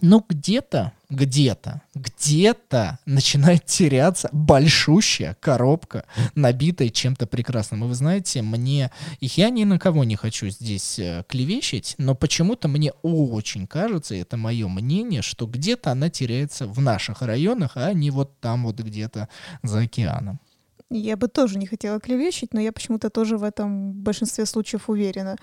ну, 0.00 0.24
где-то, 0.28 0.92
где-то, 1.08 1.82
где-то 1.94 2.98
начинает 3.06 3.64
теряться 3.64 4.28
большущая 4.32 5.36
коробка, 5.40 6.04
набитая 6.34 6.90
чем-то 6.90 7.26
прекрасным. 7.26 7.84
И 7.84 7.88
вы 7.88 7.94
знаете, 7.94 8.42
мне... 8.42 8.90
Я 9.20 9.50
ни 9.50 9.64
на 9.64 9.78
кого 9.78 10.04
не 10.04 10.16
хочу 10.16 10.48
здесь 10.48 10.98
э, 10.98 11.24
клевещить, 11.28 11.94
но 11.98 12.14
почему-то 12.14 12.68
мне 12.68 12.92
очень 13.02 13.66
кажется, 13.66 14.14
и 14.14 14.20
это 14.20 14.36
мое 14.36 14.68
мнение, 14.68 15.22
что 15.22 15.46
где-то 15.46 15.92
она 15.92 16.10
теряется 16.10 16.66
в 16.66 16.80
наших 16.80 17.22
районах, 17.22 17.72
а 17.76 17.92
не 17.92 18.10
вот 18.10 18.38
там 18.40 18.64
вот 18.64 18.78
где-то 18.78 19.28
за 19.62 19.80
океаном. 19.80 20.40
Я 20.90 21.16
бы 21.16 21.26
тоже 21.26 21.58
не 21.58 21.66
хотела 21.66 21.98
клевещить, 21.98 22.54
но 22.54 22.60
я 22.60 22.70
почему-то 22.70 23.10
тоже 23.10 23.38
в 23.38 23.42
этом 23.42 23.92
большинстве 23.92 24.46
случаев 24.46 24.88
уверена. 24.88 25.36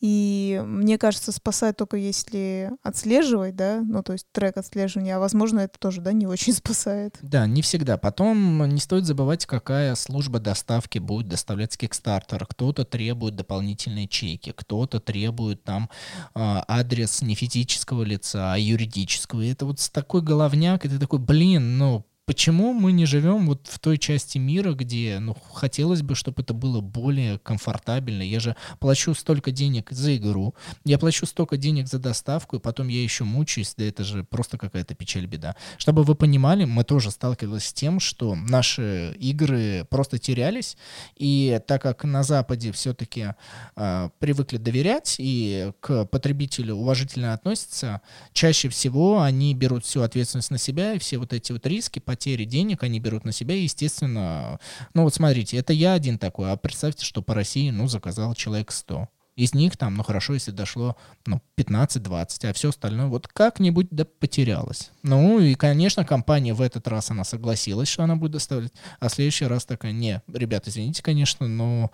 И 0.00 0.62
мне 0.64 0.96
кажется, 0.96 1.32
спасает 1.32 1.76
только 1.76 1.96
если 1.96 2.70
отслеживать, 2.82 3.56
да, 3.56 3.82
ну 3.84 4.02
то 4.04 4.12
есть 4.12 4.26
трек 4.30 4.56
отслеживания, 4.56 5.16
а 5.16 5.18
возможно 5.18 5.60
это 5.60 5.78
тоже, 5.78 6.00
да, 6.00 6.12
не 6.12 6.26
очень 6.26 6.52
спасает. 6.54 7.18
Да, 7.20 7.46
не 7.46 7.62
всегда. 7.62 7.98
Потом 7.98 8.68
не 8.68 8.80
стоит 8.80 9.06
забывать, 9.06 9.44
какая 9.46 9.94
служба 9.96 10.38
доставки 10.38 10.98
будет 10.98 11.28
доставлять 11.28 11.72
с 11.72 11.76
Kickstarter. 11.76 12.44
Кто-то 12.48 12.84
требует 12.84 13.34
дополнительные 13.34 14.06
чеки, 14.06 14.52
кто-то 14.52 15.00
требует 15.00 15.64
там 15.64 15.90
э, 16.34 16.38
адрес 16.68 17.22
не 17.22 17.34
физического 17.34 18.04
лица, 18.04 18.52
а 18.52 18.58
юридического. 18.58 19.42
И 19.42 19.50
это 19.50 19.66
вот 19.66 19.78
такой 19.92 20.22
головняк, 20.22 20.84
и 20.84 20.88
ты 20.88 20.98
такой, 20.98 21.18
блин, 21.18 21.76
ну 21.76 22.06
почему 22.28 22.74
мы 22.74 22.92
не 22.92 23.06
живем 23.06 23.46
вот 23.46 23.68
в 23.68 23.78
той 23.78 23.96
части 23.96 24.36
мира, 24.36 24.74
где, 24.74 25.18
ну, 25.18 25.34
хотелось 25.54 26.02
бы, 26.02 26.14
чтобы 26.14 26.42
это 26.42 26.52
было 26.52 26.82
более 26.82 27.38
комфортабельно. 27.38 28.20
Я 28.20 28.38
же 28.38 28.54
плачу 28.80 29.14
столько 29.14 29.50
денег 29.50 29.90
за 29.90 30.14
игру, 30.14 30.54
я 30.84 30.98
плачу 30.98 31.24
столько 31.24 31.56
денег 31.56 31.88
за 31.88 31.98
доставку, 31.98 32.56
и 32.56 32.60
потом 32.60 32.88
я 32.88 33.02
еще 33.02 33.24
мучаюсь, 33.24 33.72
да 33.78 33.84
это 33.86 34.04
же 34.04 34.24
просто 34.24 34.58
какая-то 34.58 34.94
печаль, 34.94 35.24
беда. 35.24 35.56
Чтобы 35.78 36.02
вы 36.02 36.14
понимали, 36.14 36.66
мы 36.66 36.84
тоже 36.84 37.10
сталкивались 37.10 37.64
с 37.64 37.72
тем, 37.72 37.98
что 37.98 38.34
наши 38.34 39.16
игры 39.18 39.86
просто 39.88 40.18
терялись, 40.18 40.76
и 41.16 41.58
так 41.66 41.80
как 41.80 42.04
на 42.04 42.22
Западе 42.24 42.72
все-таки 42.72 43.20
э, 43.22 43.34
а, 43.76 44.10
привыкли 44.18 44.58
доверять 44.58 45.16
и 45.18 45.72
к 45.80 46.04
потребителю 46.04 46.74
уважительно 46.74 47.32
относятся, 47.32 48.02
чаще 48.34 48.68
всего 48.68 49.22
они 49.22 49.54
берут 49.54 49.86
всю 49.86 50.02
ответственность 50.02 50.50
на 50.50 50.58
себя, 50.58 50.92
и 50.92 50.98
все 50.98 51.16
вот 51.16 51.32
эти 51.32 51.52
вот 51.52 51.66
риски, 51.66 52.00
потери 52.18 52.44
денег 52.44 52.82
они 52.82 52.98
берут 52.98 53.24
на 53.24 53.30
себя, 53.30 53.54
естественно, 53.54 54.58
ну 54.92 55.04
вот 55.04 55.14
смотрите, 55.14 55.56
это 55.56 55.72
я 55.72 55.92
один 55.92 56.18
такой, 56.18 56.50
а 56.50 56.56
представьте, 56.56 57.04
что 57.04 57.22
по 57.22 57.32
России, 57.32 57.70
ну, 57.70 57.86
заказал 57.86 58.34
человек 58.34 58.72
100. 58.72 59.08
Из 59.36 59.54
них 59.54 59.76
там, 59.76 59.94
ну 59.94 60.02
хорошо, 60.02 60.34
если 60.34 60.50
дошло 60.50 60.96
ну, 61.24 61.40
15-20, 61.56 62.50
а 62.50 62.52
все 62.52 62.70
остальное 62.70 63.06
вот 63.06 63.28
как-нибудь 63.28 63.86
да 63.92 64.04
потерялось. 64.04 64.90
Ну 65.04 65.38
и, 65.38 65.54
конечно, 65.54 66.04
компания 66.04 66.54
в 66.54 66.60
этот 66.60 66.88
раз 66.88 67.12
она 67.12 67.22
согласилась, 67.22 67.88
что 67.88 68.02
она 68.02 68.16
будет 68.16 68.32
доставлять, 68.32 68.72
а 68.98 69.08
в 69.08 69.12
следующий 69.12 69.44
раз 69.44 69.64
такая, 69.64 69.92
не, 69.92 70.22
ребят, 70.26 70.66
извините, 70.66 71.04
конечно, 71.04 71.46
но 71.46 71.92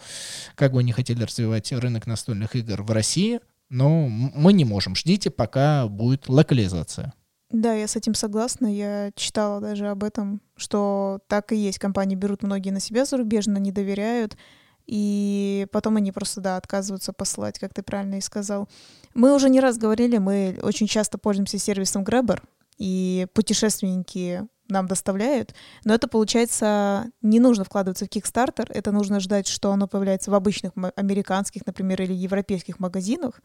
как 0.54 0.72
бы 0.72 0.82
не 0.82 0.92
хотели 0.92 1.22
развивать 1.22 1.70
рынок 1.70 2.06
настольных 2.06 2.56
игр 2.56 2.82
в 2.82 2.90
России, 2.90 3.40
но 3.68 4.08
мы 4.08 4.54
не 4.54 4.64
можем. 4.64 4.94
Ждите, 4.94 5.28
пока 5.28 5.86
будет 5.86 6.30
локализация. 6.30 7.12
Да, 7.50 7.72
я 7.74 7.86
с 7.86 7.96
этим 7.96 8.14
согласна. 8.14 8.66
Я 8.66 9.12
читала 9.14 9.60
даже 9.60 9.88
об 9.88 10.02
этом, 10.02 10.40
что 10.56 11.20
так 11.28 11.52
и 11.52 11.56
есть. 11.56 11.78
Компании 11.78 12.16
берут 12.16 12.42
многие 12.42 12.70
на 12.70 12.80
себя 12.80 13.04
зарубежно, 13.04 13.58
не 13.58 13.70
доверяют, 13.70 14.36
и 14.86 15.66
потом 15.70 15.96
они 15.96 16.12
просто, 16.12 16.40
да, 16.40 16.56
отказываются 16.56 17.12
посылать, 17.12 17.58
как 17.58 17.72
ты 17.72 17.82
правильно 17.82 18.16
и 18.16 18.20
сказал. 18.20 18.68
Мы 19.14 19.34
уже 19.34 19.48
не 19.48 19.60
раз 19.60 19.78
говорили, 19.78 20.18
мы 20.18 20.58
очень 20.62 20.86
часто 20.86 21.16
пользуемся 21.18 21.58
сервисом 21.58 22.02
Grabber, 22.02 22.42
и 22.78 23.26
путешественники 23.34 24.46
нам 24.68 24.86
доставляют, 24.86 25.54
но 25.84 25.94
это, 25.94 26.08
получается, 26.08 27.10
не 27.22 27.40
нужно 27.40 27.64
вкладываться 27.64 28.06
в 28.06 28.08
Kickstarter, 28.08 28.66
это 28.68 28.92
нужно 28.92 29.20
ждать, 29.20 29.46
что 29.46 29.72
оно 29.72 29.86
появляется 29.88 30.30
в 30.30 30.34
обычных 30.34 30.72
американских, 30.96 31.66
например, 31.66 32.02
или 32.02 32.12
европейских 32.12 32.80
магазинах, 32.80 33.40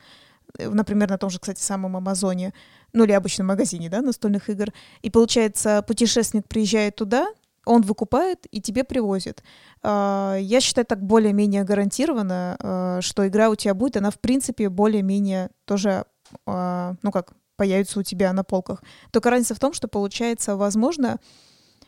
Э, 0.57 0.69
например, 0.69 1.09
на 1.09 1.17
том 1.17 1.29
же, 1.29 1.39
кстати, 1.39 1.61
самом 1.61 1.97
Амазоне, 1.97 2.53
ну 2.93 3.03
или 3.03 3.11
обычном 3.11 3.47
магазине, 3.47 3.89
да, 3.89 4.01
настольных 4.01 4.49
игр, 4.49 4.67
и 5.01 5.09
получается, 5.09 5.83
путешественник 5.87 6.47
приезжает 6.47 6.95
туда, 6.95 7.27
он 7.65 7.81
выкупает 7.81 8.47
и 8.51 8.61
тебе 8.61 8.83
привозит. 8.83 9.43
А, 9.83 10.37
я 10.39 10.59
считаю 10.59 10.85
так 10.87 11.03
более-менее 11.03 11.63
гарантированно, 11.63 12.57
а, 12.59 13.01
что 13.01 13.27
игра 13.27 13.49
у 13.49 13.55
тебя 13.55 13.73
будет, 13.73 13.97
она 13.97 14.09
в 14.11 14.19
принципе 14.19 14.69
более-менее 14.69 15.51
тоже, 15.65 16.05
а, 16.47 16.95
ну 17.03 17.11
как, 17.11 17.33
появится 17.59 17.99
у 17.99 18.03
тебя 18.03 18.31
на 18.31 18.45
полках. 18.45 18.81
Только 19.11 19.29
разница 19.29 19.53
в 19.53 19.59
том, 19.59 19.73
что 19.73 19.89
получается, 19.89 20.55
возможно, 20.55 21.19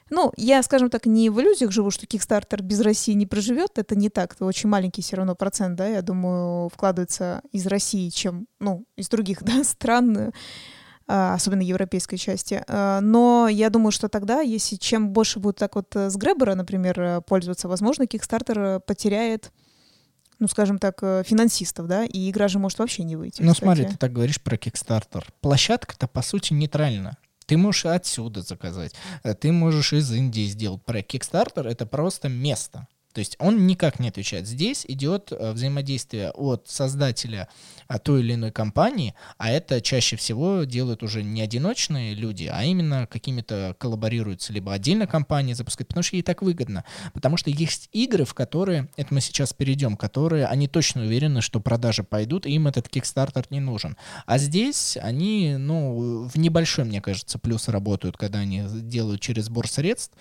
ну, 0.09 0.34
я, 0.36 0.61
скажем 0.63 0.89
так, 0.89 1.05
не 1.05 1.30
в 1.30 1.39
иллюзиях 1.39 1.72
живу, 1.72 1.91
что 1.91 2.05
Kickstarter 2.05 2.61
без 2.61 2.82
России 2.82 3.13
не 3.13 3.26
проживет. 3.26 3.78
Это 3.78 3.95
не 3.95 4.09
так. 4.09 4.34
Это 4.34 4.43
очень 4.43 4.67
маленький 4.67 5.01
все 5.01 5.15
равно 5.15 5.34
процент, 5.34 5.78
да, 5.78 5.88
я 5.88 6.01
думаю, 6.01 6.67
вкладывается 6.67 7.41
из 7.53 7.65
России, 7.67 8.09
чем, 8.09 8.47
ну, 8.59 8.84
из 8.97 9.07
других, 9.07 9.43
да, 9.43 9.63
стран, 9.63 10.34
а, 11.07 11.34
особенно 11.34 11.61
европейской 11.61 12.17
части. 12.17 12.61
А, 12.67 12.99
но 12.99 13.47
я 13.47 13.69
думаю, 13.69 13.93
что 13.93 14.09
тогда, 14.09 14.41
если 14.41 14.76
чем 14.76 15.11
больше 15.11 15.39
будет 15.39 15.55
так 15.55 15.76
вот 15.76 15.95
с 15.95 16.17
Гребера, 16.17 16.55
например, 16.55 17.22
пользоваться, 17.22 17.69
возможно, 17.69 18.03
Kickstarter 18.03 18.82
потеряет 18.82 19.53
ну, 20.41 20.47
скажем 20.47 20.79
так, 20.79 20.99
финансистов, 21.25 21.87
да, 21.87 22.03
и 22.03 22.29
игра 22.29 22.47
же 22.47 22.59
может 22.59 22.79
вообще 22.79 23.03
не 23.03 23.15
выйти. 23.15 23.41
Ну, 23.41 23.53
кстати. 23.53 23.63
смотри, 23.63 23.85
ты 23.85 23.97
так 23.97 24.11
говоришь 24.11 24.41
про 24.41 24.57
Kickstarter. 24.57 25.23
Площадка-то, 25.39 26.07
по 26.07 26.21
сути, 26.21 26.53
нейтральна. 26.53 27.17
Ты 27.45 27.57
можешь 27.57 27.85
отсюда 27.85 28.41
заказать. 28.41 28.93
Э, 29.23 29.33
ты 29.33 29.51
можешь 29.51 29.93
из 29.93 30.11
Индии 30.11 30.47
сделать 30.47 30.83
проект 30.83 31.13
Kickstarter. 31.13 31.67
Это 31.67 31.85
просто 31.85 32.29
место. 32.29 32.87
То 33.14 33.20
есть 33.20 33.36
он 33.39 33.68
никак 33.68 33.99
не 33.99 34.09
отвечает. 34.09 34.47
Здесь 34.47 34.86
идет 34.88 35.32
э, 35.32 35.51
взаимодействие 35.51 36.32
от 36.32 36.68
создателя 36.68 37.49
а, 37.88 37.99
той 37.99 38.22
или 38.22 38.36
иной 38.36 38.51
компании, 38.51 39.16
а 39.38 39.51
это 39.51 39.82
чаще 39.82 40.16
всего 40.16 40.64
делают 40.64 41.03
уже 41.03 41.24
не 41.24 41.41
одиночные 41.41 42.14
люди, 42.14 42.49
а 42.51 42.64
именно 42.64 43.07
какими-то 43.07 43.76
коллаборируются, 43.78 44.53
либо 44.53 44.74
отдельно 44.74 45.07
компании 45.07 45.53
запускают, 45.53 45.89
потому 45.89 46.03
что 46.03 46.16
ей 46.16 46.22
так 46.22 46.41
выгодно. 46.41 46.86
Потому 47.14 47.36
что 47.36 47.49
есть 47.49 47.89
игры, 47.91 48.24
в 48.24 48.34
которые, 48.34 48.88
это 48.95 49.14
мы 49.14 49.20
сейчас 49.20 49.53
перейдем, 49.53 49.97
которые 49.97 50.45
они 50.45 50.68
точно 50.68 51.01
уверены, 51.03 51.41
что 51.41 51.59
продажи 51.59 52.03
пойдут, 52.03 52.45
и 52.45 52.51
им 52.51 52.68
этот 52.68 52.88
Kickstarter 52.88 53.45
не 53.49 53.59
нужен. 53.59 53.97
А 54.26 54.38
здесь 54.38 54.97
они, 55.01 55.55
ну, 55.57 56.30
в 56.34 56.38
небольшой, 56.38 56.86
мне 56.86 57.01
кажется, 57.01 57.39
плюс 57.39 57.68
работают, 57.68 58.16
когда 58.16 58.39
они 58.39 58.64
делают 58.68 59.20
через 59.20 59.45
сбор 59.45 59.68
средств, 59.68 60.16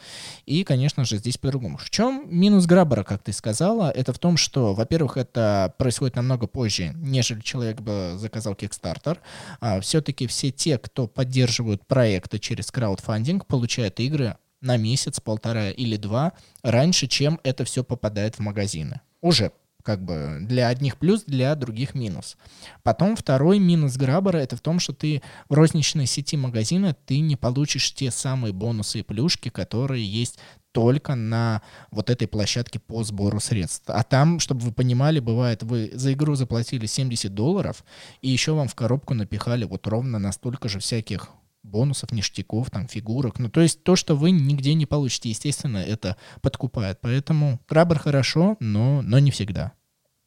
и, 0.46 0.64
конечно 0.64 1.04
же, 1.04 1.18
здесь 1.18 1.38
по-другому. 1.38 1.76
В 1.76 1.88
чем 1.90 2.26
минус 2.28 2.66
графика? 2.66 2.79
Граббера, 2.80 3.04
как 3.04 3.22
ты 3.22 3.34
сказала, 3.34 3.90
это 3.90 4.14
в 4.14 4.18
том, 4.18 4.38
что, 4.38 4.72
во-первых, 4.72 5.18
это 5.18 5.74
происходит 5.76 6.16
намного 6.16 6.46
позже, 6.46 6.92
нежели 6.96 7.40
человек 7.40 7.82
бы 7.82 8.14
заказал 8.16 8.54
Kickstarter. 8.54 9.18
А, 9.60 9.82
все-таки 9.82 10.26
все 10.26 10.50
те, 10.50 10.78
кто 10.78 11.06
поддерживают 11.06 11.86
проекты 11.86 12.38
через 12.38 12.70
краудфандинг, 12.70 13.44
получают 13.44 14.00
игры 14.00 14.38
на 14.62 14.78
месяц, 14.78 15.20
полтора 15.20 15.68
или 15.68 15.96
два 15.96 16.32
раньше, 16.62 17.06
чем 17.06 17.38
это 17.42 17.64
все 17.64 17.84
попадает 17.84 18.36
в 18.36 18.38
магазины. 18.38 19.02
Уже 19.20 19.52
как 19.82 20.02
бы 20.02 20.38
для 20.42 20.68
одних 20.68 20.96
плюс, 20.96 21.24
для 21.24 21.54
других 21.54 21.94
минус. 21.94 22.36
Потом 22.82 23.16
второй 23.16 23.58
минус 23.58 23.96
Граббера 23.96 24.38
это 24.38 24.56
в 24.56 24.60
том, 24.60 24.78
что 24.78 24.92
ты 24.92 25.22
в 25.48 25.54
розничной 25.54 26.06
сети 26.06 26.36
магазина 26.36 26.94
ты 27.06 27.20
не 27.20 27.36
получишь 27.36 27.92
те 27.94 28.10
самые 28.10 28.52
бонусы 28.52 29.00
и 29.00 29.02
плюшки, 29.02 29.48
которые 29.48 30.04
есть 30.04 30.38
только 30.72 31.14
на 31.14 31.62
вот 31.90 32.10
этой 32.10 32.28
площадке 32.28 32.78
по 32.78 33.02
сбору 33.04 33.40
средств. 33.40 33.84
А 33.88 34.02
там, 34.02 34.38
чтобы 34.40 34.60
вы 34.60 34.72
понимали, 34.72 35.20
бывает, 35.20 35.62
вы 35.62 35.90
за 35.92 36.12
игру 36.12 36.34
заплатили 36.34 36.86
70 36.86 37.34
долларов, 37.34 37.84
и 38.20 38.28
еще 38.28 38.52
вам 38.52 38.68
в 38.68 38.74
коробку 38.74 39.14
напихали 39.14 39.64
вот 39.64 39.86
ровно 39.86 40.18
настолько 40.18 40.68
же 40.68 40.78
всяких 40.78 41.28
бонусов, 41.62 42.12
ништяков, 42.12 42.70
там, 42.70 42.88
фигурок. 42.88 43.38
Ну, 43.38 43.50
то 43.50 43.60
есть 43.60 43.82
то, 43.82 43.96
что 43.96 44.16
вы 44.16 44.30
нигде 44.30 44.74
не 44.74 44.86
получите, 44.86 45.28
естественно, 45.28 45.78
это 45.78 46.16
подкупает. 46.40 47.00
Поэтому 47.00 47.60
Крабер 47.66 47.98
хорошо, 47.98 48.56
но, 48.60 49.02
но 49.02 49.18
не 49.18 49.30
всегда. 49.30 49.72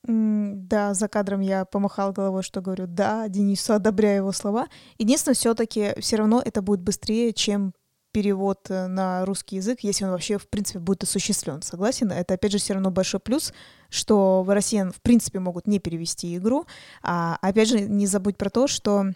Да, 0.05 0.93
за 0.93 1.07
кадром 1.07 1.39
я 1.39 1.63
помахала 1.63 2.11
головой, 2.11 2.43
что 2.43 2.61
говорю, 2.61 2.87
да, 2.87 3.27
Денису 3.29 3.73
одобряю 3.73 4.17
его 4.17 4.31
слова. 4.33 4.67
Единственное, 4.97 5.35
все-таки 5.35 5.93
все 5.99 6.17
равно 6.17 6.41
это 6.43 6.61
будет 6.61 6.81
быстрее, 6.81 7.31
чем 7.31 7.73
перевод 8.13 8.67
э, 8.69 8.87
на 8.87 9.25
русский 9.25 9.57
язык, 9.57 9.79
если 9.81 10.05
он 10.05 10.11
вообще, 10.11 10.37
в 10.37 10.47
принципе, 10.47 10.79
будет 10.79 11.03
осуществлен. 11.03 11.61
Согласен? 11.61 12.11
Это, 12.11 12.35
опять 12.35 12.53
же, 12.53 12.59
все 12.59 12.73
равно 12.73 12.91
большой 12.91 13.19
плюс, 13.19 13.53
что 13.89 14.43
в 14.43 14.53
россиян, 14.53 14.93
в 14.93 15.01
принципе, 15.01 15.39
могут 15.39 15.67
не 15.67 15.79
перевести 15.79 16.37
игру. 16.37 16.65
А, 17.01 17.37
опять 17.41 17.67
же, 17.67 17.81
не 17.81 18.07
забудь 18.07 18.37
про 18.37 18.49
то, 18.49 18.67
что 18.67 19.07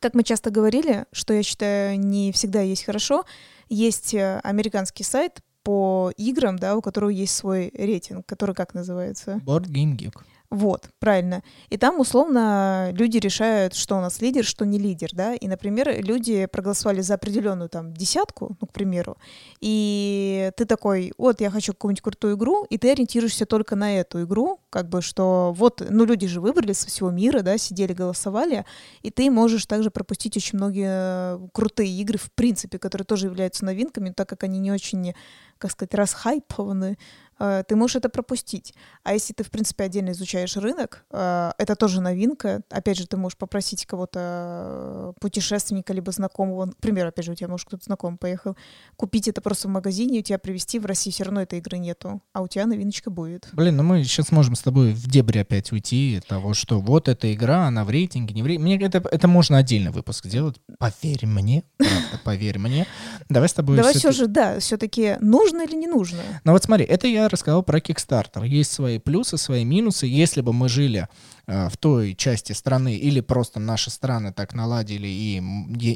как 0.00 0.14
мы 0.14 0.22
часто 0.22 0.50
говорили, 0.50 1.06
что 1.12 1.34
я 1.34 1.42
считаю 1.42 1.98
не 1.98 2.32
всегда 2.32 2.60
есть 2.60 2.84
хорошо, 2.84 3.24
есть 3.68 4.14
э, 4.14 4.40
американский 4.42 5.04
сайт 5.04 5.40
по 5.62 6.12
играм, 6.16 6.58
да, 6.58 6.76
у 6.76 6.80
которого 6.80 7.10
есть 7.10 7.34
свой 7.34 7.70
рейтинг, 7.74 8.24
который 8.24 8.54
как 8.54 8.72
называется? 8.72 9.40
Board 9.44 9.66
Game 9.66 9.96
Geek. 9.96 10.14
Вот, 10.50 10.90
правильно. 11.00 11.42
И 11.70 11.76
там 11.76 11.98
условно 11.98 12.90
люди 12.92 13.18
решают, 13.18 13.74
что 13.74 13.96
у 13.96 14.00
нас 14.00 14.20
лидер, 14.20 14.44
что 14.44 14.64
не 14.64 14.78
лидер, 14.78 15.10
да. 15.12 15.34
И, 15.34 15.48
например, 15.48 16.04
люди 16.04 16.46
проголосовали 16.46 17.00
за 17.00 17.14
определенную 17.14 17.68
там 17.68 17.92
десятку, 17.92 18.56
ну, 18.60 18.66
к 18.66 18.72
примеру, 18.72 19.16
и 19.60 20.50
ты 20.56 20.64
такой, 20.64 21.12
вот, 21.18 21.40
я 21.40 21.50
хочу 21.50 21.72
какую-нибудь 21.72 22.02
крутую 22.02 22.36
игру, 22.36 22.64
и 22.70 22.78
ты 22.78 22.92
ориентируешься 22.92 23.46
только 23.46 23.74
на 23.74 23.98
эту 23.98 24.22
игру, 24.22 24.60
как 24.70 24.88
бы, 24.88 25.02
что 25.02 25.52
вот, 25.56 25.84
ну, 25.88 26.04
люди 26.04 26.26
же 26.26 26.40
выбрали 26.40 26.72
со 26.72 26.86
всего 26.86 27.10
мира, 27.10 27.42
да, 27.42 27.58
сидели, 27.58 27.92
голосовали, 27.92 28.64
и 29.02 29.10
ты 29.10 29.30
можешь 29.30 29.66
также 29.66 29.90
пропустить 29.90 30.36
очень 30.36 30.58
многие 30.58 31.48
крутые 31.50 31.90
игры, 32.00 32.18
в 32.18 32.30
принципе, 32.32 32.78
которые 32.78 33.04
тоже 33.04 33.26
являются 33.26 33.64
новинками, 33.64 34.10
так 34.10 34.28
как 34.28 34.44
они 34.44 34.58
не 34.58 34.70
очень, 34.70 35.14
как 35.58 35.72
сказать, 35.72 35.94
расхайпованы, 35.94 36.98
Э, 37.35 37.35
ты 37.38 37.76
можешь 37.76 37.96
это 37.96 38.08
пропустить. 38.08 38.74
А 39.02 39.12
если 39.12 39.32
ты, 39.32 39.44
в 39.44 39.50
принципе, 39.50 39.84
отдельно 39.84 40.10
изучаешь 40.10 40.56
рынок, 40.56 41.04
э, 41.10 41.52
это 41.58 41.76
тоже 41.76 42.00
новинка. 42.00 42.62
Опять 42.70 42.98
же, 42.98 43.06
ты 43.06 43.16
можешь 43.16 43.36
попросить 43.36 43.86
кого-то, 43.86 44.20
э, 44.22 45.12
путешественника, 45.20 45.92
либо 45.92 46.12
знакомого, 46.12 46.66
например, 46.66 47.06
опять 47.06 47.24
же, 47.24 47.32
у 47.32 47.34
тебя, 47.34 47.48
может, 47.48 47.66
кто-то 47.66 47.84
знакомый 47.84 48.18
поехал, 48.18 48.56
купить 48.96 49.28
это 49.28 49.40
просто 49.40 49.68
в 49.68 49.70
магазине, 49.70 50.20
у 50.20 50.22
тебя 50.22 50.38
привезти, 50.38 50.78
в 50.78 50.86
России 50.86 51.10
все 51.10 51.24
равно 51.24 51.42
этой 51.42 51.58
игры 51.58 51.78
нету, 51.78 52.22
а 52.32 52.42
у 52.42 52.48
тебя 52.48 52.66
новиночка 52.66 53.10
будет. 53.10 53.48
Блин, 53.52 53.76
ну 53.76 53.82
мы 53.82 54.02
сейчас 54.04 54.32
можем 54.32 54.54
с 54.54 54.62
тобой 54.62 54.92
в 54.92 55.08
дебри 55.08 55.38
опять 55.38 55.72
уйти 55.72 56.20
того, 56.26 56.54
что 56.54 56.80
вот 56.80 57.08
эта 57.08 57.32
игра, 57.32 57.66
она 57.66 57.84
в 57.84 57.90
рейтинге, 57.90 58.34
не 58.34 58.42
в 58.42 58.46
рейтинге. 58.46 58.76
Мне 58.76 58.86
это, 58.86 59.06
это 59.10 59.28
можно 59.28 59.58
отдельный 59.58 59.90
выпуск 59.90 60.26
делать. 60.26 60.56
Поверь 60.78 61.26
мне, 61.26 61.64
правда, 61.76 62.20
поверь 62.24 62.58
мне. 62.58 62.86
Давай 63.28 63.48
с 63.48 63.52
тобой... 63.52 63.76
Давай 63.76 63.94
все 63.94 64.12
же, 64.12 64.26
да, 64.26 64.58
все-таки 64.58 65.16
нужно 65.20 65.62
или 65.62 65.76
не 65.76 65.86
нужно? 65.86 66.20
Ну 66.44 66.52
вот 66.52 66.64
смотри, 66.64 66.84
это 66.84 67.06
я 67.06 67.25
рассказал 67.28 67.62
про 67.62 67.78
Kickstarter. 67.78 68.46
Есть 68.46 68.72
свои 68.72 68.98
плюсы, 68.98 69.38
свои 69.38 69.64
минусы. 69.64 70.06
Если 70.06 70.40
бы 70.40 70.52
мы 70.52 70.68
жили 70.68 71.08
в 71.46 71.76
той 71.76 72.14
части 72.14 72.52
страны, 72.52 72.96
или 72.96 73.20
просто 73.20 73.60
наши 73.60 73.90
страны 73.90 74.32
так 74.32 74.54
наладили, 74.54 75.06
и, 75.06 75.42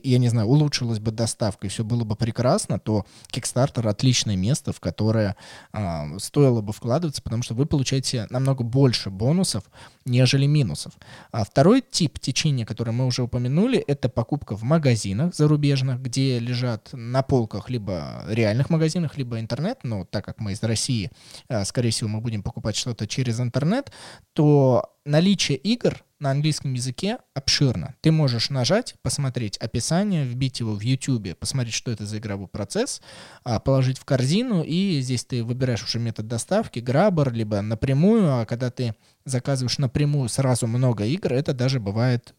я 0.05 0.19
не 0.19 0.29
знаю, 0.29 0.47
улучшилась 0.49 1.01
бы 1.01 1.11
доставка, 1.11 1.67
и 1.67 1.71
все 1.71 1.85
было 1.85 2.05
бы 2.05 2.15
прекрасно, 2.15 2.79
то 2.79 3.05
Kickstarter— 3.33 3.89
отличное 3.91 4.37
место, 4.37 4.73
в 4.73 4.81
которое 4.81 5.37
э, 5.73 6.19
стоило 6.19 6.61
бы 6.61 6.73
вкладываться, 6.73 7.23
потому 7.23 7.43
что 7.43 7.55
вы 7.55 7.67
получаете 7.67 8.27
намного 8.31 8.63
больше 8.63 9.11
бонусов, 9.11 9.65
нежели 10.05 10.47
минусов. 10.47 10.93
А 11.33 11.45
второй 11.45 11.83
тип 11.83 12.19
течения, 12.19 12.65
который 12.65 12.93
мы 12.93 13.07
уже 13.07 13.23
упомянули, 13.23 13.79
это 13.79 14.09
покупка 14.09 14.57
в 14.57 14.63
магазинах 14.63 15.35
зарубежных, 15.35 16.01
где 16.01 16.39
лежат 16.39 16.91
на 16.93 17.23
полках 17.23 17.71
либо 17.71 18.25
реальных 18.29 18.71
магазинах, 18.71 19.17
либо 19.17 19.41
интернет, 19.41 19.81
но 19.83 20.05
так 20.05 20.25
как 20.25 20.39
мы 20.39 20.53
из 20.53 20.63
России, 20.63 21.11
э, 21.49 21.65
скорее 21.65 21.91
всего, 21.91 22.09
мы 22.09 22.21
будем 22.21 22.43
покупать 22.43 22.77
что-то 22.77 23.07
через 23.07 23.41
интернет, 23.41 23.91
то 24.33 24.85
наличие 25.05 25.59
игр 25.59 26.05
на 26.19 26.31
английском 26.31 26.75
языке 26.75 27.19
обширно. 27.35 27.95
Ты 28.03 28.13
можешь 28.13 28.51
нажать, 28.51 28.95
посмотреть 29.03 29.57
описание, 29.57 30.25
вбить 30.25 30.61
его 30.61 30.75
в 30.75 30.81
YouTube, 30.81 31.39
посмотреть, 31.39 31.75
что 31.75 31.91
это 31.91 32.05
за 32.05 32.19
игровой 32.19 32.47
процесс, 32.47 33.01
а, 33.43 33.59
положить 33.59 33.99
в 33.99 34.05
корзину, 34.05 34.63
и 34.63 35.01
здесь 35.01 35.25
ты 35.25 35.43
выбираешь 35.43 35.83
уже 35.83 35.99
метод 35.99 36.29
доставки, 36.29 36.79
граббер, 36.79 37.33
либо 37.33 37.61
напрямую, 37.63 38.41
а 38.41 38.45
когда 38.45 38.71
ты 38.71 38.95
заказываешь 39.25 39.79
напрямую 39.79 40.29
сразу 40.29 40.67
много 40.67 41.05
игр, 41.07 41.33
это 41.33 41.55
даже 41.55 41.81
бывает 41.81 42.35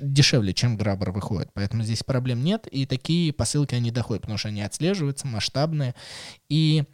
дешевле, 0.00 0.54
чем 0.54 0.78
граббер 0.78 1.10
выходит. 1.10 1.50
Поэтому 1.52 1.82
здесь 1.82 2.02
проблем 2.02 2.42
нет, 2.42 2.66
и 2.68 2.86
такие 2.86 3.34
посылки, 3.34 3.74
они 3.74 3.90
доходят, 3.90 4.22
потому 4.22 4.38
что 4.38 4.48
они 4.48 4.62
отслеживаются, 4.62 5.26
масштабные, 5.26 5.94
и 6.48 6.84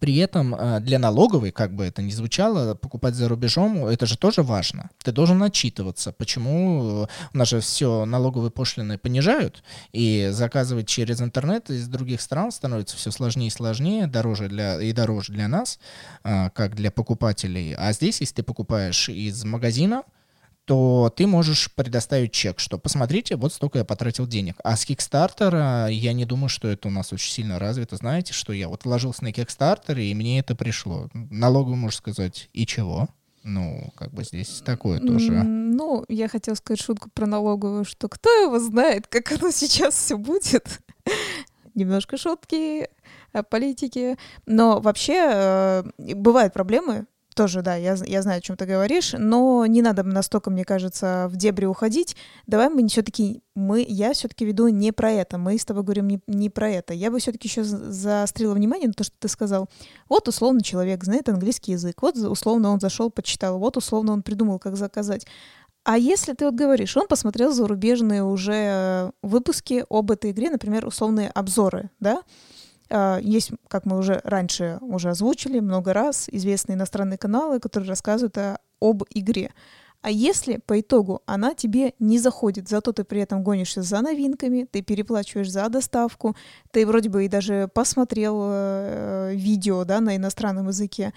при 0.00 0.16
этом 0.16 0.54
а, 0.54 0.80
для 0.80 0.98
налоговой, 0.98 1.50
как 1.50 1.74
бы 1.74 1.84
это 1.84 2.02
ни 2.02 2.10
звучало, 2.10 2.74
покупать 2.74 3.14
за 3.14 3.28
рубежом, 3.28 3.86
это 3.86 4.06
же 4.06 4.16
тоже 4.16 4.42
важно. 4.42 4.90
Ты 5.02 5.12
должен 5.12 5.42
отчитываться, 5.42 6.12
почему 6.12 7.08
у 7.32 7.36
нас 7.36 7.48
же 7.48 7.60
все 7.60 8.04
налоговые 8.04 8.50
пошлины 8.50 8.98
понижают, 8.98 9.62
и 9.92 10.28
заказывать 10.30 10.88
через 10.88 11.20
интернет 11.20 11.70
из 11.70 11.88
других 11.88 12.20
стран 12.20 12.52
становится 12.52 12.96
все 12.96 13.10
сложнее 13.10 13.48
и 13.48 13.50
сложнее, 13.50 14.06
дороже 14.06 14.48
для, 14.48 14.80
и 14.80 14.92
дороже 14.92 15.32
для 15.32 15.48
нас, 15.48 15.78
а, 16.22 16.50
как 16.50 16.74
для 16.74 16.90
покупателей. 16.90 17.74
А 17.74 17.92
здесь, 17.92 18.20
если 18.20 18.36
ты 18.36 18.42
покупаешь 18.42 19.08
из 19.08 19.44
магазина, 19.44 20.04
то 20.68 21.10
ты 21.16 21.26
можешь 21.26 21.72
предоставить 21.74 22.32
чек, 22.32 22.60
что 22.60 22.76
посмотрите, 22.76 23.36
вот 23.36 23.54
столько 23.54 23.78
я 23.78 23.86
потратил 23.86 24.26
денег. 24.26 24.56
А 24.62 24.76
с 24.76 24.86
Kickstarter 24.86 25.90
я 25.90 26.12
не 26.12 26.26
думаю, 26.26 26.50
что 26.50 26.68
это 26.68 26.88
у 26.88 26.90
нас 26.90 27.10
очень 27.10 27.32
сильно 27.32 27.58
развито. 27.58 27.96
Знаете, 27.96 28.34
что 28.34 28.52
я 28.52 28.68
вот 28.68 28.84
вложился 28.84 29.24
на 29.24 29.28
Kickstarter, 29.28 29.98
и 29.98 30.14
мне 30.14 30.40
это 30.40 30.54
пришло. 30.54 31.08
Налоговый, 31.14 31.76
можно 31.76 31.96
сказать, 31.96 32.50
и 32.52 32.66
чего? 32.66 33.08
Ну, 33.44 33.90
как 33.96 34.12
бы 34.12 34.24
здесь 34.24 34.60
такое 34.62 35.00
тоже. 35.00 35.32
Ну, 35.32 36.04
я 36.10 36.28
хотела 36.28 36.54
сказать 36.54 36.82
шутку 36.82 37.08
про 37.14 37.24
налоговую, 37.24 37.86
что 37.86 38.10
кто 38.10 38.28
его 38.28 38.58
знает, 38.58 39.06
как 39.06 39.32
оно 39.40 39.50
сейчас 39.50 39.94
все 39.94 40.18
будет. 40.18 40.80
Немножко 41.74 42.18
шутки 42.18 42.90
о 43.32 43.42
политике. 43.42 44.18
Но 44.44 44.80
вообще 44.80 45.14
э, 45.32 45.82
бывают 46.14 46.52
проблемы 46.52 47.06
тоже, 47.38 47.62
да, 47.62 47.76
я, 47.76 47.94
я 48.04 48.22
знаю, 48.22 48.38
о 48.38 48.40
чем 48.40 48.56
ты 48.56 48.66
говоришь, 48.66 49.14
но 49.16 49.64
не 49.64 49.80
надо 49.80 50.02
настолько, 50.02 50.50
мне 50.50 50.64
кажется, 50.64 51.28
в 51.30 51.36
дебри 51.36 51.66
уходить. 51.66 52.16
Давай 52.48 52.68
мы 52.68 52.88
все-таки, 52.88 53.44
мы, 53.54 53.86
я 53.88 54.12
все-таки 54.12 54.44
веду 54.44 54.66
не 54.66 54.90
про 54.90 55.12
это, 55.12 55.38
мы 55.38 55.56
с 55.56 55.64
тобой 55.64 55.84
говорим 55.84 56.08
не, 56.08 56.20
не 56.26 56.50
про 56.50 56.68
это. 56.68 56.94
Я 56.94 57.12
бы 57.12 57.20
все-таки 57.20 57.46
еще 57.46 57.62
заострила 57.62 58.54
внимание 58.54 58.88
на 58.88 58.92
то, 58.92 59.04
что 59.04 59.14
ты 59.20 59.28
сказал. 59.28 59.70
Вот 60.08 60.26
условно 60.26 60.62
человек 60.62 61.04
знает 61.04 61.28
английский 61.28 61.72
язык, 61.72 62.02
вот 62.02 62.16
условно 62.16 62.70
он 62.70 62.80
зашел, 62.80 63.08
почитал, 63.08 63.60
вот 63.60 63.76
условно 63.76 64.14
он 64.14 64.24
придумал, 64.24 64.58
как 64.58 64.74
заказать. 64.74 65.24
А 65.84 65.96
если 65.96 66.32
ты 66.32 66.44
вот 66.44 66.54
говоришь, 66.54 66.96
он 66.96 67.06
посмотрел 67.06 67.52
зарубежные 67.52 68.24
уже 68.24 69.12
выпуски 69.22 69.84
об 69.88 70.10
этой 70.10 70.32
игре, 70.32 70.50
например, 70.50 70.88
условные 70.88 71.28
обзоры, 71.28 71.90
да, 72.00 72.24
есть, 72.90 73.52
как 73.68 73.84
мы 73.84 73.98
уже 73.98 74.20
раньше 74.24 74.78
уже 74.80 75.10
озвучили 75.10 75.60
много 75.60 75.92
раз, 75.92 76.28
известные 76.30 76.76
иностранные 76.76 77.18
каналы, 77.18 77.60
которые 77.60 77.88
рассказывают 77.88 78.38
об 78.80 79.04
игре. 79.10 79.50
А 80.00 80.10
если 80.10 80.58
по 80.58 80.80
итогу 80.80 81.22
она 81.26 81.54
тебе 81.54 81.94
не 81.98 82.18
заходит, 82.18 82.68
зато 82.68 82.92
ты 82.92 83.02
при 83.02 83.20
этом 83.20 83.42
гонишься 83.42 83.82
за 83.82 84.00
новинками, 84.00 84.66
ты 84.70 84.80
переплачиваешь 84.80 85.50
за 85.50 85.68
доставку, 85.68 86.36
ты 86.70 86.86
вроде 86.86 87.08
бы 87.08 87.24
и 87.24 87.28
даже 87.28 87.68
посмотрел 87.74 88.38
э, 88.40 89.32
видео 89.34 89.84
да, 89.84 90.00
на 90.00 90.16
иностранном 90.16 90.68
языке, 90.68 91.12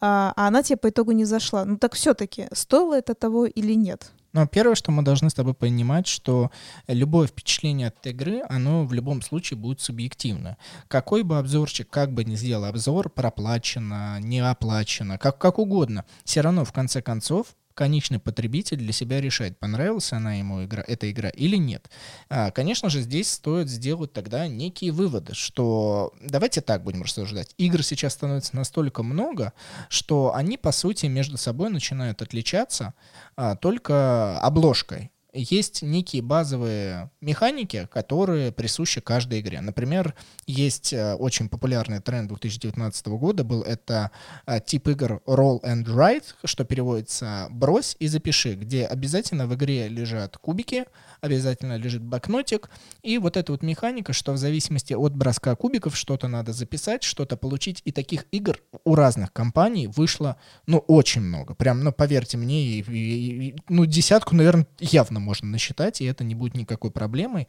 а, 0.00 0.32
а 0.36 0.48
она 0.48 0.64
тебе 0.64 0.76
по 0.76 0.88
итогу 0.88 1.12
не 1.12 1.24
зашла. 1.24 1.64
Ну 1.64 1.78
так 1.78 1.94
все-таки 1.94 2.48
стоило 2.52 2.98
это 2.98 3.14
того 3.14 3.46
или 3.46 3.74
нет? 3.74 4.12
Но 4.34 4.46
первое, 4.46 4.74
что 4.74 4.90
мы 4.90 5.02
должны 5.02 5.30
с 5.30 5.34
тобой 5.34 5.54
понимать, 5.54 6.06
что 6.08 6.50
любое 6.88 7.28
впечатление 7.28 7.88
от 7.88 8.06
игры, 8.06 8.42
оно 8.48 8.84
в 8.84 8.92
любом 8.92 9.22
случае 9.22 9.56
будет 9.56 9.80
субъективно. 9.80 10.58
Какой 10.88 11.22
бы 11.22 11.38
обзорчик, 11.38 11.88
как 11.88 12.12
бы 12.12 12.24
ни 12.24 12.34
сделал 12.34 12.64
обзор, 12.64 13.08
проплачено, 13.08 14.18
не 14.20 14.40
оплачено, 14.40 15.18
как, 15.18 15.38
как 15.38 15.58
угодно, 15.58 16.04
все 16.24 16.40
равно 16.40 16.64
в 16.64 16.72
конце 16.72 17.00
концов 17.00 17.54
конечный 17.74 18.18
потребитель 18.18 18.78
для 18.78 18.92
себя 18.92 19.20
решает, 19.20 19.58
понравилась 19.58 20.12
она 20.12 20.34
ему 20.34 20.64
игра, 20.64 20.84
эта 20.86 21.10
игра 21.10 21.28
или 21.28 21.56
нет. 21.56 21.90
А, 22.28 22.50
конечно 22.50 22.88
же, 22.88 23.00
здесь 23.00 23.32
стоит 23.32 23.68
сделать 23.68 24.12
тогда 24.12 24.48
некие 24.48 24.92
выводы, 24.92 25.34
что 25.34 26.12
давайте 26.20 26.60
так 26.60 26.82
будем 26.82 27.02
рассуждать. 27.02 27.54
Игр 27.58 27.82
сейчас 27.82 28.14
становится 28.14 28.56
настолько 28.56 29.02
много, 29.02 29.52
что 29.88 30.34
они, 30.34 30.56
по 30.56 30.72
сути, 30.72 31.06
между 31.06 31.36
собой 31.36 31.70
начинают 31.70 32.22
отличаться 32.22 32.94
а, 33.36 33.56
только 33.56 34.38
обложкой 34.40 35.10
есть 35.34 35.82
некие 35.82 36.22
базовые 36.22 37.10
механики, 37.20 37.88
которые 37.92 38.52
присущи 38.52 39.00
каждой 39.00 39.40
игре. 39.40 39.60
Например, 39.60 40.14
есть 40.46 40.92
э, 40.92 41.14
очень 41.14 41.48
популярный 41.48 42.00
тренд 42.00 42.28
2019 42.28 43.06
года 43.08 43.44
был 43.44 43.62
это 43.62 44.10
э, 44.46 44.60
тип 44.64 44.88
игр 44.88 45.20
Roll 45.26 45.60
and 45.62 45.84
Write, 45.84 46.34
что 46.44 46.64
переводится 46.64 47.48
«брось 47.50 47.96
и 47.98 48.06
запиши», 48.06 48.54
где 48.54 48.86
обязательно 48.86 49.46
в 49.46 49.54
игре 49.54 49.88
лежат 49.88 50.36
кубики, 50.38 50.84
обязательно 51.20 51.76
лежит 51.76 52.02
блокнотик, 52.02 52.70
и 53.02 53.18
вот 53.18 53.36
эта 53.36 53.52
вот 53.52 53.62
механика, 53.62 54.12
что 54.12 54.32
в 54.32 54.36
зависимости 54.36 54.94
от 54.94 55.14
броска 55.14 55.54
кубиков 55.56 55.96
что-то 55.96 56.28
надо 56.28 56.52
записать, 56.52 57.02
что-то 57.02 57.36
получить, 57.36 57.82
и 57.84 57.92
таких 57.92 58.26
игр 58.30 58.58
у 58.84 58.94
разных 58.94 59.32
компаний 59.32 59.86
вышло, 59.86 60.36
ну, 60.66 60.78
очень 60.78 61.22
много. 61.22 61.54
Прям, 61.54 61.82
ну, 61.82 61.92
поверьте 61.92 62.36
мне, 62.36 62.64
и, 62.64 62.82
и, 62.82 63.48
и, 63.48 63.56
ну, 63.68 63.86
десятку, 63.86 64.34
наверное, 64.34 64.66
явно 64.78 65.20
можно 65.20 65.48
насчитать, 65.48 66.00
и 66.00 66.04
это 66.04 66.24
не 66.24 66.34
будет 66.34 66.54
никакой 66.54 66.90
проблемой. 66.90 67.48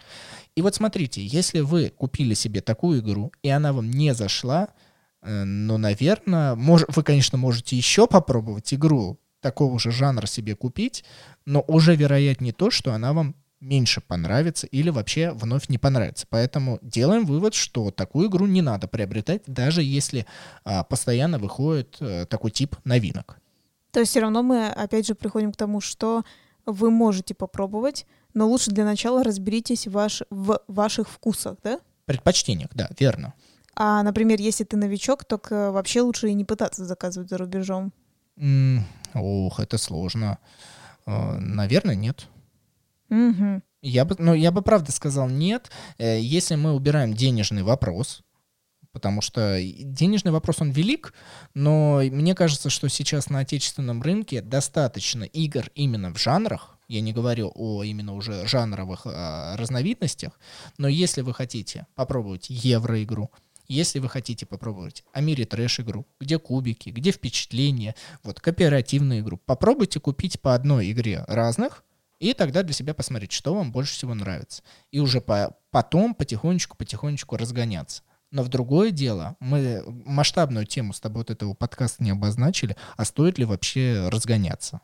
И 0.55 0.61
вот 0.61 0.76
смотрите, 0.76 1.26
если 1.26 1.61
вы 1.61 1.89
купили 1.89 2.34
себе 2.34 2.61
такую 2.61 2.99
игру, 2.99 3.32
и 3.43 3.49
она 3.49 3.74
вам 3.74 3.89
не 3.89 4.13
зашла, 4.13 4.70
э, 5.22 5.43
ну, 5.43 5.78
наверное, 5.78 6.55
мож, 6.55 6.84
вы, 6.88 7.03
конечно, 7.03 7.38
можете 7.38 7.76
еще 7.76 8.07
попробовать 8.07 8.74
игру 8.74 9.20
такого 9.45 9.78
же 9.80 9.91
жанра 9.91 10.26
себе 10.26 10.55
купить, 10.55 11.03
но 11.45 11.63
уже 11.68 11.95
вероятнее 11.95 12.51
то, 12.51 12.72
что 12.72 12.93
она 12.93 13.13
вам 13.13 13.36
меньше 13.60 14.01
понравится 14.01 14.68
или 14.68 14.89
вообще 14.89 15.32
вновь 15.32 15.70
не 15.70 15.78
понравится. 15.78 16.28
Поэтому 16.30 16.80
делаем 16.82 17.26
вывод, 17.26 17.53
что 17.53 17.91
такую 17.91 18.30
игру 18.30 18.45
не 18.45 18.62
надо 18.62 18.88
приобретать, 18.88 19.43
даже 19.47 19.82
если 19.82 20.26
а, 20.64 20.84
постоянно 20.84 21.39
выходит 21.39 21.97
а, 21.99 22.26
такой 22.26 22.51
тип 22.51 22.76
новинок. 22.84 23.38
То 23.91 24.01
есть 24.01 24.12
все 24.12 24.20
равно 24.20 24.43
мы 24.43 24.68
опять 24.68 25.08
же 25.08 25.16
приходим 25.16 25.51
к 25.51 25.58
тому, 25.58 25.82
что 25.82 26.24
вы 26.66 26.91
можете 26.91 27.34
попробовать, 27.34 28.06
но 28.34 28.47
лучше 28.47 28.72
для 28.72 28.84
начала 28.84 29.24
разберитесь 29.24 29.88
ваш, 29.88 30.24
в 30.30 30.62
ваших 30.68 31.10
вкусах, 31.10 31.58
да? 31.64 31.80
Предпочтениях, 32.06 32.70
да, 32.74 32.89
верно. 32.99 33.34
А, 33.76 34.03
например, 34.03 34.39
если 34.39 34.64
ты 34.64 34.78
новичок, 34.78 35.26
то 35.26 35.39
вообще 35.72 36.01
лучше 36.01 36.30
и 36.30 36.34
не 36.34 36.45
пытаться 36.45 36.86
заказывать 36.86 37.30
за 37.30 37.38
рубежом. 37.38 37.93
Mm, 38.38 38.82
ох, 39.14 39.60
это 39.60 39.78
сложно. 39.78 40.39
Uh, 41.06 41.38
наверное, 41.38 41.95
нет. 41.95 42.28
Угу. 43.10 43.62
Я 43.82 44.06
бы, 44.06 44.16
ну, 44.18 44.34
я 44.34 44.51
бы 44.51 44.62
правда 44.62 44.91
сказал 44.91 45.30
нет, 45.30 45.70
э, 45.97 46.20
если 46.20 46.56
мы 46.56 46.74
убираем 46.74 47.14
денежный 47.14 47.64
вопрос, 47.64 48.24
потому 48.91 49.22
что 49.22 49.60
денежный 49.62 50.32
вопрос, 50.32 50.62
он 50.62 50.72
велик, 50.72 51.14
но 51.53 52.01
мне 52.01 52.34
кажется, 52.34 52.70
что 52.70 52.88
сейчас 52.88 53.30
на 53.30 53.39
отечественном 53.39 54.01
рынке 54.01 54.41
достаточно 54.41 55.24
игр 55.26 55.70
именно 55.76 56.14
в 56.14 56.18
жанрах, 56.18 56.78
я 56.88 57.01
не 57.01 57.14
говорю 57.14 57.51
о 57.53 57.84
именно 57.84 58.14
уже 58.14 58.47
жанровых 58.47 59.01
а, 59.06 59.58
разновидностях, 59.58 60.39
но 60.78 60.88
если 60.88 61.22
вы 61.22 61.34
хотите 61.34 61.88
попробовать 61.95 62.47
евроигру, 62.49 63.32
если 63.68 63.99
вы 63.99 64.08
хотите 64.10 64.45
попробовать 64.45 65.03
Амири 65.12 65.43
трэш 65.43 65.82
игру, 65.82 66.06
где 66.20 66.39
кубики, 66.39 66.89
где 66.89 67.12
впечатления, 67.12 67.95
вот 68.24 68.39
кооперативную 68.39 69.22
игру, 69.22 69.38
попробуйте 69.45 69.99
купить 69.99 70.39
по 70.39 70.53
одной 70.53 70.91
игре 70.91 71.26
разных, 71.28 71.84
и 72.20 72.34
тогда 72.34 72.63
для 72.63 72.74
себя 72.74 72.93
посмотреть, 72.93 73.32
что 73.32 73.53
вам 73.53 73.72
больше 73.72 73.93
всего 73.93 74.13
нравится. 74.13 74.63
И 74.91 74.99
уже 74.99 75.22
по, 75.22 75.57
потом 75.72 76.16
потихонечку-потихонечку 76.16 77.38
разгоняться. 77.38 78.03
Но 78.32 78.43
в 78.43 78.49
другое 78.49 78.91
дело, 78.91 79.36
мы 79.39 79.84
масштабную 79.88 80.66
тему 80.66 80.93
с 80.93 80.99
тобой 80.99 81.22
вот 81.22 81.30
этого 81.30 81.53
подкаста 81.53 82.03
не 82.03 82.11
обозначили, 82.11 82.76
а 82.97 83.05
стоит 83.05 83.38
ли 83.38 83.45
вообще 83.45 84.09
разгоняться? 84.11 84.82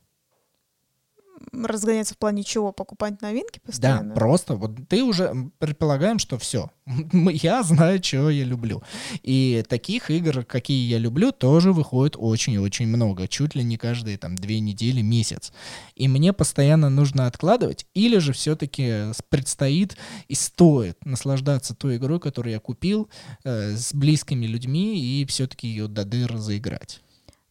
Разгоняться 1.52 2.14
в 2.14 2.18
плане 2.18 2.44
чего? 2.44 2.72
Покупать 2.72 3.22
новинки 3.22 3.60
постоянно? 3.60 4.10
Да, 4.10 4.16
просто 4.16 4.56
вот 4.56 4.72
ты 4.88 5.04
уже 5.04 5.34
предполагаем, 5.60 6.20
что 6.20 6.38
все, 6.38 6.70
я 7.12 7.64
знаю, 7.64 8.00
чего 8.00 8.30
я 8.30 8.44
люблю. 8.44 8.82
И 9.24 9.64
таких 9.68 10.10
игр, 10.10 10.44
какие 10.44 10.88
я 10.88 10.98
люблю, 10.98 11.32
тоже 11.32 11.72
выходит 11.74 12.16
очень-очень 12.18 12.88
много, 12.88 13.28
чуть 13.28 13.56
ли 13.56 13.64
не 13.64 13.78
каждые 13.78 14.18
там 14.18 14.36
две 14.36 14.60
недели, 14.60 15.02
месяц. 15.02 15.52
И 15.96 16.08
мне 16.08 16.34
постоянно 16.34 16.90
нужно 16.90 17.28
откладывать, 17.28 17.86
или 17.94 18.18
же 18.18 18.34
все-таки 18.34 19.12
предстоит 19.30 19.98
и 20.28 20.36
стоит 20.36 21.04
наслаждаться 21.06 21.76
той 21.76 21.98
игрой, 21.98 22.20
которую 22.20 22.54
я 22.54 22.60
купил 22.60 23.10
э, 23.44 23.76
с 23.76 23.94
близкими 23.94 24.46
людьми 24.46 25.00
и 25.00 25.26
все-таки 25.26 25.68
ее 25.68 25.88
до 25.88 26.06
дыр 26.06 26.38
заиграть. 26.38 27.02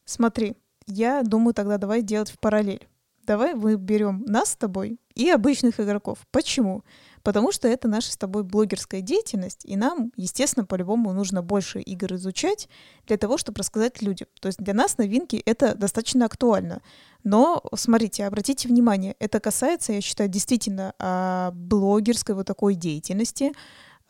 Смотри, 0.04 0.54
я 0.86 1.22
думаю, 1.22 1.54
тогда 1.54 1.78
давай 1.78 2.02
делать 2.02 2.30
в 2.30 2.38
параллель 2.38 2.86
давай 3.30 3.54
мы 3.54 3.76
берем 3.76 4.24
нас 4.26 4.50
с 4.50 4.56
тобой 4.56 4.98
и 5.14 5.30
обычных 5.30 5.78
игроков. 5.78 6.18
Почему? 6.32 6.82
Потому 7.22 7.52
что 7.52 7.68
это 7.68 7.86
наша 7.86 8.10
с 8.10 8.16
тобой 8.16 8.42
блогерская 8.42 9.02
деятельность, 9.02 9.64
и 9.64 9.76
нам, 9.76 10.10
естественно, 10.16 10.66
по-любому 10.66 11.12
нужно 11.12 11.40
больше 11.40 11.80
игр 11.80 12.14
изучать 12.14 12.68
для 13.06 13.16
того, 13.18 13.38
чтобы 13.38 13.60
рассказать 13.60 14.02
людям. 14.02 14.26
То 14.40 14.48
есть 14.48 14.58
для 14.58 14.74
нас 14.74 14.98
новинки 14.98 15.40
это 15.46 15.76
достаточно 15.76 16.26
актуально. 16.26 16.82
Но, 17.22 17.62
смотрите, 17.76 18.26
обратите 18.26 18.66
внимание, 18.66 19.14
это 19.20 19.38
касается, 19.38 19.92
я 19.92 20.00
считаю, 20.00 20.28
действительно 20.28 20.94
а, 20.98 21.52
блогерской 21.52 22.34
вот 22.34 22.46
такой 22.46 22.74
деятельности, 22.74 23.52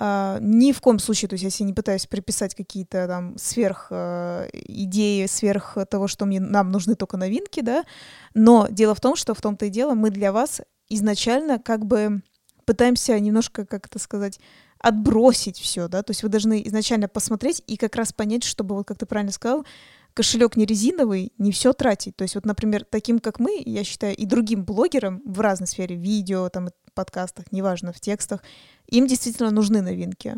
Uh, 0.00 0.38
ни 0.40 0.72
в 0.72 0.80
коем 0.80 0.98
случае, 0.98 1.28
то 1.28 1.34
есть 1.34 1.44
если 1.44 1.62
не 1.62 1.74
пытаюсь 1.74 2.06
приписать 2.06 2.54
какие-то 2.54 3.06
там 3.06 3.36
сверх 3.36 3.88
uh, 3.90 4.48
идеи, 4.54 5.26
сверх 5.26 5.76
того, 5.90 6.08
что 6.08 6.24
мне, 6.24 6.40
нам 6.40 6.70
нужны 6.70 6.94
только 6.94 7.18
новинки, 7.18 7.60
да, 7.60 7.84
но 8.32 8.66
дело 8.70 8.94
в 8.94 9.00
том, 9.02 9.14
что 9.14 9.34
в 9.34 9.42
том-то 9.42 9.66
и 9.66 9.68
дело 9.68 9.92
мы 9.92 10.08
для 10.08 10.32
вас 10.32 10.62
изначально 10.88 11.58
как 11.58 11.84
бы 11.84 12.22
пытаемся 12.64 13.20
немножко, 13.20 13.66
как 13.66 13.88
это 13.88 13.98
сказать, 13.98 14.40
отбросить 14.78 15.58
все, 15.58 15.86
да, 15.86 16.02
то 16.02 16.12
есть 16.12 16.22
вы 16.22 16.30
должны 16.30 16.62
изначально 16.66 17.06
посмотреть 17.06 17.62
и 17.66 17.76
как 17.76 17.94
раз 17.96 18.14
понять, 18.14 18.44
чтобы, 18.44 18.76
вот 18.76 18.86
как 18.86 18.96
ты 18.96 19.04
правильно 19.04 19.32
сказал, 19.32 19.66
кошелек 20.14 20.56
не 20.56 20.66
резиновый, 20.66 21.32
не 21.38 21.52
все 21.52 21.72
тратить. 21.72 22.16
То 22.16 22.22
есть 22.22 22.34
вот, 22.34 22.44
например, 22.44 22.84
таким, 22.88 23.18
как 23.18 23.38
мы, 23.38 23.62
я 23.64 23.84
считаю, 23.84 24.16
и 24.16 24.26
другим 24.26 24.64
блогерам 24.64 25.22
в 25.24 25.40
разной 25.40 25.66
сфере, 25.66 25.96
видео, 25.96 26.48
там, 26.48 26.68
подкастах, 26.94 27.52
неважно, 27.52 27.92
в 27.92 28.00
текстах, 28.00 28.42
им 28.88 29.06
действительно 29.06 29.50
нужны 29.50 29.80
новинки 29.80 30.36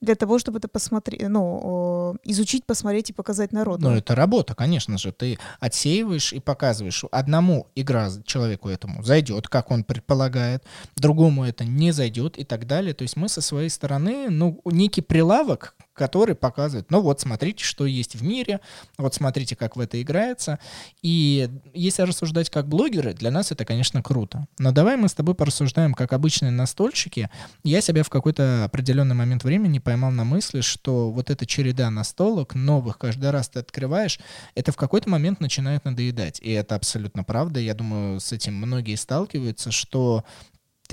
для 0.00 0.16
того, 0.16 0.40
чтобы 0.40 0.58
это 0.58 0.66
посмотреть, 0.66 1.28
ну, 1.28 2.16
изучить, 2.24 2.66
посмотреть 2.66 3.10
и 3.10 3.12
показать 3.12 3.52
народу. 3.52 3.88
Ну, 3.88 3.94
это 3.94 4.16
работа, 4.16 4.56
конечно 4.56 4.98
же. 4.98 5.12
Ты 5.12 5.38
отсеиваешь 5.60 6.32
и 6.32 6.40
показываешь. 6.40 7.04
Одному 7.12 7.68
игра 7.76 8.10
человеку 8.24 8.68
этому 8.68 9.04
зайдет, 9.04 9.46
как 9.48 9.70
он 9.70 9.84
предполагает, 9.84 10.64
другому 10.96 11.44
это 11.44 11.64
не 11.64 11.92
зайдет 11.92 12.36
и 12.36 12.42
так 12.42 12.66
далее. 12.66 12.94
То 12.94 13.02
есть 13.02 13.16
мы 13.16 13.28
со 13.28 13.40
своей 13.40 13.68
стороны, 13.68 14.28
ну, 14.28 14.60
некий 14.64 15.02
прилавок, 15.02 15.76
который 15.94 16.34
показывает, 16.34 16.90
ну 16.90 17.00
вот, 17.00 17.20
смотрите, 17.20 17.64
что 17.64 17.86
есть 17.86 18.14
в 18.14 18.22
мире, 18.22 18.60
вот 18.98 19.14
смотрите, 19.14 19.56
как 19.56 19.76
в 19.76 19.80
это 19.80 20.00
играется. 20.00 20.58
И 21.02 21.50
если 21.74 22.02
рассуждать 22.02 22.50
как 22.50 22.68
блогеры, 22.68 23.14
для 23.14 23.30
нас 23.30 23.52
это, 23.52 23.64
конечно, 23.64 24.02
круто. 24.02 24.46
Но 24.58 24.72
давай 24.72 24.96
мы 24.96 25.08
с 25.08 25.14
тобой 25.14 25.34
порассуждаем 25.34 25.94
как 25.94 26.12
обычные 26.12 26.50
настольщики. 26.50 27.30
Я 27.62 27.80
себя 27.80 28.02
в 28.02 28.10
какой-то 28.10 28.64
определенный 28.64 29.14
момент 29.14 29.44
времени 29.44 29.78
поймал 29.78 30.10
на 30.10 30.24
мысли, 30.24 30.60
что 30.60 31.10
вот 31.10 31.30
эта 31.30 31.46
череда 31.46 31.90
настолок, 31.90 32.54
новых, 32.54 32.98
каждый 32.98 33.30
раз 33.30 33.48
ты 33.48 33.60
открываешь, 33.60 34.18
это 34.54 34.72
в 34.72 34.76
какой-то 34.76 35.08
момент 35.10 35.40
начинает 35.40 35.84
надоедать. 35.84 36.40
И 36.40 36.50
это 36.50 36.74
абсолютно 36.74 37.24
правда. 37.24 37.60
Я 37.60 37.74
думаю, 37.74 38.20
с 38.20 38.32
этим 38.32 38.54
многие 38.54 38.94
сталкиваются, 38.94 39.70
что 39.70 40.24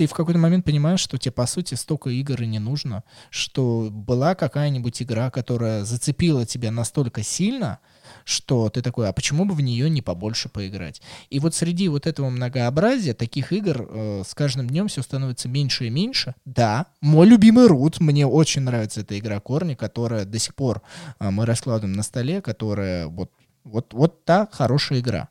ты 0.00 0.06
в 0.06 0.14
какой-то 0.14 0.40
момент 0.40 0.64
понимаешь, 0.64 1.00
что 1.00 1.18
тебе, 1.18 1.32
по 1.32 1.44
сути, 1.44 1.74
столько 1.74 2.08
игр 2.08 2.40
и 2.40 2.46
не 2.46 2.58
нужно, 2.58 3.04
что 3.28 3.90
была 3.92 4.34
какая-нибудь 4.34 5.02
игра, 5.02 5.30
которая 5.30 5.84
зацепила 5.84 6.46
тебя 6.46 6.70
настолько 6.70 7.22
сильно, 7.22 7.80
что 8.24 8.70
ты 8.70 8.80
такой, 8.80 9.10
а 9.10 9.12
почему 9.12 9.44
бы 9.44 9.54
в 9.54 9.60
нее 9.60 9.90
не 9.90 10.00
побольше 10.00 10.48
поиграть? 10.48 11.02
И 11.28 11.38
вот 11.38 11.54
среди 11.54 11.88
вот 11.88 12.06
этого 12.06 12.30
многообразия 12.30 13.12
таких 13.12 13.52
игр 13.52 13.86
э, 13.90 14.22
с 14.26 14.34
каждым 14.34 14.68
днем 14.68 14.88
все 14.88 15.02
становится 15.02 15.50
меньше 15.50 15.88
и 15.88 15.90
меньше. 15.90 16.34
Да, 16.46 16.86
мой 17.02 17.26
любимый 17.26 17.66
Рут, 17.66 18.00
мне 18.00 18.26
очень 18.26 18.62
нравится 18.62 19.02
эта 19.02 19.18
игра 19.18 19.38
Корни, 19.38 19.74
которая 19.74 20.24
до 20.24 20.38
сих 20.38 20.54
пор 20.54 20.80
э, 21.18 21.28
мы 21.28 21.44
раскладываем 21.44 21.94
на 21.94 22.04
столе, 22.04 22.40
которая 22.40 23.06
вот, 23.06 23.32
вот, 23.64 23.92
вот 23.92 24.24
та 24.24 24.48
хорошая 24.50 25.00
игра. 25.00 25.28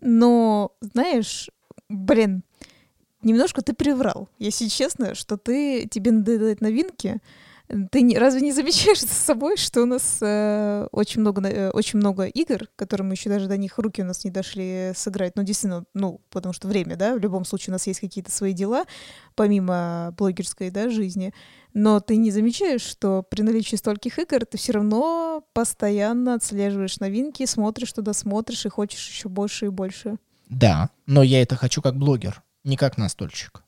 Но, 0.00 0.70
знаешь, 0.80 1.50
блин, 1.88 2.44
немножко 3.22 3.62
ты 3.62 3.72
приврал, 3.72 4.28
если 4.38 4.68
честно, 4.68 5.14
что 5.14 5.36
ты 5.36 5.86
тебе 5.88 6.10
надоедают 6.10 6.60
новинки. 6.60 7.20
Ты 7.90 8.02
не, 8.02 8.18
разве 8.18 8.42
не 8.42 8.52
замечаешь 8.52 9.00
за 9.00 9.14
собой, 9.14 9.56
что 9.56 9.82
у 9.82 9.86
нас 9.86 10.18
э, 10.20 10.88
очень 10.92 11.22
много 11.22 11.40
э, 11.48 11.70
очень 11.70 12.00
много 12.00 12.24
игр, 12.26 12.68
которые 12.76 13.06
мы 13.06 13.14
еще 13.14 13.30
даже 13.30 13.48
до 13.48 13.56
них 13.56 13.78
руки 13.78 14.02
у 14.02 14.04
нас 14.04 14.24
не 14.24 14.30
дошли 14.30 14.92
сыграть. 14.94 15.36
Ну 15.36 15.42
действительно, 15.42 15.84
ну 15.94 16.20
потому 16.28 16.52
что 16.52 16.68
время, 16.68 16.96
да, 16.96 17.14
в 17.14 17.18
любом 17.18 17.46
случае 17.46 17.70
у 17.70 17.72
нас 17.72 17.86
есть 17.86 18.00
какие-то 18.00 18.30
свои 18.30 18.52
дела 18.52 18.84
помимо 19.36 20.12
блогерской, 20.18 20.70
да, 20.70 20.90
жизни. 20.90 21.32
Но 21.72 22.00
ты 22.00 22.16
не 22.16 22.30
замечаешь, 22.30 22.82
что 22.82 23.22
при 23.22 23.40
наличии 23.40 23.76
стольких 23.76 24.18
игр 24.18 24.44
ты 24.44 24.58
все 24.58 24.72
равно 24.72 25.42
постоянно 25.54 26.34
отслеживаешь 26.34 27.00
новинки, 27.00 27.46
смотришь 27.46 27.92
туда, 27.94 28.12
смотришь 28.12 28.66
и 28.66 28.68
хочешь 28.68 29.08
еще 29.08 29.30
больше 29.30 29.66
и 29.66 29.70
больше. 29.70 30.18
Да, 30.50 30.90
но 31.06 31.22
я 31.22 31.40
это 31.40 31.56
хочу 31.56 31.80
как 31.80 31.96
блогер. 31.96 32.42
Не 32.64 32.76
как 32.76 32.98
настольщик. 32.98 33.62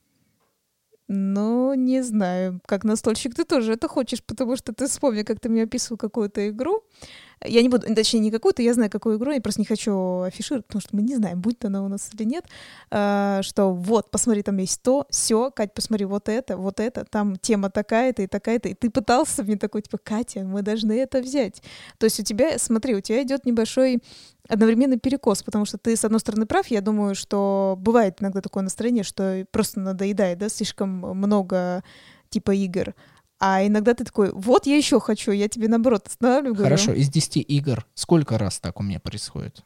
Ну, 1.08 1.74
не 1.74 2.02
знаю. 2.02 2.60
Как 2.66 2.84
настольщик 2.84 3.34
ты 3.34 3.44
тоже 3.44 3.72
это 3.72 3.88
хочешь, 3.88 4.22
потому 4.24 4.56
что 4.56 4.72
ты 4.72 4.86
вспомни, 4.86 5.22
как 5.22 5.40
ты 5.40 5.48
мне 5.48 5.64
описывал 5.64 5.98
какую-то 5.98 6.48
игру. 6.48 6.82
Я 7.44 7.62
не 7.62 7.68
буду, 7.68 7.94
точнее, 7.94 8.20
не 8.20 8.30
какую-то, 8.30 8.62
я 8.62 8.74
знаю, 8.74 8.90
какую 8.90 9.18
игру, 9.18 9.30
я 9.32 9.40
просто 9.40 9.60
не 9.60 9.66
хочу 9.66 10.20
афишировать, 10.20 10.66
потому 10.66 10.80
что 10.80 10.96
мы 10.96 11.02
не 11.02 11.16
знаем, 11.16 11.40
будет 11.40 11.64
она 11.64 11.84
у 11.84 11.88
нас 11.88 12.10
или 12.14 12.24
нет, 12.24 12.44
а, 12.90 13.42
что 13.42 13.72
вот, 13.72 14.10
посмотри, 14.10 14.42
там 14.42 14.56
есть 14.58 14.82
то, 14.82 15.06
все, 15.10 15.50
Кать, 15.50 15.74
посмотри, 15.74 16.06
вот 16.06 16.28
это, 16.28 16.56
вот 16.56 16.80
это, 16.80 17.04
там 17.04 17.36
тема 17.36 17.70
такая-то 17.70 18.22
и 18.22 18.26
такая-то, 18.26 18.68
и 18.68 18.74
ты 18.74 18.90
пытался 18.90 19.42
мне 19.42 19.56
такой, 19.56 19.82
типа, 19.82 19.98
Катя, 19.98 20.40
мы 20.40 20.62
должны 20.62 20.92
это 20.92 21.20
взять. 21.20 21.62
То 21.98 22.04
есть 22.04 22.18
у 22.20 22.22
тебя, 22.22 22.58
смотри, 22.58 22.94
у 22.94 23.00
тебя 23.00 23.22
идет 23.22 23.44
небольшой 23.44 24.02
одновременно 24.48 24.98
перекос, 24.98 25.42
потому 25.42 25.64
что 25.64 25.78
ты, 25.78 25.96
с 25.96 26.04
одной 26.04 26.20
стороны, 26.20 26.46
прав, 26.46 26.66
я 26.68 26.80
думаю, 26.80 27.14
что 27.14 27.76
бывает 27.78 28.16
иногда 28.20 28.40
такое 28.40 28.62
настроение, 28.62 29.04
что 29.04 29.46
просто 29.50 29.80
надоедает, 29.80 30.38
да, 30.38 30.48
слишком 30.48 30.88
много 30.88 31.82
типа 32.28 32.50
игр, 32.52 32.94
а 33.40 33.66
иногда 33.66 33.94
ты 33.94 34.04
такой, 34.04 34.32
вот 34.32 34.66
я 34.66 34.76
еще 34.76 35.00
хочу, 35.00 35.32
я 35.32 35.48
тебе 35.48 35.68
наоборот 35.68 36.06
останавливаю. 36.06 36.62
Хорошо, 36.62 36.92
из 36.92 37.08
10 37.08 37.36
игр 37.36 37.86
сколько 37.94 38.38
раз 38.38 38.60
так 38.60 38.80
у 38.80 38.82
меня 38.82 39.00
происходит? 39.00 39.64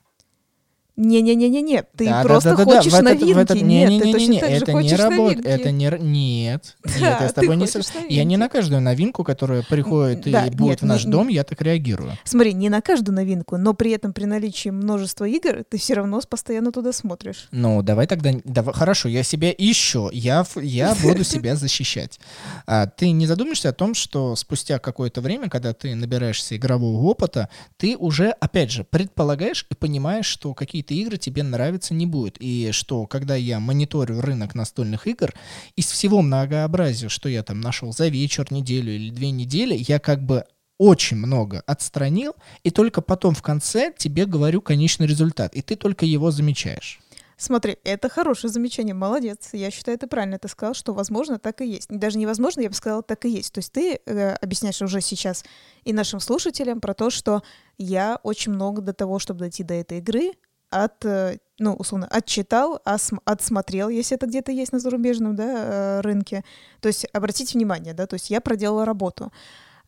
Не-не-не-не-не, 0.99 1.85
ты 1.97 2.07
Да, 2.07 2.23
да, 2.23 2.29
просто 2.29 2.51
да, 2.51 2.57
да, 2.57 2.65
да, 2.65 2.77
хочешь 2.77 2.93
в 2.93 2.97
этот- 2.97 3.05
новинки. 3.21 3.33
в 3.33 3.39
этот- 3.39 3.63
Нет, 3.63 3.89
ты 3.89 3.95
не-не-не-не, 3.95 4.13
точно 4.13 4.41
так 4.41 4.51
же 4.51 4.57
это 4.57 4.73
не 4.73 4.83
хочешь 4.83 4.99
работает. 4.99 5.45
новинки. 5.45 5.61
Это 5.61 5.71
не... 5.71 5.85
Нет, 5.85 6.77
нет, 6.85 7.01
Да, 7.01 7.19
я 7.21 7.29
с 7.29 7.33
ты 7.33 7.41
тобой 7.41 7.57
не 7.57 7.65
сог- 7.67 7.83
Я 7.95 8.25
не 8.25 8.37
новинки. 8.37 8.37
на 8.37 8.49
каждую 8.49 8.81
новинку, 8.83 9.25
которая 9.25 9.63
приходит 9.63 10.27
и 10.27 10.31
Да, 10.33 10.43
будет 10.51 10.61
нет, 10.61 10.81
в 10.83 10.87
наш 10.87 11.05
не- 11.05 11.11
дом, 11.13 11.29
я 11.29 11.45
так 11.45 11.63
реагирую. 11.63 12.19
Смотри, 12.25 12.53
не 12.53 12.69
на 12.69 12.81
каждую 12.81 13.15
новинку, 13.15 13.57
но 13.57 13.75
при 13.75 13.93
этом 13.93 14.13
при 14.13 14.25
наличии 14.25 14.71
множества 14.71 15.25
игр 15.25 15.63
ты 15.69 15.79
все 15.79 15.95
равно 15.95 16.21
постоянно 16.29 16.73
туда 16.73 16.93
смотришь. 16.93 17.49
Ну, 17.53 17.81
давай 17.83 18.07
тогда... 18.09 18.33
давай- 18.45 18.75
хорошо, 18.75 19.09
я 19.09 19.23
себя 19.23 19.53
ищу, 19.57 20.11
я, 20.13 20.45
я 20.57 20.97
буду 21.01 21.23
себя 21.25 21.55
защищать. 21.55 22.19
А, 22.67 22.87
ты 22.87 23.13
не 23.13 23.27
задумаешься 23.27 23.69
о 23.69 23.73
том, 23.73 23.95
что 23.95 24.35
спустя 24.35 24.79
какое-то 24.81 25.21
время, 25.21 25.49
когда 25.49 25.73
ты 25.75 25.95
набираешься 25.95 26.57
игрового 26.57 27.01
опыта, 27.07 27.49
ты 27.77 27.97
уже, 27.97 28.31
опять 28.41 28.73
же, 28.73 28.83
предполагаешь 28.85 29.65
и 29.71 29.75
понимаешь, 29.75 30.27
что 30.27 30.55
какие-то 30.55 30.88
игры 30.95 31.19
тебе 31.19 31.43
нравиться 31.43 31.95
не 31.95 32.07
будет. 32.07 32.37
И 32.39 32.71
что, 32.73 33.07
когда 33.07 33.35
я 33.37 33.61
мониторю 33.61 34.21
рынок 34.21 34.55
настольных 34.55 35.07
игр, 35.07 35.33
из 35.77 35.87
всего 35.87 36.23
многообразия, 36.23 37.09
что 37.09 37.29
я 37.29 37.43
там 37.43 37.61
нашел 37.61 37.93
за 37.93 38.09
вечер, 38.09 38.47
неделю 38.51 38.93
или 38.93 39.11
две 39.11 39.31
недели, 39.31 39.75
я 39.89 39.99
как 39.99 40.23
бы 40.23 40.45
очень 40.79 41.17
много 41.17 41.63
отстранил, 41.67 42.35
и 42.63 42.71
только 42.71 43.03
потом 43.03 43.35
в 43.35 43.43
конце 43.43 43.93
тебе 43.97 44.27
говорю 44.27 44.61
конечный 44.63 45.07
результат, 45.07 45.55
и 45.55 45.63
ты 45.63 45.75
только 45.77 46.07
его 46.07 46.31
замечаешь. 46.31 47.01
Смотри, 47.41 47.79
это 47.85 48.09
хорошее 48.09 48.53
замечание, 48.53 48.95
молодец. 48.95 49.51
Я 49.53 49.71
считаю, 49.71 49.97
ты 49.97 50.09
правильно 50.09 50.41
ты 50.41 50.49
сказал, 50.49 50.75
что 50.75 50.93
возможно 50.93 51.39
так 51.39 51.61
и 51.61 51.69
есть. 51.69 51.89
Даже 51.89 52.19
невозможно, 52.19 52.63
я 52.63 52.69
бы 52.69 52.75
сказала, 52.75 53.05
так 53.05 53.25
и 53.27 53.31
есть. 53.31 53.53
То 53.53 53.59
есть 53.59 53.71
ты 53.71 54.01
э, 54.05 54.35
объясняешь 54.35 54.83
уже 54.83 55.01
сейчас 55.01 55.45
и 55.85 55.93
нашим 55.93 56.19
слушателям 56.19 56.81
про 56.81 56.95
то, 56.95 57.11
что 57.11 57.45
я 57.79 58.19
очень 58.25 58.51
много 58.51 58.83
до 58.83 58.93
того, 58.93 59.21
чтобы 59.21 59.39
дойти 59.39 59.63
до 59.63 59.75
этой 59.75 59.99
игры, 59.99 60.33
от, 60.71 61.05
э, 61.05 61.39
ну, 61.59 61.75
условно, 61.75 62.07
отчитал, 62.07 62.81
отсмотрел, 62.85 63.89
если 63.89 64.17
это 64.17 64.27
где-то 64.27 64.53
есть 64.53 64.73
на 64.73 64.79
зарубежном 64.79 65.35
да, 65.35 65.45
э, 65.47 66.01
рынке. 66.01 66.45
То 66.81 66.89
есть 66.89 67.07
обратите 67.13 67.59
внимание, 67.59 67.95
да, 67.95 68.07
то 68.07 68.15
есть 68.15 68.31
я 68.31 68.41
проделала 68.41 68.85
работу. 68.85 69.33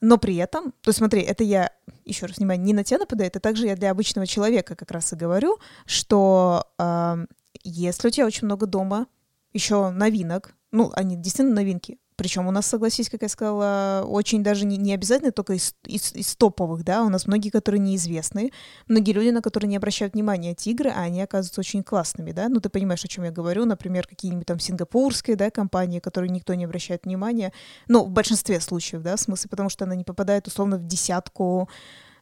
Но 0.01 0.17
при 0.17 0.37
этом, 0.37 0.73
то 0.81 0.89
есть 0.89 0.99
смотри, 0.99 1.21
это 1.21 1.45
я, 1.45 1.73
еще 2.07 2.27
раз 2.27 2.39
внимание, 2.39 2.65
не 2.65 2.73
на 2.73 2.85
тебя 2.85 3.01
нападает, 3.01 3.37
это 3.37 3.41
также 3.41 3.67
я 3.67 3.77
для 3.77 3.91
обычного 3.91 4.27
человека 4.27 4.75
как 4.75 4.91
раз 4.91 5.13
и 5.13 5.17
говорю, 5.17 5.59
что 5.85 6.65
ам, 6.79 7.29
если 7.63 8.09
у 8.09 8.11
тебя 8.11 8.27
очень 8.27 8.47
много 8.47 8.67
дома 8.67 9.07
еще 9.53 9.91
новинок, 9.91 10.55
ну, 10.73 10.91
они 10.95 11.17
действительно 11.17 11.57
новинки, 11.57 11.99
причем 12.21 12.47
у 12.47 12.51
нас, 12.51 12.67
согласись, 12.67 13.09
как 13.09 13.23
я 13.23 13.31
сказала, 13.31 14.05
очень 14.07 14.43
даже 14.43 14.67
не, 14.67 14.77
не 14.77 14.93
обязательно 14.93 15.33
только 15.33 15.55
из, 15.55 15.75
из, 15.87 16.13
из 16.15 16.37
топовых, 16.37 16.85
да, 16.85 17.03
у 17.03 17.09
нас 17.09 17.27
многие, 17.27 17.49
которые 17.49 17.81
неизвестны, 17.81 18.53
многие 18.89 19.13
люди, 19.13 19.31
на 19.31 19.41
которые 19.41 19.69
не 19.69 19.79
обращают 19.79 20.13
внимания 20.13 20.51
эти 20.51 20.69
игры, 20.69 20.91
а 20.91 21.01
они 21.01 21.23
оказываются 21.23 21.63
очень 21.63 21.83
классными, 21.83 22.33
да, 22.33 22.51
ну, 22.51 22.61
ты 22.61 22.69
понимаешь, 22.69 23.03
о 23.03 23.09
чем 23.09 23.25
я 23.25 23.31
говорю, 23.31 23.65
например, 23.65 24.07
какие-нибудь 24.07 24.47
там 24.47 24.59
сингапурские, 24.59 25.37
да, 25.37 25.51
компании, 25.51 25.99
которые 25.99 26.31
никто 26.31 26.53
не 26.53 26.67
обращает 26.67 27.07
внимания, 27.07 27.55
ну, 27.89 28.05
в 28.05 28.11
большинстве 28.11 28.61
случаев, 28.61 29.01
да, 29.01 29.17
в 29.17 29.21
смысле, 29.21 29.49
потому 29.49 29.71
что 29.71 29.87
она 29.87 29.95
не 29.95 30.05
попадает, 30.05 30.47
условно, 30.47 30.77
в 30.77 30.87
десятку 30.87 31.71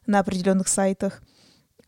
на 0.05 0.19
определенных 0.19 0.69
сайтах, 0.69 1.21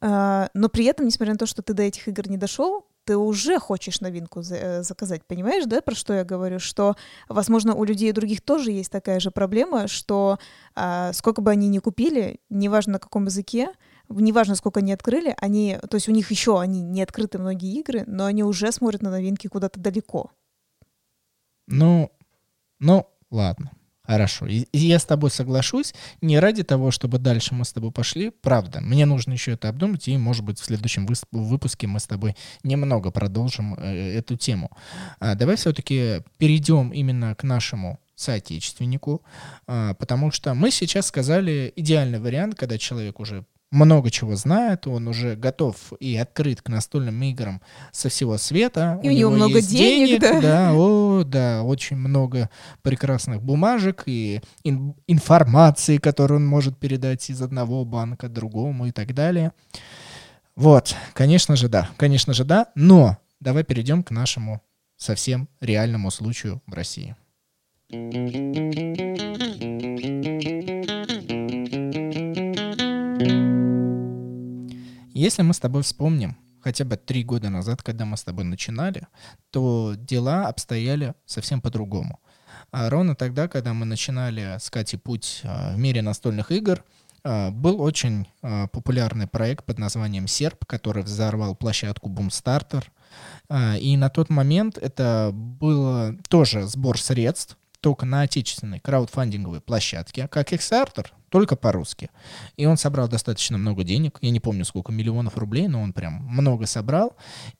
А, 0.02 0.50
но 0.54 0.68
при 0.68 0.86
этом, 0.86 1.06
несмотря 1.06 1.34
на 1.34 1.38
то, 1.38 1.46
что 1.46 1.62
ты 1.62 1.74
до 1.74 1.84
этих 1.84 2.08
игр 2.08 2.28
не 2.28 2.38
дошел, 2.38 2.88
ты 3.12 3.18
уже 3.18 3.60
хочешь 3.60 4.00
новинку 4.00 4.40
э, 4.40 4.84
заказать, 4.84 5.26
понимаешь, 5.26 5.66
да, 5.66 5.82
про 5.82 5.94
что 5.96 6.14
я 6.14 6.24
говорю? 6.24 6.60
Что, 6.60 6.96
возможно, 7.28 7.76
у 7.76 7.84
людей 7.84 8.14
других 8.14 8.40
тоже 8.40 8.72
есть 8.72 8.90
такая 8.90 9.20
же 9.20 9.32
проблема, 9.32 9.90
что 9.90 10.40
а, 10.76 11.12
сколько 11.12 11.42
бы 11.42 11.52
они 11.52 11.68
ни 11.68 11.80
купили, 11.80 12.40
неважно 12.50 12.94
на 12.94 13.00
каком 13.00 13.26
языке, 13.26 13.74
неважно, 14.08 14.56
сколько 14.56 14.80
они 14.80 14.94
открыли, 14.94 15.36
они, 15.42 15.78
то 15.90 15.96
есть 15.96 16.08
у 16.08 16.14
них 16.14 16.32
еще 16.32 16.58
они 16.58 16.82
не 16.82 17.04
открыты 17.04 17.38
многие 17.38 17.78
игры, 17.78 18.06
но 18.08 18.24
они 18.28 18.46
уже 18.46 18.72
смотрят 18.72 19.02
на 19.02 19.12
новинки 19.12 19.48
куда-то 19.48 19.78
далеко. 19.78 20.32
Ну, 21.68 22.10
ну, 22.80 23.10
ладно. 23.30 23.72
Хорошо. 24.04 24.48
Я 24.74 25.00
с 25.00 25.06
тобой 25.06 25.30
соглашусь. 25.30 25.94
Не 26.22 26.40
ради 26.40 26.64
того, 26.64 26.92
чтобы 26.92 27.20
дальше 27.20 27.54
мы 27.54 27.66
с 27.66 27.74
тобой 27.74 27.92
пошли. 27.92 28.32
Правда. 28.32 28.82
Мне 28.82 29.06
нужно 29.06 29.34
еще 29.34 29.52
это 29.52 29.70
обдумать. 29.70 30.08
И, 30.08 30.18
может 30.18 30.44
быть, 30.44 30.60
в 30.60 30.66
следующем 30.66 31.08
выпуске 31.32 31.88
мы 31.88 32.00
с 32.00 32.08
тобой 32.08 32.36
немного 32.64 33.12
продолжим 33.12 33.76
э, 33.76 34.18
эту 34.18 34.38
тему. 34.38 34.72
А, 35.20 35.36
давай 35.36 35.56
все-таки 35.56 36.24
перейдем 36.38 36.90
именно 36.90 37.36
к 37.36 37.44
нашему 37.44 38.00
соотечественнику. 38.16 39.24
а, 39.68 39.94
потому 39.94 40.32
что 40.32 40.54
мы 40.54 40.72
сейчас 40.72 41.08
сказали 41.08 41.72
идеальный 41.76 42.20
вариант, 42.20 42.56
когда 42.56 42.78
человек 42.78 43.20
уже 43.20 43.46
много 43.72 44.12
чего 44.12 44.36
знает, 44.36 44.86
он 44.86 45.08
уже 45.08 45.36
готов 45.36 45.94
и 46.00 46.16
открыт 46.18 46.62
к 46.62 46.68
настольным 46.68 47.22
играм 47.24 47.62
со 47.92 48.10
всего 48.10 48.38
света. 48.38 49.00
И 49.02 49.10
у 49.10 49.12
него 49.12 49.32
много 49.32 49.56
есть 49.56 49.72
денег, 49.72 50.20
да. 50.20 50.42
да, 50.42 50.74
о, 50.74 51.24
да, 51.24 51.64
очень 51.64 51.96
много 51.96 52.50
прекрасных 52.82 53.42
бумажек 53.42 54.04
и 54.06 54.42
ин- 54.64 54.96
информации, 55.08 55.98
которую 55.98 56.42
он 56.42 56.48
может 56.48 56.78
передать 56.78 57.30
из 57.30 57.42
одного 57.42 57.86
банка 57.86 58.28
другому 58.28 58.88
и 58.88 58.92
так 58.92 59.14
далее. 59.14 59.54
Вот, 60.56 60.94
конечно 61.14 61.56
же, 61.56 61.70
да, 61.70 61.90
конечно 61.96 62.34
же, 62.34 62.44
да, 62.44 62.68
но 62.76 63.18
давай 63.40 63.64
перейдем 63.64 64.04
к 64.04 64.12
нашему 64.12 64.62
совсем 64.98 65.48
реальному 65.62 66.12
случаю 66.12 66.62
в 66.68 66.74
России. 66.74 67.16
Если 75.14 75.42
мы 75.42 75.54
с 75.54 75.60
тобой 75.60 75.84
вспомним 75.84 76.38
хотя 76.62 76.86
бы 76.86 76.96
три 76.96 77.24
года 77.24 77.50
назад, 77.50 77.82
когда 77.84 78.06
мы 78.06 78.18
с 78.18 78.24
тобой 78.24 78.46
начинали, 78.46 79.08
то 79.50 79.96
дела 79.98 80.48
обстояли 80.48 81.16
совсем 81.26 81.62
по-другому. 81.62 82.20
А 82.72 82.90
ровно 82.90 83.16
тогда, 83.16 83.48
когда 83.48 83.74
мы 83.74 83.86
начинали 83.86 84.58
с 84.60 84.70
Катей 84.70 85.00
путь 85.00 85.42
а, 85.44 85.74
в 85.74 85.78
мире 85.78 86.02
настольных 86.02 86.52
игр, 86.52 86.84
а, 87.24 87.52
был 87.52 87.82
очень 87.82 88.28
а, 88.42 88.68
популярный 88.68 89.28
проект 89.28 89.66
под 89.66 89.80
названием 89.80 90.28
«Серп», 90.28 90.66
который 90.66 91.04
взорвал 91.04 91.56
площадку. 91.56 92.16
А, 93.50 93.76
И 93.78 93.98
на 93.98 94.10
тот 94.10 94.30
момент 94.30 94.78
это 94.78 95.32
был 95.34 96.18
тоже 96.30 96.68
сбор 96.68 97.00
средств, 97.00 97.58
только 97.82 98.06
на 98.06 98.22
отечественной 98.22 98.80
краудфандинговой 98.80 99.60
площадке, 99.60 100.28
как 100.28 100.54
Kickstarter, 100.54 101.08
только 101.32 101.56
по-русски. 101.56 102.12
И 102.58 102.66
он 102.66 102.78
собрал 102.78 103.08
достаточно 103.08 103.58
много 103.58 103.84
денег, 103.84 104.20
я 104.22 104.30
не 104.30 104.42
помню 104.42 104.66
сколько 104.66 104.92
миллионов 104.92 105.38
рублей, 105.38 105.68
но 105.68 105.82
он 105.82 105.94
прям 105.94 106.26
много 106.26 106.68
собрал. 106.68 107.16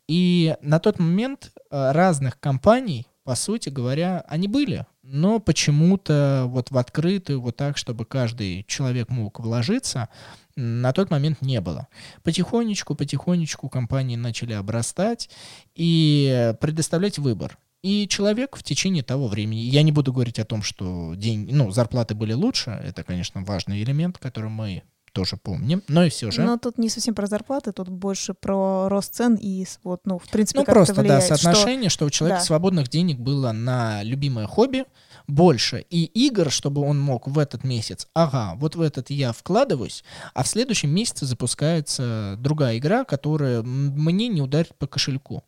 И 0.08 0.56
на 0.62 0.80
тот 0.80 1.00
момент 1.00 1.52
э, 1.72 1.92
разных 1.92 2.40
компаний, 2.40 3.08
по 3.24 3.34
сути 3.34 3.70
говоря, 3.70 4.26
они 4.28 4.50
были, 4.50 4.86
но 5.04 5.40
почему-то 5.40 6.46
вот 6.48 6.70
в 6.70 6.78
открытую, 6.78 7.42
вот 7.42 7.56
так, 7.56 7.78
чтобы 7.78 8.06
каждый 8.06 8.66
человек 8.68 9.10
мог 9.10 9.40
вложиться, 9.40 10.10
на 10.58 10.92
тот 10.92 11.10
момент 11.10 11.42
не 11.42 11.62
было. 11.62 11.88
Потихонечку, 12.24 12.94
потихонечку 12.94 13.70
компании 13.70 14.18
начали 14.18 14.52
обрастать 14.52 15.30
и 15.76 16.54
предоставлять 16.60 17.20
выбор. 17.20 17.58
И 17.84 18.08
человек 18.08 18.56
в 18.58 18.64
течение 18.64 19.02
того 19.04 19.28
времени, 19.28 19.60
я 19.62 19.82
не 19.82 19.92
буду 19.92 20.14
говорить 20.14 20.38
о 20.40 20.46
том, 20.46 20.62
что 20.62 21.14
день, 21.16 21.50
ну, 21.52 21.72
зарплаты 21.72 22.14
были 22.14 22.34
лучше, 22.34 22.80
это, 22.84 23.04
конечно, 23.04 23.42
важный 23.44 23.82
элемент, 23.82 24.18
который 24.20 24.50
мы 24.52 24.84
тоже 25.14 25.36
помним, 25.36 25.84
но 25.90 26.06
и 26.06 26.10
все 26.10 26.32
же. 26.32 26.42
Но 26.44 26.58
тут 26.58 26.78
не 26.78 26.88
совсем 26.88 27.14
про 27.16 27.28
зарплаты, 27.28 27.74
тут 27.74 27.90
больше 27.90 28.34
про 28.34 28.88
рост 28.88 29.14
цен 29.16 29.36
и 29.36 29.66
вот, 29.84 30.02
ну, 30.06 30.18
в 30.20 30.30
принципе, 30.30 30.60
Ну, 30.60 30.66
как 30.66 30.74
просто, 30.76 30.94
это 30.94 31.02
да, 31.02 31.16
влияет, 31.18 31.24
что- 31.26 31.36
соотношение, 31.38 31.90
что, 31.90 32.06
у 32.06 32.10
человека 32.10 32.40
Да. 32.40 32.46
свободных 32.46 32.88
денег 32.88 33.20
было 33.20 33.52
на 33.52 34.04
любимое 34.04 34.48
хобби 34.48 34.86
больше, 35.28 35.84
и 35.90 36.06
игр, 36.06 36.50
чтобы 36.50 36.82
он 36.82 36.98
мог 37.02 37.28
в 37.28 37.38
этот 37.40 37.66
месяц, 37.66 38.08
ага, 38.14 38.54
вот 38.56 38.76
в 38.76 38.82
этот 38.82 39.10
я 39.10 39.34
вкладываюсь, 39.34 40.04
а 40.34 40.44
в 40.44 40.48
следующем 40.48 40.92
месяце 40.92 41.26
запускается 41.26 42.36
другая 42.40 42.78
игра, 42.78 43.04
которая 43.04 43.64
мне 43.64 44.30
не 44.30 44.42
ударит 44.42 44.76
по 44.78 44.88
кошельку, 44.88 45.44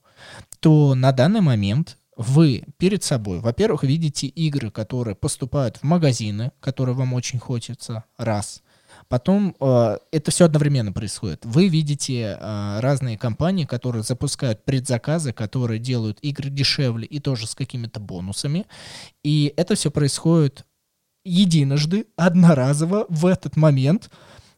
то 0.60 0.94
на 0.94 1.12
данный 1.14 1.42
момент 1.42 1.98
вы 2.18 2.66
перед 2.78 3.04
собой, 3.04 3.40
во-первых, 3.40 3.84
видите 3.84 4.28
игры, 4.28 4.72
которые 4.72 5.16
поступают 5.16 5.78
в 5.78 5.84
магазины, 5.84 6.52
которые 6.60 6.96
вам 6.96 7.14
очень 7.14 7.40
хочется, 7.40 8.04
раз. 8.18 8.62
Потом 9.08 9.56
э, 9.60 9.98
это 10.12 10.32
все 10.32 10.46
одновременно 10.46 10.92
происходит. 10.92 11.46
Вы 11.46 11.68
видите 11.68 12.38
э, 12.40 12.80
разные 12.80 13.18
компании, 13.18 13.66
которые 13.66 14.04
запускают 14.04 14.64
предзаказы, 14.66 15.34
которые 15.34 15.80
делают 15.80 16.20
игры 16.22 16.50
дешевле 16.50 17.06
и 17.06 17.20
тоже 17.20 17.48
с 17.48 17.56
какими-то 17.56 18.00
бонусами. 18.00 18.66
И 19.24 19.54
это 19.58 19.76
все 19.76 19.92
происходит 19.92 20.66
единожды, 21.26 22.08
одноразово 22.16 23.06
в 23.10 23.26
этот 23.26 23.56
момент. 23.56 24.10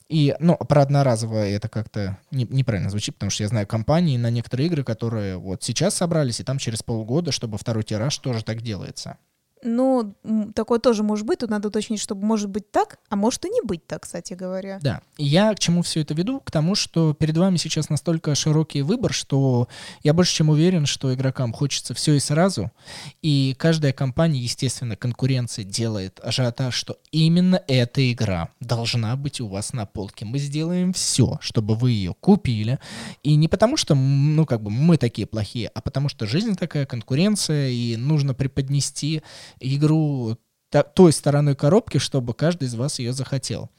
И, 0.08 0.36
ну, 0.39 0.56
про 0.56 0.84
одноразовое 0.84 1.56
это 1.56 1.68
как-то 1.68 2.20
не- 2.30 2.45
неправильно 2.45 2.89
звучит, 2.89 3.16
потому 3.16 3.32
что 3.32 3.43
я 3.43 3.49
знаю 3.49 3.66
компании 3.66 4.18
на 4.18 4.30
некоторые 4.30 4.68
игры, 4.68 4.84
которые 4.84 5.38
вот 5.38 5.64
сейчас 5.64 5.95
собрались, 5.95 6.39
и 6.39 6.43
там 6.43 6.60
через 6.60 6.84
полгода, 6.84 7.32
чтобы 7.32 7.58
второй 7.58 7.84
тираж 7.84 8.16
тоже 8.20 8.43
так 8.43 8.62
делается. 8.62 9.18
Ну, 9.64 10.14
такое 10.53 10.80
тоже 10.80 11.01
может 11.01 11.26
быть. 11.26 11.39
Тут 11.39 11.49
надо 11.49 11.70
уточнить, 11.70 11.99
чтобы 11.99 12.26
может 12.26 12.49
быть 12.49 12.70
так, 12.72 12.99
а 13.10 13.16
может 13.16 13.45
и 13.45 13.49
не 13.49 13.62
быть 13.62 13.86
так, 13.88 14.03
кстати 14.03 14.34
говоря. 14.34 14.80
Да. 14.82 15.01
Я 15.18 15.53
к 15.53 15.60
чему 15.60 15.82
все 15.82 16.01
это 16.01 16.14
веду? 16.14 16.39
К 16.39 16.51
тому, 16.51 16.76
что 16.76 17.14
перед 17.14 17.38
вами 17.38 17.58
сейчас 17.58 17.89
настолько 17.89 18.36
широкий 18.36 18.82
выбор, 18.82 19.14
что 19.14 19.68
я 20.03 20.14
больше 20.14 20.36
чем 20.36 20.49
уверен, 20.49 20.86
что 20.86 21.14
игрокам 21.14 21.53
хочется 21.53 21.93
все 21.93 22.14
и 22.14 22.20
сразу. 22.20 22.72
И 23.22 23.56
каждая 23.58 23.93
компания, 23.93 24.39
естественно, 24.39 24.95
конкуренция 24.95 25.66
делает 25.66 26.20
ажиотаж, 26.24 26.74
что 26.74 26.97
именно 27.12 27.62
эта 27.68 28.12
игра 28.12 28.49
должна 28.60 29.16
быть 29.16 29.41
у 29.41 29.47
вас 29.47 29.74
на 29.74 29.86
полке. 29.86 30.26
Мы 30.26 30.38
сделаем 30.38 30.93
все, 30.93 31.38
чтобы 31.41 31.76
вы 31.76 31.91
ее 31.91 32.14
купили. 32.20 32.80
И 33.24 33.36
не 33.36 33.47
потому, 33.47 33.78
что, 33.78 33.95
ну, 33.95 34.45
как 34.45 34.62
бы 34.62 34.70
мы 34.70 34.97
такие 34.97 35.26
плохие, 35.26 35.70
а 35.74 35.82
потому 35.82 36.10
что 36.10 36.28
жизнь 36.28 36.56
такая, 36.56 36.86
конкуренция, 36.86 37.70
и 37.70 37.95
нужно 37.95 38.34
преподнести 38.34 39.24
игру 39.60 40.38
той 40.93 41.14
стороной 41.14 41.56
коробки, 41.56 41.98
чтобы 41.98 42.34
каждый 42.34 42.68
из 42.68 42.76
вас 42.76 43.00
ее 43.00 43.14
захотел. 43.14 43.70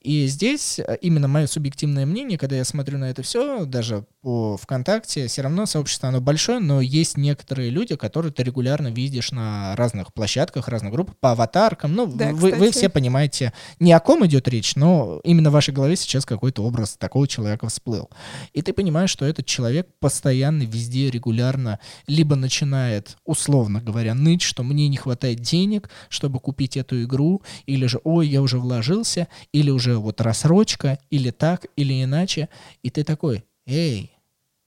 И 0.00 0.26
здесь 0.26 0.78
э, 0.78 0.96
именно 1.02 1.28
мое 1.28 1.46
субъективное 1.46 2.06
мнение, 2.06 2.38
когда 2.38 2.56
я 2.56 2.64
смотрю 2.64 2.98
на 2.98 3.10
это 3.10 3.22
все, 3.22 3.66
даже 3.66 4.06
по 4.22 4.56
ВКонтакте, 4.56 5.26
все 5.26 5.42
равно 5.42 5.66
сообщество 5.66 6.08
оно 6.08 6.20
большое, 6.20 6.58
но 6.58 6.80
есть 6.80 7.16
некоторые 7.16 7.70
люди, 7.70 7.96
которые 7.96 8.32
ты 8.32 8.42
регулярно 8.42 8.88
видишь 8.88 9.32
на 9.32 9.74
разных 9.76 10.12
площадках, 10.12 10.68
разных 10.68 10.92
группах, 10.92 11.16
по 11.18 11.32
аватаркам. 11.32 11.94
Ну, 11.94 12.06
Да, 12.06 12.32
вы, 12.32 12.52
вы 12.52 12.70
все 12.70 12.88
понимаете, 12.88 13.52
не 13.78 13.92
о 13.92 14.00
ком 14.00 14.24
идет 14.26 14.48
речь, 14.48 14.74
но 14.74 15.20
именно 15.24 15.50
в 15.50 15.54
вашей 15.54 15.72
голове 15.72 15.96
сейчас 15.96 16.24
какой-то 16.24 16.62
образ 16.62 16.96
такого 16.96 17.28
человека 17.28 17.68
всплыл. 17.68 18.10
И 18.52 18.62
ты 18.62 18.72
понимаешь, 18.72 19.10
что 19.10 19.24
этот 19.24 19.46
человек 19.46 19.88
постоянно, 20.00 20.62
везде, 20.62 21.10
регулярно 21.10 21.78
либо 22.06 22.36
начинает, 22.36 23.16
условно 23.24 23.80
говоря, 23.80 24.14
ныть, 24.14 24.42
что 24.42 24.62
мне 24.62 24.88
не 24.88 24.96
хватает 24.96 25.40
денег, 25.40 25.90
чтобы 26.08 26.40
купить 26.40 26.76
эту 26.76 27.02
игру, 27.02 27.42
или 27.66 27.86
же, 27.86 28.00
ой, 28.04 28.28
я 28.28 28.42
уже 28.42 28.58
вложился, 28.58 29.28
или 29.52 29.70
уже 29.70 29.89
вот 29.98 30.20
рассрочка, 30.20 30.98
или 31.10 31.30
так, 31.30 31.66
или 31.76 32.02
иначе. 32.02 32.48
И 32.82 32.90
ты 32.90 33.04
такой, 33.04 33.44
эй, 33.66 34.12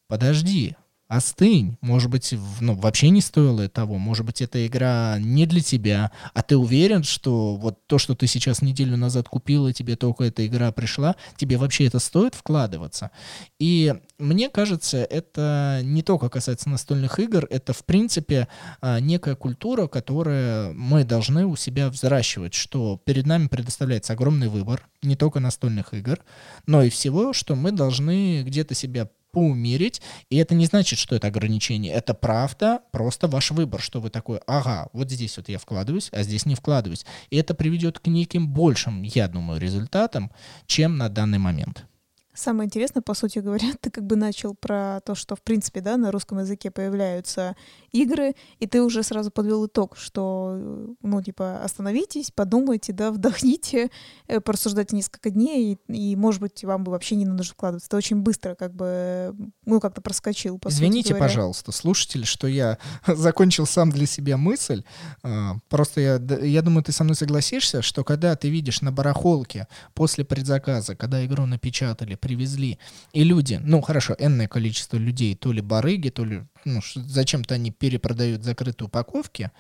подожди, 0.07 0.75
остынь. 1.07 1.77
Может 1.81 2.09
быть, 2.09 2.33
ну, 2.61 2.73
вообще 2.75 3.09
не 3.09 3.21
стоило 3.21 3.67
того. 3.69 3.97
Может 3.97 4.25
быть, 4.25 4.41
эта 4.41 4.65
игра 4.65 5.17
не 5.19 5.45
для 5.45 5.61
тебя. 5.61 6.11
А 6.33 6.41
ты 6.41 6.57
уверен, 6.57 7.03
что 7.03 7.55
вот 7.55 7.85
то, 7.87 7.97
что 7.97 8.15
ты 8.15 8.27
сейчас 8.27 8.61
неделю 8.61 8.97
назад 8.97 9.29
купил, 9.29 9.67
и 9.67 9.73
тебе 9.73 9.95
только 9.95 10.23
эта 10.23 10.45
игра 10.47 10.71
пришла, 10.71 11.15
тебе 11.37 11.57
вообще 11.57 11.85
это 11.85 11.99
стоит 11.99 12.35
вкладываться? 12.35 13.11
И 13.59 13.93
мне 14.17 14.49
кажется, 14.49 14.97
это 14.97 15.81
не 15.83 16.01
только 16.01 16.29
касается 16.29 16.69
настольных 16.69 17.19
игр, 17.19 17.45
это, 17.49 17.73
в 17.73 17.83
принципе, 17.85 18.47
а, 18.81 18.99
некая 18.99 19.35
культура, 19.35 19.87
которую 19.87 20.73
мы 20.73 21.03
должны 21.03 21.45
у 21.45 21.55
себя 21.55 21.89
взращивать, 21.89 22.53
что 22.53 22.99
перед 23.03 23.27
нами 23.27 23.47
предоставляется 23.47 24.13
огромный 24.13 24.47
выбор, 24.47 24.87
не 25.01 25.15
только 25.15 25.39
настольных 25.39 25.93
игр, 25.93 26.19
но 26.65 26.81
и 26.83 26.89
всего, 26.89 27.33
что 27.33 27.55
мы 27.55 27.71
должны 27.71 28.43
где-то 28.43 28.73
себя 28.73 29.09
поумерить, 29.33 30.01
и 30.29 30.37
это 30.37 30.55
не 30.55 30.67
значит, 30.67 30.99
что 30.99 31.15
это 31.15 31.27
ограничение, 31.27 31.91
это 31.91 32.13
правда, 32.13 32.81
просто 32.91 33.27
ваш 33.27 33.51
выбор, 33.51 33.81
что 33.81 33.99
вы 33.99 34.09
такой, 34.09 34.39
ага, 34.47 34.89
вот 34.93 35.11
здесь 35.11 35.35
вот 35.37 35.49
я 35.49 35.57
вкладываюсь, 35.57 36.09
а 36.13 36.23
здесь 36.23 36.45
не 36.45 36.55
вкладываюсь. 36.55 37.05
И 37.31 37.37
это 37.37 37.55
приведет 37.55 37.99
к 37.99 38.07
неким 38.07 38.47
большим, 38.47 39.01
я 39.01 39.27
думаю, 39.27 39.59
результатам, 39.59 40.31
чем 40.67 40.97
на 40.97 41.09
данный 41.09 41.39
момент. 41.39 41.85
Самое 42.35 42.65
интересное, 42.65 43.01
по 43.01 43.13
сути 43.13 43.39
говоря, 43.39 43.67
ты 43.81 43.89
как 43.91 44.05
бы 44.05 44.15
начал 44.15 44.55
про 44.55 45.01
то, 45.01 45.15
что, 45.15 45.35
в 45.35 45.41
принципе, 45.41 45.81
да, 45.81 45.97
на 45.97 46.11
русском 46.11 46.39
языке 46.39 46.71
появляются 46.71 47.55
игры, 47.93 48.33
и 48.59 48.67
ты 48.67 48.81
уже 48.81 49.03
сразу 49.03 49.31
подвел 49.31 49.67
итог, 49.67 49.95
что, 49.97 50.53
э, 50.55 50.87
ну, 51.01 51.21
типа, 51.21 51.63
остановитесь, 51.63 52.31
подумайте, 52.31 52.91
да, 52.91 53.11
вдохните, 53.13 53.89
э, 54.27 54.39
порассуждайте 54.39 54.95
несколько 54.95 55.29
дней, 55.29 55.77
и, 55.87 55.93
и, 55.93 56.15
может 56.15 56.41
быть, 56.41 56.63
вам 56.63 56.83
бы 56.83 56.91
вообще 56.91 57.15
не 57.15 57.25
нужно 57.25 57.53
вкладываться. 57.53 57.89
Ты 57.89 57.95
очень 57.95 58.17
быстро, 58.17 58.55
как 58.55 58.73
бы, 58.73 58.85
э, 58.87 59.33
ну, 59.65 59.79
как-то 59.79 60.01
проскочил, 60.01 60.57
по 60.57 60.69
Извините, 60.69 61.15
пожалуйста, 61.15 61.71
слушатели, 61.71 62.23
что 62.23 62.47
я 62.47 62.77
закончил 63.07 63.65
сам 63.65 63.91
для 63.91 64.05
себя 64.05 64.37
мысль. 64.37 64.83
А, 65.21 65.57
Просто 65.69 66.01
я, 66.01 66.21
я 66.41 66.61
думаю, 66.61 66.83
ты 66.83 66.91
со 66.91 67.03
мной 67.03 67.15
согласишься, 67.15 67.81
что 67.81 68.03
когда 68.03 68.35
ты 68.35 68.49
видишь 68.49 68.81
на 68.81 68.91
барахолке 68.91 69.67
после 69.93 70.25
предзаказа, 70.25 70.95
когда 70.95 71.25
игру 71.25 71.45
напечатали, 71.45 72.15
привезли, 72.15 72.79
и 73.11 73.23
люди, 73.23 73.59
ну 73.63 73.81
хорошо, 73.81 74.15
энное 74.17 74.47
количество 74.47 74.97
людей, 74.97 75.35
то 75.35 75.51
ли 75.51 75.61
барыги, 75.61 76.09
то 76.09 76.25
ли 76.25 76.43
ну, 76.65 76.81
зачем-то 76.95 77.55
они 77.55 77.71
перепродают 77.71 78.43
закрытые 78.43 78.87
упаковки, 78.87 79.51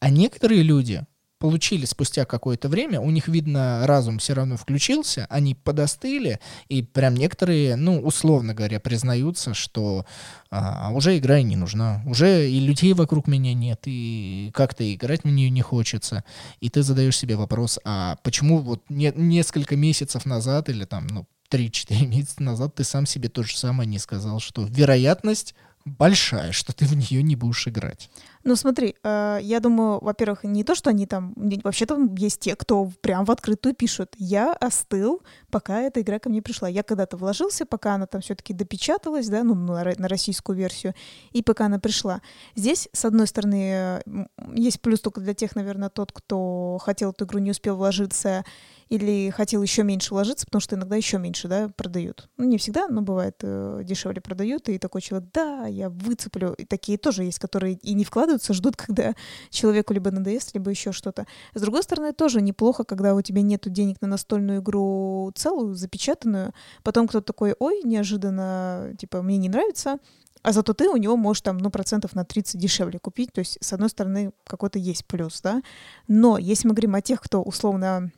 а 0.00 0.10
некоторые 0.10 0.62
люди 0.62 1.04
получили 1.44 1.84
спустя 1.84 2.24
какое-то 2.24 2.70
время, 2.70 3.00
у 3.00 3.10
них, 3.10 3.28
видно, 3.28 3.86
разум 3.86 4.18
все 4.18 4.32
равно 4.32 4.56
включился, 4.56 5.26
они 5.28 5.54
подостыли, 5.54 6.40
и 6.68 6.80
прям 6.80 7.14
некоторые, 7.14 7.76
ну, 7.76 8.00
условно 8.00 8.54
говоря, 8.54 8.80
признаются, 8.80 9.52
что 9.52 10.06
а, 10.50 10.90
уже 10.94 11.18
игра 11.18 11.42
не 11.42 11.56
нужна, 11.56 12.02
уже 12.06 12.50
и 12.50 12.60
людей 12.60 12.94
вокруг 12.94 13.26
меня 13.26 13.52
нет, 13.52 13.82
и 13.84 14.52
как-то 14.54 14.90
играть 14.94 15.24
в 15.24 15.28
нее 15.28 15.50
не 15.50 15.60
хочется, 15.60 16.24
и 16.60 16.70
ты 16.70 16.82
задаешь 16.82 17.18
себе 17.18 17.36
вопрос, 17.36 17.78
а 17.84 18.16
почему 18.22 18.60
вот 18.60 18.82
не- 18.88 19.12
несколько 19.14 19.76
месяцев 19.76 20.24
назад 20.24 20.70
или 20.70 20.86
там, 20.86 21.06
ну, 21.08 21.26
3-4 21.50 22.06
месяца 22.06 22.42
назад 22.42 22.74
ты 22.74 22.84
сам 22.84 23.04
себе 23.04 23.28
то 23.28 23.42
же 23.42 23.56
самое 23.56 23.86
не 23.86 23.98
сказал, 23.98 24.40
что 24.40 24.64
вероятность 24.64 25.54
большая, 25.84 26.52
что 26.52 26.72
ты 26.72 26.86
в 26.86 26.94
нее 26.94 27.22
не 27.22 27.36
будешь 27.36 27.68
играть. 27.68 28.10
Ну 28.42 28.56
смотри, 28.56 28.94
э, 29.02 29.38
я 29.42 29.60
думаю, 29.60 29.98
во-первых, 30.02 30.44
не 30.44 30.64
то, 30.64 30.74
что 30.74 30.90
они 30.90 31.06
там, 31.06 31.34
вообще 31.62 31.86
там 31.86 32.14
есть 32.14 32.40
те, 32.40 32.56
кто 32.56 32.90
прям 33.00 33.24
в 33.24 33.30
открытую 33.30 33.74
пишут. 33.74 34.14
Я 34.18 34.52
остыл, 34.52 35.22
пока 35.54 35.82
эта 35.82 36.00
игра 36.00 36.18
ко 36.18 36.28
мне 36.28 36.42
пришла. 36.42 36.68
Я 36.68 36.82
когда-то 36.82 37.16
вложился, 37.16 37.64
пока 37.64 37.94
она 37.94 38.08
там 38.08 38.20
все-таки 38.22 38.52
допечаталась, 38.52 39.28
да, 39.28 39.44
ну 39.44 39.54
на, 39.54 39.84
на 39.96 40.08
российскую 40.08 40.58
версию, 40.58 40.94
и 41.30 41.44
пока 41.44 41.66
она 41.66 41.78
пришла. 41.78 42.22
Здесь, 42.56 42.88
с 42.92 43.04
одной 43.04 43.28
стороны, 43.28 44.02
э, 44.04 44.26
есть 44.56 44.80
плюс 44.80 45.00
только 45.00 45.20
для 45.20 45.32
тех, 45.32 45.54
наверное, 45.54 45.90
тот, 45.90 46.10
кто 46.10 46.78
хотел 46.82 47.12
эту 47.12 47.24
игру, 47.24 47.38
не 47.38 47.52
успел 47.52 47.76
вложиться 47.76 48.44
или 48.88 49.30
хотел 49.30 49.62
еще 49.62 49.82
меньше 49.82 50.12
вложиться, 50.12 50.46
потому 50.46 50.60
что 50.60 50.76
иногда 50.76 50.96
еще 50.96 51.18
меньше, 51.18 51.48
да, 51.48 51.68
продают. 51.68 52.28
Ну, 52.36 52.44
не 52.44 52.58
всегда, 52.58 52.88
но 52.88 53.02
бывает 53.02 53.36
э, 53.42 53.82
дешевле 53.84 54.20
продают, 54.20 54.68
и 54.68 54.78
такой 54.78 55.00
человек, 55.00 55.30
да, 55.32 55.66
я 55.66 55.88
выцеплю. 55.88 56.52
И 56.54 56.64
такие 56.64 56.98
тоже 56.98 57.24
есть, 57.24 57.38
которые 57.38 57.74
и 57.74 57.94
не 57.94 58.04
вкладываются, 58.04 58.54
ждут, 58.54 58.76
когда 58.84 59.14
человеку 59.50 59.92
либо 59.92 60.10
надоест, 60.10 60.54
либо 60.54 60.70
еще 60.70 60.92
что-то. 60.92 61.26
С 61.54 61.60
другой 61.60 61.82
стороны, 61.82 62.12
тоже 62.12 62.40
неплохо, 62.42 62.84
когда 62.84 63.14
у 63.14 63.22
тебя 63.22 63.42
нету 63.42 63.70
денег 63.70 64.00
на 64.00 64.08
настольную 64.08 64.60
игру 64.60 65.32
целую, 65.44 65.74
запечатанную, 65.74 66.52
потом 66.82 67.06
кто-то 67.06 67.26
такой, 67.26 67.54
ой, 67.58 67.82
неожиданно, 67.84 68.94
типа, 68.98 69.22
мне 69.22 69.36
не 69.36 69.48
нравится, 69.48 69.98
а 70.42 70.52
зато 70.52 70.74
ты 70.74 70.88
у 70.88 70.96
него 70.96 71.16
можешь 71.16 71.42
там, 71.42 71.58
ну, 71.58 71.70
процентов 71.70 72.14
на 72.14 72.24
30 72.24 72.60
дешевле 72.60 72.98
купить. 72.98 73.32
То 73.32 73.40
есть, 73.40 73.58
с 73.60 73.72
одной 73.72 73.88
стороны, 73.88 74.32
какой-то 74.46 74.78
есть 74.78 75.06
плюс, 75.06 75.40
да. 75.40 75.62
Но 76.06 76.36
если 76.36 76.68
мы 76.68 76.74
говорим 76.74 76.94
о 76.94 77.00
тех, 77.00 77.20
кто 77.20 77.42
условно 77.42 78.10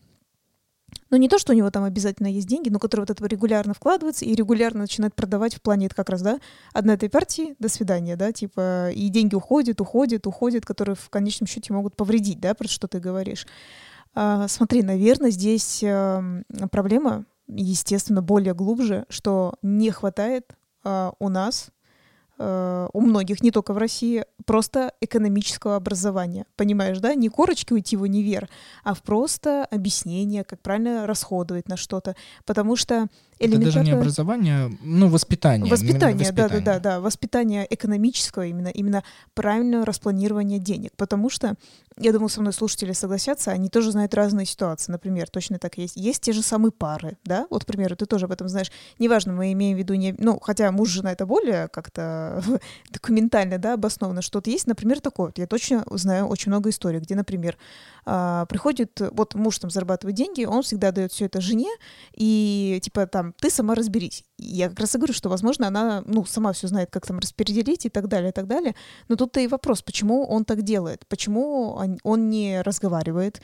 ну, 1.10 1.16
не 1.16 1.28
то, 1.28 1.38
что 1.38 1.52
у 1.52 1.56
него 1.56 1.70
там 1.70 1.84
обязательно 1.84 2.28
есть 2.28 2.48
деньги, 2.48 2.68
но 2.68 2.78
который 2.78 3.02
вот 3.02 3.10
этого 3.10 3.26
регулярно 3.28 3.74
вкладывается 3.74 4.24
и 4.24 4.34
регулярно 4.34 4.80
начинает 4.80 5.14
продавать 5.14 5.54
в 5.54 5.62
плане, 5.62 5.86
это 5.86 5.94
как 5.94 6.10
раз, 6.10 6.22
да, 6.22 6.40
одна 6.72 6.94
этой 6.94 7.08
партии, 7.08 7.54
до 7.58 7.68
свидания, 7.68 8.16
да, 8.16 8.32
типа, 8.32 8.90
и 8.90 9.08
деньги 9.08 9.34
уходят, 9.34 9.80
уходят, 9.80 10.26
уходят, 10.26 10.64
которые 10.64 10.96
в 10.96 11.08
конечном 11.10 11.46
счете 11.46 11.72
могут 11.72 11.96
повредить, 11.96 12.40
да, 12.40 12.54
про 12.54 12.68
что 12.68 12.88
ты 12.88 12.98
говоришь. 12.98 13.46
А, 14.18 14.48
смотри, 14.48 14.82
наверное, 14.82 15.30
здесь 15.30 15.82
эм, 15.82 16.44
проблема, 16.72 17.26
естественно, 17.46 18.22
более 18.22 18.54
глубже, 18.54 19.04
что 19.10 19.56
не 19.60 19.90
хватает 19.90 20.56
а, 20.82 21.12
у 21.18 21.28
нас 21.28 21.68
э, 22.38 22.88
у 22.92 23.00
многих, 23.02 23.42
не 23.42 23.50
только 23.50 23.74
в 23.74 23.78
России, 23.78 24.24
просто 24.46 24.94
экономического 25.02 25.76
образования. 25.76 26.46
Понимаешь, 26.56 26.98
да? 26.98 27.14
Не 27.14 27.28
корочки 27.28 27.74
уйти 27.74 27.96
в 27.96 28.02
универ, 28.02 28.48
а 28.84 28.94
в 28.94 29.02
просто 29.02 29.66
объяснение, 29.66 30.44
как 30.44 30.62
правильно 30.62 31.06
расходовать 31.06 31.68
на 31.68 31.76
что-то. 31.76 32.16
Потому 32.46 32.76
что 32.76 33.08
Это 33.38 33.58
даже 33.58 33.80
не 33.80 33.90
образование, 33.90 34.70
ну, 34.82 35.08
воспитание. 35.08 35.70
Воспитание, 35.70 36.32
да, 36.32 36.48
да, 36.48 36.48
да, 36.48 36.54
воспитание. 36.54 36.80
да, 36.80 37.00
воспитание 37.00 37.66
экономического 37.68 38.46
именно, 38.46 38.68
именно 38.68 39.04
правильное 39.34 39.84
распланирование 39.84 40.58
денег, 40.58 40.92
потому 40.96 41.28
что, 41.28 41.54
я 41.98 42.12
думаю, 42.12 42.30
со 42.30 42.40
мной 42.40 42.54
слушатели 42.54 42.92
согласятся, 42.92 43.50
они 43.50 43.68
тоже 43.68 43.92
знают 43.92 44.14
разные 44.14 44.46
ситуации, 44.46 44.90
например, 44.90 45.28
точно 45.28 45.58
так 45.58 45.76
есть. 45.76 45.96
Есть 45.96 46.22
те 46.22 46.32
же 46.32 46.42
самые 46.42 46.72
пары, 46.72 47.18
да, 47.24 47.46
вот, 47.50 47.64
к 47.64 47.66
примеру, 47.66 47.94
ты 47.94 48.06
тоже 48.06 48.24
об 48.24 48.32
этом 48.32 48.48
знаешь, 48.48 48.72
неважно, 48.98 49.34
мы 49.34 49.52
имеем 49.52 49.76
в 49.76 49.78
виду, 49.78 49.94
не, 49.94 50.14
ну, 50.18 50.38
хотя 50.40 50.72
муж, 50.72 50.88
жена, 50.88 51.12
это 51.12 51.26
более 51.26 51.68
как-то 51.68 52.42
документально, 52.90 53.58
да, 53.58 53.74
обосновано, 53.74 54.22
что-то 54.22 54.50
есть, 54.50 54.66
например, 54.66 55.00
такое, 55.00 55.26
вот 55.26 55.38
я 55.38 55.46
точно 55.46 55.84
знаю 55.90 56.26
очень 56.26 56.50
много 56.50 56.70
историй, 56.70 57.00
где, 57.00 57.14
например, 57.14 57.58
а, 58.06 58.46
приходит, 58.46 59.00
вот 59.12 59.34
муж 59.34 59.58
там 59.58 59.68
зарабатывает 59.68 60.16
деньги, 60.16 60.44
он 60.44 60.62
всегда 60.62 60.92
дает 60.92 61.12
все 61.12 61.26
это 61.26 61.40
жене, 61.40 61.70
и 62.14 62.78
типа 62.82 63.06
там 63.06 63.25
там, 63.26 63.34
ты 63.40 63.50
сама 63.50 63.74
разберись. 63.74 64.24
Я 64.38 64.68
как 64.68 64.80
раз 64.80 64.94
и 64.94 64.98
говорю, 64.98 65.14
что, 65.14 65.28
возможно, 65.28 65.66
она, 65.66 66.02
ну, 66.06 66.24
сама 66.24 66.52
все 66.52 66.68
знает, 66.68 66.90
как 66.90 67.06
там 67.06 67.18
распределить 67.18 67.86
и 67.86 67.88
так 67.88 68.08
далее, 68.08 68.30
и 68.30 68.32
так 68.32 68.46
далее. 68.46 68.74
Но 69.08 69.16
тут-то 69.16 69.40
и 69.40 69.46
вопрос, 69.46 69.82
почему 69.82 70.26
он 70.26 70.44
так 70.44 70.62
делает? 70.62 71.06
Почему 71.08 71.78
он, 72.04 72.30
не 72.30 72.62
разговаривает? 72.62 73.40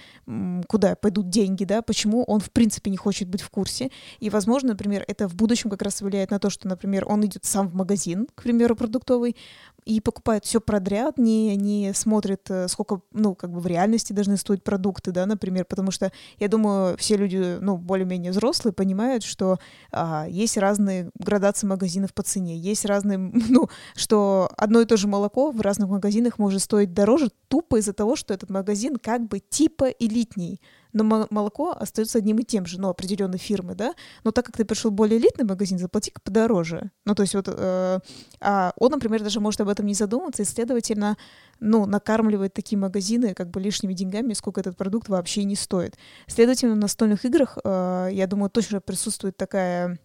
Куда 0.68 0.94
пойдут 0.94 1.30
деньги, 1.30 1.64
да? 1.64 1.82
Почему 1.82 2.24
он, 2.24 2.40
в 2.40 2.50
принципе, 2.50 2.90
не 2.90 2.96
хочет 2.96 3.28
быть 3.28 3.42
в 3.42 3.50
курсе? 3.50 3.90
И, 4.20 4.30
возможно, 4.30 4.70
например, 4.70 5.04
это 5.08 5.28
в 5.28 5.34
будущем 5.34 5.70
как 5.70 5.82
раз 5.82 6.00
влияет 6.02 6.30
на 6.30 6.38
то, 6.38 6.50
что, 6.50 6.68
например, 6.68 7.06
он 7.08 7.24
идет 7.24 7.44
сам 7.44 7.68
в 7.68 7.74
магазин, 7.74 8.28
к 8.34 8.42
примеру, 8.42 8.76
продуктовый, 8.76 9.36
и 9.84 10.00
покупает 10.00 10.44
все 10.44 10.60
подряд, 10.60 11.18
не, 11.18 11.56
не 11.56 11.92
смотрит, 11.94 12.50
э, 12.50 12.68
сколько, 12.68 13.00
ну, 13.12 13.34
как 13.34 13.50
бы 13.50 13.60
в 13.60 13.66
реальности 13.66 14.12
должны 14.12 14.36
стоить 14.36 14.62
продукты, 14.62 15.10
да, 15.10 15.26
например, 15.26 15.64
потому 15.64 15.90
что, 15.90 16.12
я 16.38 16.48
думаю, 16.48 16.96
все 16.96 17.16
люди, 17.16 17.58
ну, 17.60 17.76
более-менее 17.76 18.32
взрослые 18.32 18.72
понимают, 18.72 19.24
что 19.24 19.58
а, 19.90 20.26
есть 20.28 20.56
разные 20.56 21.10
градации 21.18 21.66
магазинов 21.66 22.14
по 22.14 22.22
цене, 22.22 22.56
есть 22.56 22.84
разные, 22.84 23.18
ну, 23.48 23.68
что 23.94 24.50
одно 24.56 24.80
и 24.80 24.84
то 24.84 24.96
же 24.96 25.08
молоко 25.08 25.50
в 25.50 25.60
разных 25.60 25.88
магазинах 25.88 26.38
может 26.38 26.62
стоить 26.62 26.94
дороже 26.94 27.30
тупо 27.48 27.78
из-за 27.78 27.92
того, 27.92 28.16
что 28.16 28.32
этот 28.34 28.50
магазин 28.50 28.96
как 28.96 29.26
бы 29.26 29.40
типа 29.40 29.88
элитней, 29.98 30.60
но 30.92 31.26
молоко 31.30 31.70
остается 31.72 32.18
одним 32.18 32.38
и 32.38 32.44
тем 32.44 32.66
же, 32.66 32.80
ну, 32.80 32.88
определенной 32.88 33.38
фирмы, 33.38 33.74
да, 33.74 33.94
но 34.24 34.30
так 34.30 34.46
как 34.46 34.56
ты 34.56 34.64
пришел 34.64 34.90
в 34.90 34.94
более 34.94 35.18
элитный 35.18 35.44
магазин, 35.44 35.78
заплати-ка 35.78 36.20
подороже. 36.20 36.90
Ну, 37.04 37.14
то 37.14 37.22
есть 37.22 37.34
вот, 37.34 37.48
э, 37.48 38.00
а 38.40 38.72
он, 38.76 38.90
например, 38.90 39.22
даже 39.22 39.40
может 39.40 39.60
об 39.60 39.68
этом 39.68 39.86
не 39.86 39.94
задуматься, 39.94 40.42
и, 40.42 40.44
следовательно, 40.44 41.16
ну, 41.60 41.86
накармливает 41.86 42.52
такие 42.52 42.78
магазины 42.78 43.34
как 43.34 43.50
бы 43.50 43.60
лишними 43.60 43.94
деньгами, 43.94 44.34
сколько 44.34 44.60
этот 44.60 44.76
продукт 44.76 45.08
вообще 45.08 45.44
не 45.44 45.56
стоит. 45.56 45.96
Следовательно, 46.26 46.74
в 46.74 46.78
настольных 46.78 47.24
играх, 47.24 47.58
э, 47.62 48.08
я 48.12 48.26
думаю, 48.26 48.50
точно 48.50 48.80
присутствует 48.80 49.36
такая, 49.36 49.98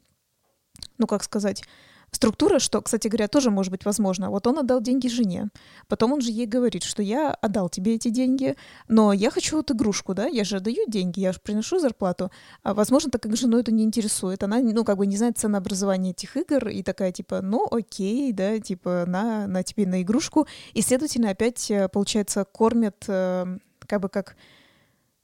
ну, 0.98 1.08
как 1.08 1.24
сказать, 1.24 1.64
структура, 2.12 2.60
что, 2.60 2.82
кстати 2.82 3.08
говоря, 3.08 3.28
тоже 3.28 3.52
может 3.52 3.72
быть 3.72 3.86
возможно. 3.86 4.30
Вот 4.30 4.48
он 4.48 4.60
отдал 4.60 4.82
деньги 4.82 5.08
жене, 5.08 5.50
потом 5.88 6.14
он 6.14 6.22
же 6.22 6.32
ей 6.32 6.46
говорит, 6.46 6.84
что 6.84 7.04
я 7.04 7.32
отдал 7.32 7.70
тебе 7.70 7.96
эти 7.96 8.10
деньги, 8.10 8.56
но 8.88 9.14
я 9.14 9.30
хочу 9.30 9.58
вот 9.58 9.72
игрушку, 9.72 10.14
да, 10.14 10.26
я 10.28 10.44
же 10.44 10.60
даю 10.60 10.86
деньги, 10.88 11.20
я 11.20 11.34
же 11.34 11.40
приношу 11.40 11.80
зарплату. 11.80 12.32
А, 12.64 12.74
возможно, 12.74 13.12
так 13.12 13.22
как 13.22 13.36
жену 13.36 13.60
это 13.60 13.72
не 13.72 13.84
интересует, 13.84 14.44
она, 14.44 14.60
ну, 14.60 14.84
как 14.84 14.98
бы 14.98 15.06
не 15.06 15.18
знает 15.18 15.38
ценообразования 15.38 16.12
этих 16.12 16.38
игр 16.38 16.70
и 16.70 16.82
такая, 16.84 17.12
типа, 17.12 17.42
ну, 17.42 17.68
окей, 17.70 18.32
да, 18.32 18.60
типа, 18.60 19.06
на, 19.08 19.48
на 19.48 19.64
тебе 19.64 19.86
на 19.86 20.02
игрушку. 20.02 20.48
И, 20.74 20.82
следовательно, 20.82 21.30
опять, 21.30 21.70
э, 21.70 21.90
получается, 21.90 22.46
кормят, 22.46 23.06
э, 23.08 23.58
как 23.80 24.02
бы 24.02 24.10
как 24.10 24.36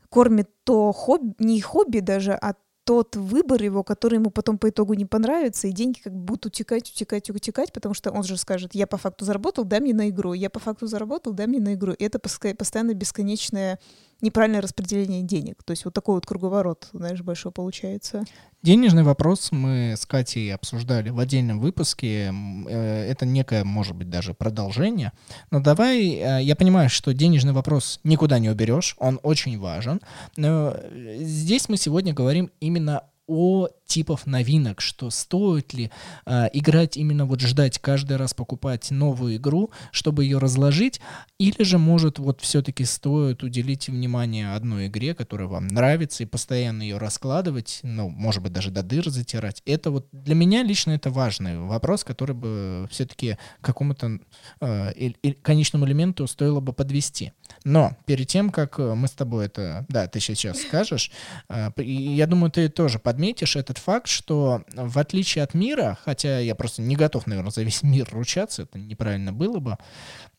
кормит 0.09 0.49
то 0.63 0.91
хобби, 0.91 1.33
не 1.39 1.59
хобби 1.59 1.99
даже, 1.99 2.33
а 2.33 2.53
тот 2.83 3.15
выбор 3.15 3.61
его, 3.63 3.83
который 3.83 4.15
ему 4.15 4.29
потом 4.29 4.57
по 4.57 4.69
итогу 4.69 4.93
не 4.93 5.05
понравится, 5.05 5.67
и 5.67 5.71
деньги 5.71 5.99
как 5.99 6.13
бы 6.13 6.19
будут 6.19 6.47
утекать, 6.47 6.89
утекать, 6.89 7.29
утекать, 7.29 7.71
потому 7.71 7.93
что 7.93 8.11
он 8.11 8.23
же 8.23 8.37
скажет, 8.37 8.75
я 8.75 8.87
по 8.87 8.97
факту 8.97 9.25
заработал, 9.25 9.63
дай 9.63 9.79
мне 9.79 9.93
на 9.93 10.09
игру, 10.09 10.33
я 10.33 10.49
по 10.49 10.59
факту 10.59 10.87
заработал, 10.87 11.33
дай 11.33 11.47
мне 11.47 11.59
на 11.59 11.75
игру. 11.75 11.93
И 11.93 12.03
это 12.03 12.19
постоянно 12.19 12.93
бесконечное 12.93 13.79
неправильное 14.23 14.61
распределение 14.61 15.21
денег. 15.21 15.63
То 15.63 15.71
есть 15.71 15.85
вот 15.85 15.93
такой 15.93 16.15
вот 16.15 16.25
круговорот, 16.25 16.89
знаешь, 16.93 17.21
большой 17.21 17.51
получается. 17.51 18.23
Денежный 18.63 19.03
вопрос 19.03 19.51
мы 19.51 19.95
с 19.97 20.05
Катей 20.05 20.53
обсуждали 20.53 21.09
в 21.09 21.19
отдельном 21.19 21.59
выпуске. 21.59 22.33
Э, 22.67 23.05
это 23.09 23.25
некое, 23.25 23.63
может 23.65 23.95
быть, 23.95 24.09
даже 24.09 24.33
продолжение. 24.33 25.11
Но 25.51 25.59
давай, 25.59 26.13
э, 26.13 26.41
я 26.41 26.55
понимаю, 26.55 26.89
что 26.89 27.13
денежный 27.13 27.53
вопрос 27.53 27.99
никуда 28.03 28.39
не 28.39 28.49
уберешь, 28.49 28.95
он 28.97 29.19
очень 29.21 29.59
важен. 29.59 29.99
Но 30.37 30.75
здесь 31.19 31.67
мы 31.67 31.77
сегодня 31.77 32.13
говорим 32.13 32.49
именно 32.61 33.03
о 33.27 33.67
типов 33.93 34.25
новинок, 34.25 34.81
что 34.81 35.11
стоит 35.11 35.75
ли 35.75 35.91
э, 36.25 36.47
играть 36.53 36.97
именно 36.97 37.27
вот 37.27 37.41
ждать 37.41 37.77
каждый 37.77 38.17
раз 38.17 38.33
покупать 38.33 38.89
новую 38.89 39.35
игру, 39.35 39.69
чтобы 39.91 40.23
ее 40.23 40.39
разложить, 40.39 40.99
или 41.37 41.61
же 41.61 41.77
может 41.77 42.17
вот 42.17 42.41
все-таки 42.41 42.85
стоит 42.85 43.43
уделить 43.43 43.89
внимание 43.89 44.55
одной 44.55 44.87
игре, 44.87 45.13
которая 45.13 45.47
вам 45.47 45.67
нравится 45.67 46.23
и 46.23 46.25
постоянно 46.25 46.81
ее 46.81 46.97
раскладывать, 46.97 47.81
ну 47.83 48.09
может 48.09 48.41
быть 48.41 48.51
даже 48.51 48.71
до 48.71 48.81
дыр 48.81 49.07
затирать. 49.11 49.61
Это 49.67 49.91
вот 49.91 50.07
для 50.11 50.33
меня 50.33 50.63
лично 50.63 50.93
это 50.93 51.11
важный 51.11 51.59
вопрос, 51.59 52.03
который 52.03 52.35
бы 52.35 52.87
все-таки 52.89 53.37
какому-то 53.61 54.17
э, 54.59 55.11
конечному 55.43 55.85
элементу 55.85 56.25
стоило 56.25 56.61
бы 56.61 56.73
подвести. 56.73 57.31
Но 57.63 57.95
перед 58.07 58.27
тем, 58.27 58.49
как 58.49 58.79
мы 58.79 59.07
с 59.07 59.11
тобой 59.11 59.45
это, 59.45 59.85
да, 59.87 60.07
ты 60.07 60.19
сейчас 60.19 60.59
скажешь, 60.63 61.11
э, 61.49 61.69
я 61.77 62.25
думаю, 62.25 62.49
ты 62.49 62.69
тоже 62.69 62.97
подметишь 62.97 63.55
этот 63.55 63.82
факт, 63.83 64.07
что 64.07 64.63
в 64.73 64.97
отличие 64.97 65.43
от 65.43 65.53
мира, 65.53 65.97
хотя 66.03 66.39
я 66.39 66.55
просто 66.55 66.81
не 66.81 66.95
готов, 66.95 67.27
наверное, 67.27 67.51
за 67.51 67.63
весь 67.63 67.83
мир 67.83 68.07
ручаться, 68.11 68.63
это 68.63 68.79
неправильно 68.79 69.33
было 69.33 69.59
бы, 69.59 69.77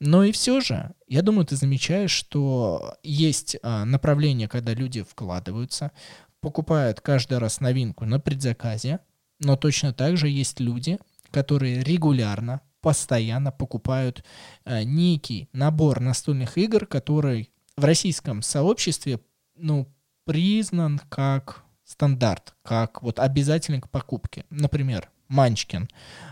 но 0.00 0.24
и 0.24 0.32
все 0.32 0.60
же, 0.60 0.92
я 1.06 1.22
думаю, 1.22 1.46
ты 1.46 1.56
замечаешь, 1.56 2.10
что 2.10 2.96
есть 3.02 3.56
а, 3.62 3.84
направление, 3.84 4.48
когда 4.48 4.72
люди 4.74 5.02
вкладываются, 5.02 5.92
покупают 6.40 7.00
каждый 7.00 7.38
раз 7.38 7.60
новинку 7.60 8.04
на 8.04 8.18
предзаказе, 8.18 9.00
но 9.40 9.56
точно 9.56 9.92
так 9.92 10.16
же 10.16 10.28
есть 10.28 10.60
люди, 10.60 10.98
которые 11.30 11.82
регулярно, 11.82 12.60
постоянно 12.80 13.52
покупают 13.52 14.24
а, 14.64 14.84
некий 14.84 15.48
набор 15.52 16.00
настольных 16.00 16.56
игр, 16.58 16.86
который 16.86 17.50
в 17.76 17.84
российском 17.84 18.42
сообществе 18.42 19.20
ну, 19.56 19.88
признан 20.24 21.00
как 21.08 21.63
стандарт, 21.84 22.54
как 22.62 23.02
вот 23.02 23.18
обязательный 23.18 23.80
к 23.80 23.88
покупке. 23.88 24.44
Например, 24.50 25.10
Манчкин, 25.28 25.88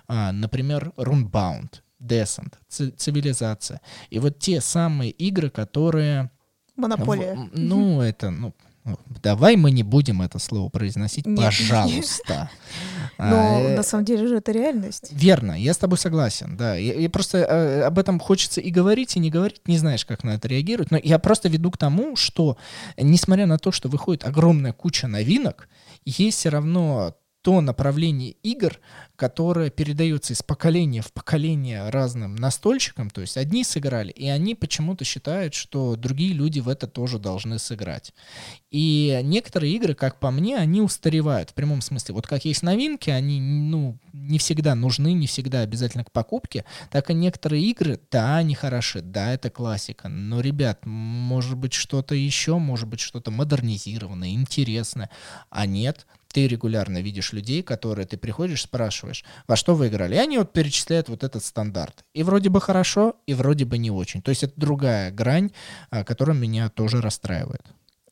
например, 0.08 0.92
Runbound, 0.96 1.80
Descent, 2.00 2.54
Цивилизация. 2.68 3.80
И 4.10 4.18
вот 4.18 4.38
те 4.38 4.60
самые 4.60 5.10
игры, 5.10 5.50
которые... 5.50 6.30
Монополия. 6.76 7.34
Ну, 7.52 8.00
это, 8.00 8.30
ну, 8.30 8.54
Давай 9.22 9.54
мы 9.54 9.70
не 9.70 9.84
будем 9.84 10.22
это 10.22 10.40
слово 10.40 10.68
произносить, 10.68 11.26
Нет. 11.26 11.38
пожалуйста. 11.38 12.50
Но 13.16 13.58
а, 13.58 13.76
на 13.76 13.82
самом 13.84 14.04
деле 14.04 14.26
же 14.26 14.36
это 14.38 14.50
реальность. 14.50 15.10
Верно, 15.12 15.52
я 15.52 15.72
с 15.72 15.78
тобой 15.78 15.98
согласен, 15.98 16.56
да. 16.56 16.74
Я, 16.74 16.94
я 16.94 17.08
просто 17.08 17.38
э, 17.38 17.82
об 17.82 18.00
этом 18.00 18.18
хочется 18.18 18.60
и 18.60 18.70
говорить, 18.70 19.16
и 19.16 19.20
не 19.20 19.30
говорить, 19.30 19.60
не 19.68 19.78
знаешь, 19.78 20.04
как 20.04 20.24
на 20.24 20.30
это 20.30 20.48
реагировать. 20.48 20.90
Но 20.90 20.98
я 21.00 21.20
просто 21.20 21.48
веду 21.48 21.70
к 21.70 21.78
тому, 21.78 22.16
что, 22.16 22.56
несмотря 22.96 23.46
на 23.46 23.58
то, 23.58 23.70
что 23.70 23.88
выходит 23.88 24.24
огромная 24.24 24.72
куча 24.72 25.06
новинок, 25.06 25.68
есть 26.04 26.38
все 26.38 26.48
равно 26.48 27.14
то 27.42 27.60
направление 27.60 28.36
игр, 28.42 28.78
которое 29.16 29.68
передается 29.70 30.32
из 30.32 30.42
поколения 30.42 31.02
в 31.02 31.12
поколение 31.12 31.90
разным 31.90 32.36
настольщикам, 32.36 33.10
то 33.10 33.20
есть 33.20 33.36
одни 33.36 33.64
сыграли, 33.64 34.10
и 34.10 34.28
они 34.28 34.54
почему-то 34.54 35.04
считают, 35.04 35.54
что 35.54 35.96
другие 35.96 36.32
люди 36.32 36.60
в 36.60 36.68
это 36.68 36.86
тоже 36.86 37.18
должны 37.18 37.58
сыграть. 37.58 38.14
И 38.70 39.20
некоторые 39.24 39.74
игры, 39.74 39.94
как 39.94 40.18
по 40.18 40.30
мне, 40.30 40.56
они 40.56 40.80
устаревают 40.80 41.50
в 41.50 41.54
прямом 41.54 41.82
смысле. 41.82 42.14
Вот 42.14 42.26
как 42.26 42.44
есть 42.44 42.62
новинки, 42.62 43.10
они 43.10 43.40
ну, 43.40 43.98
не 44.12 44.38
всегда 44.38 44.74
нужны, 44.74 45.12
не 45.12 45.26
всегда 45.26 45.60
обязательно 45.60 46.04
к 46.04 46.12
покупке, 46.12 46.64
так 46.90 47.10
и 47.10 47.14
некоторые 47.14 47.64
игры, 47.64 48.00
да, 48.10 48.36
они 48.36 48.54
хороши, 48.54 49.02
да, 49.02 49.32
это 49.34 49.50
классика, 49.50 50.08
но, 50.08 50.40
ребят, 50.40 50.86
может 50.86 51.56
быть 51.56 51.72
что-то 51.72 52.14
еще, 52.14 52.58
может 52.58 52.88
быть 52.88 53.00
что-то 53.00 53.30
модернизированное, 53.30 54.30
интересное, 54.30 55.10
а 55.50 55.66
нет, 55.66 56.06
ты 56.32 56.48
регулярно 56.48 57.00
видишь 57.00 57.32
людей, 57.32 57.62
которые 57.62 58.06
ты 58.06 58.16
приходишь, 58.16 58.62
спрашиваешь, 58.62 59.24
во 59.46 59.56
что 59.56 59.74
вы 59.74 59.88
играли, 59.88 60.14
и 60.14 60.18
они 60.18 60.38
вот 60.38 60.52
перечисляют 60.52 61.08
вот 61.08 61.24
этот 61.24 61.44
стандарт. 61.44 62.04
И 62.14 62.22
вроде 62.22 62.48
бы 62.48 62.60
хорошо, 62.60 63.16
и 63.26 63.34
вроде 63.34 63.64
бы 63.64 63.78
не 63.78 63.90
очень. 63.90 64.22
То 64.22 64.30
есть 64.30 64.42
это 64.42 64.54
другая 64.56 65.10
грань, 65.10 65.50
а, 65.90 66.04
которая 66.04 66.36
меня 66.36 66.68
тоже 66.70 67.00
расстраивает. 67.00 67.62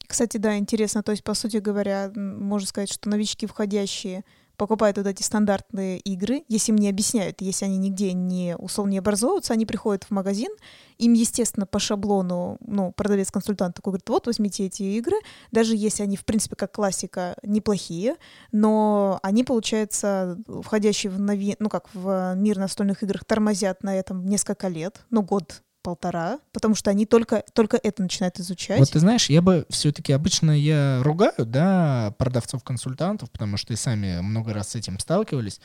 Кстати, 0.07 0.39
да, 0.39 0.59
интересно. 0.59 1.03
То 1.03 1.13
есть, 1.13 1.23
по 1.23 1.35
сути 1.35 1.59
говоря, 1.59 2.11
можно 2.15 2.67
сказать, 2.67 2.93
что 2.93 3.09
новички, 3.09 3.47
входящие 3.47 4.25
покупают 4.61 4.99
вот 4.99 5.07
эти 5.07 5.23
стандартные 5.23 5.99
игры, 6.01 6.45
если 6.47 6.73
им 6.73 6.77
не 6.77 6.91
объясняют, 6.91 7.41
если 7.41 7.65
они 7.65 7.79
нигде 7.79 8.13
не, 8.13 8.55
условно, 8.59 8.91
не 8.91 8.99
образовываются, 8.99 9.55
они 9.55 9.65
приходят 9.65 10.05
в 10.05 10.11
магазин, 10.11 10.51
им, 10.99 11.15
естественно, 11.15 11.65
по 11.65 11.79
шаблону, 11.79 12.59
ну, 12.61 12.93
продавец-консультант 12.93 13.75
такой 13.75 13.93
говорит, 13.93 14.09
вот, 14.11 14.27
возьмите 14.27 14.67
эти 14.67 14.83
игры, 14.83 15.17
даже 15.51 15.75
если 15.75 16.03
они, 16.03 16.19
в 16.19 16.27
принципе, 16.27 16.57
как 16.57 16.73
классика, 16.73 17.37
неплохие, 17.43 18.17
но 18.53 19.19
они, 19.23 19.45
получается, 19.45 20.37
входящие 20.47 21.11
в 21.11 21.19
нови... 21.19 21.57
ну, 21.59 21.71
как 21.71 21.89
в 21.95 22.35
мир 22.35 22.59
настольных 22.59 23.03
игр, 23.03 23.25
тормозят 23.25 23.83
на 23.83 23.97
этом 23.97 24.27
несколько 24.27 24.69
лет, 24.69 25.01
ну, 25.09 25.23
год 25.23 25.63
полтора, 25.83 26.39
потому 26.53 26.75
что 26.75 26.91
они 26.91 27.07
только, 27.07 27.45
только 27.53 27.79
это 27.83 28.03
начинают 28.03 28.39
изучать. 28.39 28.79
Вот 28.79 28.91
ты 28.91 28.99
знаешь, 28.99 29.31
я 29.31 29.43
бы 29.43 29.67
все-таки 29.71 30.13
обычно 30.13 30.53
я 30.53 31.03
ругаю, 31.03 31.47
да, 31.47 32.15
продавцов-консультантов, 32.19 33.31
потому 33.31 33.57
что 33.57 33.73
и 33.73 33.77
сами 33.77 34.21
много 34.21 34.53
раз 34.53 34.71
с 34.71 34.75
этим 34.75 34.99
сталкивались, 34.99 35.61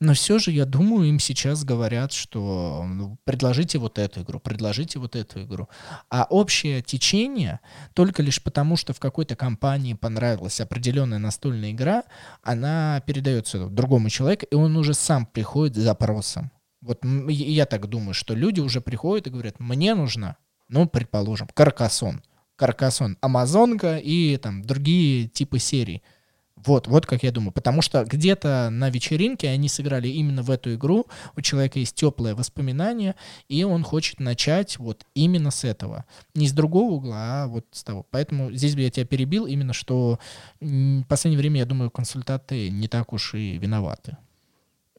но 0.00 0.14
все 0.14 0.38
же 0.38 0.50
я 0.50 0.64
думаю, 0.64 1.08
им 1.08 1.18
сейчас 1.18 1.64
говорят, 1.64 2.12
что 2.12 2.84
ну, 2.86 3.18
предложите 3.24 3.78
вот 3.78 3.98
эту 3.98 4.22
игру, 4.22 4.40
предложите 4.40 4.98
вот 4.98 5.16
эту 5.16 5.42
игру. 5.42 5.68
А 6.10 6.26
общее 6.28 6.82
течение, 6.82 7.60
только 7.94 8.22
лишь 8.22 8.42
потому, 8.42 8.76
что 8.76 8.92
в 8.92 9.00
какой-то 9.00 9.36
компании 9.36 9.94
понравилась 9.94 10.60
определенная 10.60 11.18
настольная 11.18 11.72
игра, 11.72 12.04
она 12.42 13.02
передается 13.06 13.66
другому 13.66 14.08
человеку, 14.08 14.46
и 14.50 14.54
он 14.54 14.76
уже 14.76 14.94
сам 14.94 15.26
приходит 15.26 15.76
с 15.76 15.80
запросом. 15.80 16.50
Вот 16.88 17.04
я 17.28 17.66
так 17.66 17.86
думаю, 17.86 18.14
что 18.14 18.32
люди 18.32 18.60
уже 18.60 18.80
приходят 18.80 19.26
и 19.26 19.30
говорят, 19.30 19.60
мне 19.60 19.94
нужно, 19.94 20.38
ну, 20.70 20.88
предположим, 20.88 21.46
Каркасон. 21.52 22.22
Каркасон, 22.56 23.18
Амазонка 23.20 23.98
и 23.98 24.38
там 24.38 24.62
другие 24.62 25.28
типы 25.28 25.58
серий. 25.58 26.02
Вот, 26.56 26.86
вот 26.86 27.04
как 27.04 27.24
я 27.24 27.30
думаю. 27.30 27.52
Потому 27.52 27.82
что 27.82 28.04
где-то 28.04 28.70
на 28.70 28.88
вечеринке 28.88 29.50
они 29.50 29.68
сыграли 29.68 30.08
именно 30.08 30.42
в 30.42 30.50
эту 30.50 30.74
игру, 30.76 31.04
у 31.36 31.42
человека 31.42 31.78
есть 31.78 31.94
теплое 31.94 32.34
воспоминание, 32.34 33.16
и 33.50 33.64
он 33.64 33.84
хочет 33.84 34.18
начать 34.18 34.78
вот 34.78 35.04
именно 35.14 35.50
с 35.50 35.64
этого. 35.64 36.06
Не 36.34 36.48
с 36.48 36.52
другого 36.52 36.92
угла, 36.92 37.42
а 37.42 37.46
вот 37.48 37.66
с 37.70 37.84
того. 37.84 38.06
Поэтому 38.10 38.50
здесь 38.50 38.74
бы 38.74 38.80
я 38.80 38.90
тебя 38.90 39.04
перебил 39.04 39.44
именно, 39.44 39.74
что 39.74 40.18
в 40.60 41.04
последнее 41.04 41.38
время, 41.38 41.58
я 41.58 41.66
думаю, 41.66 41.90
консультанты 41.90 42.70
не 42.70 42.88
так 42.88 43.12
уж 43.12 43.34
и 43.34 43.58
виноваты. 43.58 44.16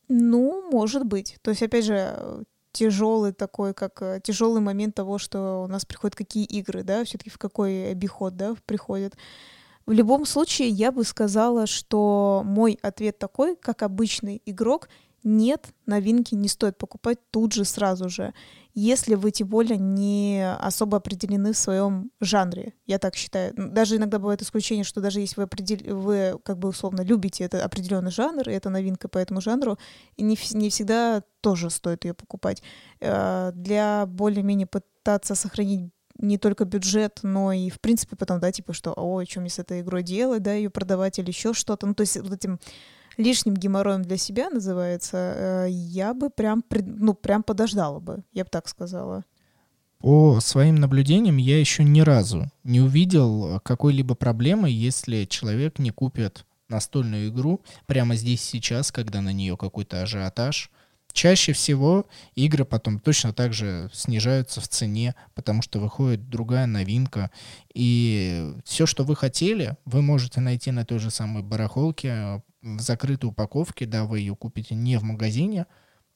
Ну, 0.09 0.69
может 0.71 1.05
быть. 1.05 1.37
То 1.41 1.51
есть, 1.51 1.61
опять 1.61 1.85
же, 1.85 2.43
тяжелый 2.71 3.31
такой, 3.31 3.73
как 3.73 4.01
э, 4.01 4.19
тяжелый 4.23 4.61
момент 4.61 4.95
того, 4.95 5.17
что 5.17 5.63
у 5.63 5.67
нас 5.67 5.85
приходят 5.85 6.15
какие 6.15 6.45
игры, 6.45 6.83
да, 6.83 7.03
все-таки 7.03 7.29
в 7.29 7.37
какой 7.37 7.91
обиход, 7.91 8.35
да, 8.35 8.55
приходят. 8.65 9.15
В 9.85 9.91
любом 9.91 10.25
случае, 10.25 10.69
я 10.69 10.91
бы 10.91 11.03
сказала, 11.03 11.65
что 11.67 12.43
мой 12.45 12.77
ответ 12.81 13.17
такой, 13.17 13.55
как 13.55 13.81
обычный 13.83 14.41
игрок, 14.45 14.89
нет, 15.23 15.67
новинки 15.85 16.35
не 16.35 16.47
стоит 16.47 16.77
покупать 16.77 17.19
тут 17.31 17.53
же, 17.53 17.65
сразу 17.65 18.09
же, 18.09 18.33
если 18.73 19.15
вы 19.15 19.31
тем 19.31 19.47
более 19.47 19.77
не 19.77 20.55
особо 20.59 20.97
определены 20.97 21.53
в 21.53 21.57
своем 21.57 22.11
жанре. 22.21 22.73
Я 22.85 22.99
так 22.99 23.15
считаю. 23.15 23.53
Даже 23.55 23.97
иногда 23.97 24.19
бывает 24.19 24.41
исключение, 24.41 24.83
что 24.83 25.01
даже 25.01 25.19
если 25.19 25.41
вы, 25.41 25.43
определ... 25.43 25.97
вы 25.97 26.39
как 26.43 26.57
бы 26.59 26.69
условно 26.69 27.01
любите 27.01 27.43
это 27.43 27.63
определенный 27.63 28.11
жанр, 28.11 28.47
и 28.47 28.53
это 28.53 28.69
новинка 28.69 29.07
по 29.07 29.17
этому 29.17 29.41
жанру, 29.41 29.77
не, 30.17 30.37
не 30.53 30.69
всегда 30.69 31.23
тоже 31.41 31.69
стоит 31.69 32.05
ее 32.05 32.13
покупать. 32.13 32.61
Э, 32.99 33.51
для 33.53 34.05
более-менее 34.05 34.67
пытаться 34.67 35.35
сохранить 35.35 35.91
не 36.19 36.37
только 36.37 36.65
бюджет, 36.65 37.19
но 37.23 37.51
и, 37.51 37.69
в 37.69 37.79
принципе, 37.79 38.15
потом, 38.15 38.39
да, 38.39 38.51
типа, 38.51 38.73
что, 38.73 38.93
ой, 38.93 39.25
что 39.25 39.39
мне 39.39 39.49
с 39.49 39.59
этой 39.59 39.81
игрой 39.81 40.03
делать, 40.03 40.43
да, 40.43 40.53
ее 40.53 40.69
продавать 40.69 41.17
или 41.17 41.29
еще 41.29 41.53
что-то. 41.53 41.87
Ну, 41.87 41.93
то 41.93 42.01
есть 42.01 42.17
вот 42.19 42.33
этим 42.33 42.59
лишним 43.19 43.55
геморроем 43.55 44.01
для 44.01 44.17
себя 44.17 44.49
называется, 44.49 45.17
э, 45.17 45.67
я 45.69 46.13
бы 46.13 46.29
прям, 46.29 46.63
ну, 46.71 47.13
прям 47.13 47.43
подождала 47.43 47.99
бы, 47.99 48.23
я 48.33 48.45
бы 48.45 48.49
так 48.49 48.67
сказала. 48.67 49.23
По 49.99 50.39
своим 50.39 50.75
наблюдениям 50.75 51.35
я 51.37 51.59
еще 51.59 51.83
ни 51.83 51.99
разу 51.99 52.49
не 52.63 52.79
увидел 52.79 53.59
какой-либо 53.59 54.15
проблемы, 54.15 54.69
если 54.69 55.25
человек 55.25 55.77
не 55.77 55.91
купит 55.91 56.45
настольную 56.69 57.29
игру 57.29 57.61
прямо 57.85 58.15
здесь 58.15 58.41
сейчас, 58.41 58.91
когда 58.93 59.21
на 59.21 59.33
нее 59.33 59.57
какой-то 59.57 60.01
ажиотаж. 60.01 60.71
Чаще 61.11 61.53
всего 61.53 62.05
игры 62.35 62.63
потом 62.63 62.99
точно 62.99 63.33
так 63.33 63.51
же 63.51 63.89
снижаются 63.91 64.61
в 64.61 64.67
цене, 64.67 65.15
потому 65.33 65.63
что 65.63 65.79
выходит 65.79 66.29
другая 66.29 66.67
новинка. 66.67 67.31
И 67.73 68.53
все, 68.63 68.85
что 68.85 69.03
вы 69.03 69.15
хотели, 69.15 69.75
вы 69.85 70.01
можете 70.01 70.39
найти 70.39 70.71
на 70.71 70.85
той 70.85 70.99
же 70.99 71.09
самой 71.09 71.41
барахолке 71.41 72.41
в 72.61 72.79
закрытой 72.81 73.25
упаковке, 73.25 73.85
да, 73.85 74.05
вы 74.05 74.19
ее 74.19 74.35
купите 74.35 74.75
не 74.75 74.97
в 74.97 75.03
магазине, 75.03 75.65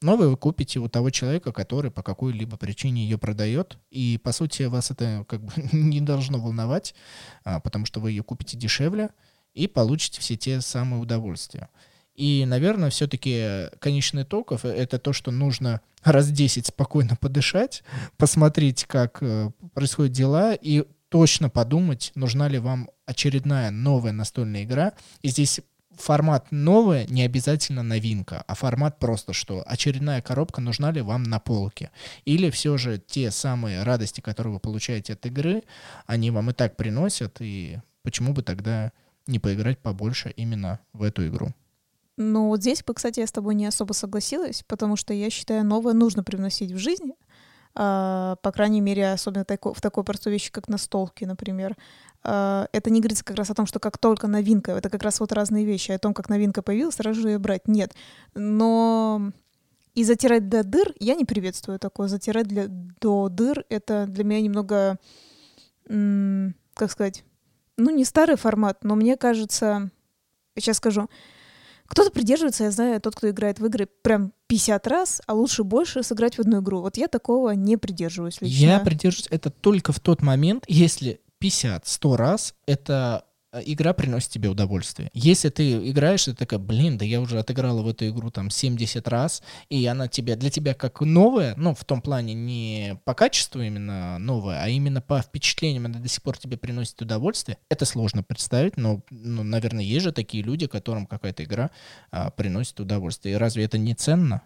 но 0.02 0.16
вы 0.16 0.36
купите 0.36 0.80
у 0.80 0.88
того 0.88 1.10
человека, 1.10 1.52
который 1.52 1.90
по 1.90 2.02
какой-либо 2.02 2.56
причине 2.56 3.04
ее 3.04 3.16
продает, 3.16 3.78
и, 3.90 4.20
по 4.22 4.32
сути, 4.32 4.64
вас 4.64 4.90
это 4.90 5.24
как 5.28 5.42
бы 5.42 5.52
не 5.72 6.00
должно 6.00 6.38
волновать, 6.38 6.94
а, 7.44 7.60
потому 7.60 7.86
что 7.86 8.00
вы 8.00 8.10
ее 8.10 8.22
купите 8.22 8.56
дешевле 8.56 9.10
и 9.54 9.66
получите 9.66 10.20
все 10.20 10.36
те 10.36 10.60
самые 10.60 11.00
удовольствия. 11.00 11.70
И, 12.14 12.44
наверное, 12.46 12.90
все-таки 12.90 13.70
конечный 13.80 14.22
итог— 14.22 14.52
это 14.62 14.98
то, 14.98 15.12
что 15.12 15.30
нужно 15.30 15.80
раз 16.02 16.30
10 16.30 16.66
спокойно 16.66 17.16
подышать, 17.16 17.82
посмотреть, 18.16 18.84
как 18.84 19.18
э, 19.20 19.50
происходят 19.72 20.12
дела, 20.12 20.54
и 20.54 20.84
точно 21.08 21.48
подумать, 21.48 22.12
нужна 22.14 22.48
ли 22.48 22.58
вам 22.58 22.88
очередная 23.06 23.70
новая 23.70 24.12
настольная 24.12 24.64
игра. 24.64 24.92
И 25.22 25.28
здесь 25.28 25.60
формат 25.96 26.46
новая 26.50 27.06
не 27.06 27.22
обязательно 27.22 27.82
новинка, 27.82 28.44
а 28.46 28.54
формат 28.54 28.98
просто 28.98 29.32
что 29.32 29.62
очередная 29.66 30.22
коробка 30.22 30.60
нужна 30.60 30.90
ли 30.90 31.00
вам 31.00 31.22
на 31.22 31.38
полке. 31.38 31.90
Или 32.24 32.50
все 32.50 32.76
же 32.76 32.98
те 32.98 33.30
самые 33.30 33.82
радости, 33.82 34.20
которые 34.20 34.54
вы 34.54 34.60
получаете 34.60 35.14
от 35.14 35.26
игры, 35.26 35.62
они 36.06 36.30
вам 36.30 36.50
и 36.50 36.52
так 36.52 36.76
приносят, 36.76 37.38
и 37.40 37.80
почему 38.02 38.32
бы 38.32 38.42
тогда 38.42 38.92
не 39.26 39.38
поиграть 39.38 39.78
побольше 39.78 40.30
именно 40.30 40.80
в 40.92 41.02
эту 41.02 41.26
игру. 41.28 41.52
Ну 42.16 42.48
вот 42.48 42.60
здесь 42.60 42.82
бы, 42.84 42.94
кстати, 42.94 43.20
я 43.20 43.26
с 43.26 43.32
тобой 43.32 43.54
не 43.54 43.66
особо 43.66 43.92
согласилась, 43.92 44.62
потому 44.66 44.96
что 44.96 45.12
я 45.12 45.30
считаю, 45.30 45.64
новое 45.64 45.94
нужно 45.94 46.22
привносить 46.22 46.72
в 46.72 46.78
жизнь, 46.78 47.12
Uh, 47.76 48.36
по 48.40 48.52
крайней 48.52 48.80
мере, 48.80 49.10
особенно 49.10 49.44
в 49.44 49.80
такой 49.80 50.04
простой 50.04 50.32
вещи, 50.32 50.52
как 50.52 50.68
настолки, 50.68 51.24
например. 51.24 51.76
Uh, 52.24 52.68
это 52.72 52.88
не 52.88 53.00
говорится 53.00 53.22
как 53.22 53.36
раз 53.36 53.50
о 53.50 53.54
том, 53.54 53.66
что 53.66 53.78
как 53.78 53.98
только 53.98 54.26
новинка, 54.26 54.72
это 54.72 54.88
как 54.88 55.02
раз 55.02 55.20
вот 55.20 55.32
разные 55.32 55.66
вещи, 55.66 55.92
о 55.92 55.98
том, 55.98 56.14
как 56.14 56.30
новинка 56.30 56.62
появилась, 56.62 56.94
сразу 56.94 57.20
же 57.20 57.28
ее 57.28 57.38
брать. 57.38 57.68
Нет. 57.68 57.94
Но 58.34 59.30
и 59.94 60.04
затирать 60.04 60.48
до 60.48 60.64
дыр 60.64 60.92
я 60.98 61.14
не 61.14 61.24
приветствую 61.24 61.78
такое. 61.78 62.08
Затирать 62.08 62.48
для, 62.48 62.66
до 62.68 63.28
дыр— 63.28 63.64
это 63.68 64.06
для 64.06 64.24
меня 64.24 64.40
немного, 64.40 64.98
как 65.86 66.90
сказать, 66.90 67.24
ну, 67.76 67.90
не 67.90 68.04
старый 68.04 68.36
формат, 68.36 68.84
но 68.84 68.94
мне 68.94 69.16
кажется, 69.16 69.90
сейчас 70.56 70.78
скажу, 70.78 71.08
кто-то 71.86 72.10
придерживается, 72.10 72.64
я 72.64 72.70
знаю, 72.70 73.00
тот, 73.00 73.14
кто 73.14 73.30
играет 73.30 73.58
в 73.58 73.66
игры 73.66 73.86
прям 74.02 74.32
50 74.48 74.86
раз, 74.86 75.22
а 75.26 75.34
лучше 75.34 75.64
больше 75.64 76.02
сыграть 76.02 76.36
в 76.36 76.40
одну 76.40 76.60
игру. 76.60 76.80
Вот 76.80 76.96
я 76.96 77.08
такого 77.08 77.50
не 77.50 77.76
придерживаюсь 77.76 78.40
лично. 78.40 78.56
Я 78.56 78.80
придерживаюсь 78.80 79.28
это 79.30 79.50
только 79.50 79.92
в 79.92 80.00
тот 80.00 80.22
момент, 80.22 80.64
если 80.66 81.20
50-100 81.44 82.16
раз 82.16 82.54
это 82.66 83.24
Э, 83.54 83.62
игра 83.64 83.92
приносит 83.92 84.30
тебе 84.30 84.48
удовольствие. 84.48 85.10
Если 85.14 85.48
ты 85.48 85.88
играешь, 85.90 86.24
ты 86.24 86.34
такая, 86.34 86.58
блин, 86.58 86.98
да 86.98 87.04
я 87.04 87.20
уже 87.20 87.38
отыграла 87.38 87.82
в 87.82 87.88
эту 87.88 88.08
игру 88.08 88.30
там 88.30 88.50
70 88.50 89.06
раз, 89.06 89.42
и 89.68 89.86
она 89.86 90.08
тебе, 90.08 90.34
для 90.34 90.50
тебя 90.50 90.74
как 90.74 91.00
новая, 91.00 91.54
ну, 91.56 91.74
в 91.74 91.84
том 91.84 92.02
плане 92.02 92.34
не 92.34 92.98
по 93.04 93.14
качеству 93.14 93.62
именно 93.62 94.18
новая, 94.18 94.62
а 94.62 94.68
именно 94.68 95.00
по 95.00 95.22
впечатлениям 95.22 95.86
она 95.86 96.00
до 96.00 96.08
сих 96.08 96.22
пор 96.22 96.36
тебе 96.36 96.56
приносит 96.56 97.00
удовольствие, 97.00 97.58
это 97.68 97.84
сложно 97.84 98.24
представить, 98.24 98.76
но, 98.76 99.02
ну, 99.10 99.44
наверное, 99.44 99.84
есть 99.84 100.04
же 100.04 100.12
такие 100.12 100.42
люди, 100.42 100.66
которым 100.66 101.06
какая-то 101.06 101.44
игра 101.44 101.70
а, 102.10 102.30
приносит 102.30 102.80
удовольствие. 102.80 103.36
И 103.36 103.38
разве 103.38 103.64
это 103.64 103.78
не 103.78 103.94
ценно? 103.94 104.42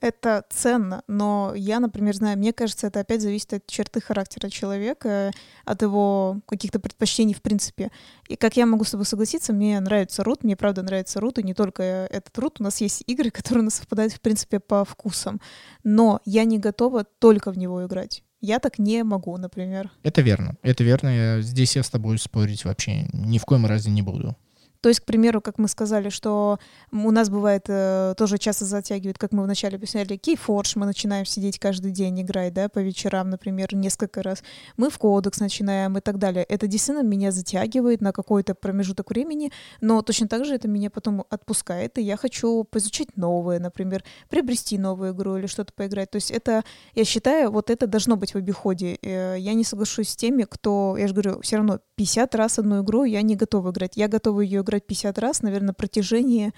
Это 0.00 0.44
ценно, 0.50 1.02
но 1.08 1.52
я, 1.54 1.80
например, 1.80 2.14
знаю, 2.14 2.38
мне 2.38 2.52
кажется, 2.52 2.86
это 2.86 3.00
опять 3.00 3.22
зависит 3.22 3.52
от 3.52 3.66
черты 3.66 4.00
характера 4.00 4.48
человека, 4.48 5.32
от 5.64 5.82
его 5.82 6.40
каких-то 6.46 6.80
предпочтений 6.80 7.34
в 7.34 7.42
принципе. 7.42 7.90
И 8.28 8.36
как 8.36 8.56
я 8.56 8.66
могу 8.66 8.84
с 8.84 8.90
тобой 8.90 9.06
согласиться, 9.06 9.52
мне 9.52 9.78
нравится 9.80 10.24
рут, 10.24 10.44
мне 10.44 10.56
правда 10.56 10.82
нравится 10.82 11.20
рут, 11.20 11.38
и 11.38 11.42
не 11.42 11.54
только 11.54 11.82
этот 11.82 12.36
рут, 12.38 12.60
у 12.60 12.62
нас 12.62 12.80
есть 12.80 13.02
игры, 13.06 13.30
которые 13.32 13.62
у 13.62 13.64
нас 13.64 13.74
совпадают 13.74 14.12
в 14.12 14.20
принципе 14.20 14.60
по 14.60 14.84
вкусам, 14.84 15.40
но 15.84 16.20
я 16.24 16.44
не 16.44 16.58
готова 16.58 17.04
только 17.04 17.50
в 17.50 17.58
него 17.58 17.84
играть. 17.84 18.22
Я 18.40 18.60
так 18.60 18.78
не 18.78 19.02
могу, 19.02 19.36
например. 19.36 19.90
Это 20.04 20.22
верно, 20.22 20.56
это 20.62 20.84
верно. 20.84 21.08
Я, 21.08 21.40
здесь 21.40 21.74
я 21.74 21.82
с 21.82 21.90
тобой 21.90 22.18
спорить 22.18 22.64
вообще 22.64 23.08
ни 23.12 23.38
в 23.38 23.44
коем 23.44 23.66
разе 23.66 23.90
не 23.90 24.02
буду. 24.02 24.36
То 24.80 24.88
есть, 24.88 25.00
к 25.00 25.04
примеру, 25.04 25.40
как 25.40 25.58
мы 25.58 25.66
сказали, 25.66 26.08
что 26.08 26.58
у 26.92 27.10
нас 27.10 27.30
бывает 27.30 27.64
э, 27.68 28.14
тоже 28.16 28.38
часто 28.38 28.64
затягивает, 28.64 29.18
как 29.18 29.32
мы 29.32 29.42
вначале 29.42 29.76
объясняли, 29.76 30.16
кейфорж, 30.16 30.76
мы 30.76 30.86
начинаем 30.86 31.26
сидеть 31.26 31.58
каждый 31.58 31.90
день 31.90 32.20
играть, 32.22 32.54
да, 32.54 32.68
по 32.68 32.78
вечерам, 32.78 33.30
например, 33.30 33.74
несколько 33.74 34.22
раз. 34.22 34.42
Мы 34.76 34.90
в 34.90 34.98
кодекс 34.98 35.40
начинаем 35.40 35.98
и 35.98 36.00
так 36.00 36.18
далее. 36.18 36.44
Это 36.44 36.68
действительно 36.68 37.04
меня 37.04 37.32
затягивает 37.32 38.00
на 38.00 38.12
какой-то 38.12 38.54
промежуток 38.54 39.10
времени, 39.10 39.50
но 39.80 40.00
точно 40.02 40.28
так 40.28 40.44
же 40.44 40.54
это 40.54 40.68
меня 40.68 40.90
потом 40.90 41.24
отпускает, 41.28 41.98
и 41.98 42.02
я 42.02 42.16
хочу 42.16 42.62
поизучать 42.64 43.16
новое, 43.16 43.58
например, 43.58 44.04
приобрести 44.28 44.78
новую 44.78 45.12
игру 45.12 45.36
или 45.36 45.46
что-то 45.46 45.72
поиграть. 45.72 46.10
То 46.10 46.16
есть 46.16 46.30
это, 46.30 46.62
я 46.94 47.04
считаю, 47.04 47.50
вот 47.50 47.70
это 47.70 47.88
должно 47.88 48.16
быть 48.16 48.32
в 48.32 48.36
обиходе. 48.36 48.98
Э, 49.02 49.36
я 49.38 49.54
не 49.54 49.64
соглашусь 49.64 50.10
с 50.10 50.16
теми, 50.16 50.44
кто, 50.44 50.96
я 50.96 51.08
же 51.08 51.14
говорю, 51.14 51.40
все 51.40 51.56
равно 51.56 51.80
50 51.96 52.34
раз 52.36 52.58
одну 52.60 52.82
игру 52.82 53.04
я 53.04 53.22
не 53.22 53.34
готова 53.34 53.70
играть. 53.70 53.96
Я 53.96 54.06
готова 54.06 54.40
ее 54.40 54.62
играть 54.68 54.86
50 54.86 55.18
раз, 55.18 55.42
наверное, 55.42 55.68
на 55.68 55.74
протяжении, 55.74 56.52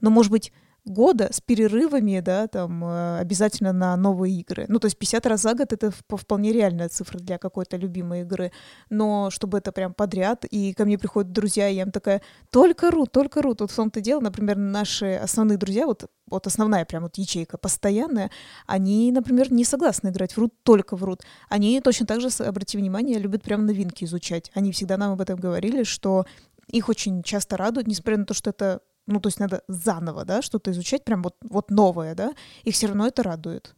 ну, 0.00 0.10
может 0.10 0.30
быть, 0.30 0.52
года 0.86 1.28
с 1.32 1.40
перерывами, 1.40 2.20
да, 2.20 2.46
там 2.46 2.84
э, 2.84 3.18
обязательно 3.18 3.72
на 3.72 3.96
новые 3.96 4.38
игры. 4.38 4.66
Ну, 4.68 4.78
то 4.78 4.86
есть 4.86 4.96
50 4.96 5.26
раз 5.26 5.42
за 5.42 5.54
год 5.54 5.72
это 5.72 5.90
вполне 6.08 6.52
реальная 6.52 6.88
цифра 6.88 7.18
для 7.18 7.38
какой-то 7.38 7.76
любимой 7.76 8.20
игры. 8.20 8.52
Но 8.88 9.30
чтобы 9.30 9.58
это 9.58 9.72
прям 9.72 9.92
подряд, 9.92 10.44
и 10.44 10.72
ко 10.72 10.84
мне 10.84 10.96
приходят 10.96 11.32
друзья, 11.32 11.68
и 11.68 11.74
я 11.74 11.82
им 11.82 11.90
такая, 11.90 12.22
только 12.50 12.90
рут, 12.90 13.10
только 13.10 13.42
рут. 13.42 13.60
Вот 13.60 13.72
в 13.72 13.76
том-то 13.76 14.00
дело, 14.00 14.20
например, 14.20 14.56
наши 14.56 15.14
основные 15.14 15.58
друзья, 15.58 15.86
вот, 15.86 16.08
вот 16.30 16.46
основная 16.46 16.84
прям 16.84 17.02
вот 17.02 17.18
ячейка 17.18 17.58
постоянная, 17.58 18.30
они, 18.66 19.10
например, 19.10 19.52
не 19.52 19.64
согласны 19.64 20.08
играть 20.08 20.34
в 20.34 20.38
рут, 20.38 20.54
только 20.62 20.96
в 20.96 21.02
рут. 21.02 21.22
Они 21.48 21.80
точно 21.80 22.06
так 22.06 22.20
же, 22.20 22.28
обрати 22.44 22.78
внимание, 22.78 23.18
любят 23.18 23.42
прям 23.42 23.66
новинки 23.66 24.04
изучать. 24.04 24.52
Они 24.54 24.70
всегда 24.70 24.96
нам 24.96 25.12
об 25.12 25.20
этом 25.20 25.38
говорили, 25.38 25.82
что 25.82 26.26
их 26.68 26.88
очень 26.88 27.22
часто 27.22 27.56
радует, 27.56 27.86
несмотря 27.86 28.18
на 28.18 28.26
то, 28.26 28.34
что 28.34 28.50
это 28.50 28.80
ну, 29.06 29.20
то 29.20 29.28
есть 29.28 29.38
надо 29.38 29.62
заново, 29.68 30.24
да, 30.24 30.42
что-то 30.42 30.72
изучать, 30.72 31.04
прям 31.04 31.22
вот, 31.22 31.36
вот 31.48 31.70
новое, 31.70 32.14
да, 32.14 32.32
и 32.64 32.72
все 32.72 32.88
равно 32.88 33.06
это 33.06 33.22
радует. 33.22 33.76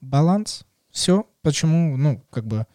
Баланс. 0.00 0.64
Все. 0.90 1.26
Почему, 1.42 1.96
ну, 1.96 2.22
как 2.30 2.46
бы, 2.46 2.66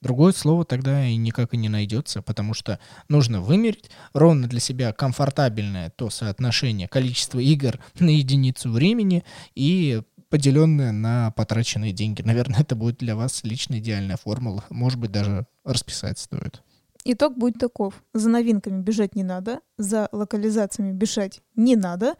другое 0.00 0.32
слово 0.32 0.64
тогда 0.64 1.06
и 1.06 1.16
никак 1.16 1.54
и 1.54 1.56
не 1.56 1.68
найдется, 1.68 2.22
потому 2.22 2.54
что 2.54 2.78
нужно 3.08 3.40
вымерить 3.40 3.90
ровно 4.12 4.48
для 4.48 4.60
себя 4.60 4.92
комфортабельное 4.92 5.90
то 5.90 6.10
соотношение 6.10 6.88
количества 6.88 7.38
игр 7.38 7.80
на 7.98 8.10
единицу 8.10 8.70
времени 8.70 9.24
и 9.54 10.02
поделенное 10.28 10.92
на 10.92 11.32
потраченные 11.32 11.92
деньги. 11.92 12.22
Наверное, 12.22 12.60
это 12.60 12.76
будет 12.76 12.98
для 12.98 13.16
вас 13.16 13.42
лично 13.42 13.78
идеальная 13.78 14.16
формула. 14.16 14.64
Может 14.70 14.98
быть, 14.98 15.10
даже 15.10 15.46
расписать 15.64 16.18
стоит. 16.18 16.62
Итог 17.04 17.36
будет 17.36 17.58
таков. 17.58 18.02
За 18.12 18.28
новинками 18.28 18.80
бежать 18.82 19.14
не 19.14 19.22
надо, 19.22 19.60
за 19.78 20.08
локализациями 20.12 20.92
бежать 20.92 21.40
не 21.56 21.76
надо. 21.76 22.14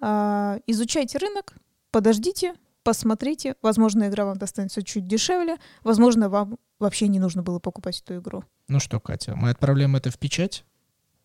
А, 0.00 0.58
изучайте 0.66 1.18
рынок, 1.18 1.54
подождите, 1.90 2.54
посмотрите. 2.82 3.56
Возможно, 3.62 4.08
игра 4.08 4.24
вам 4.24 4.36
достанется 4.38 4.82
чуть 4.82 5.06
дешевле. 5.06 5.56
Возможно, 5.82 6.28
вам 6.28 6.58
вообще 6.78 7.08
не 7.08 7.18
нужно 7.18 7.42
было 7.42 7.58
покупать 7.58 8.00
эту 8.00 8.18
игру. 8.18 8.44
Ну 8.68 8.80
что, 8.80 9.00
Катя, 9.00 9.34
мы 9.36 9.50
отправляем 9.50 9.96
это 9.96 10.10
в 10.10 10.18
печать? 10.18 10.64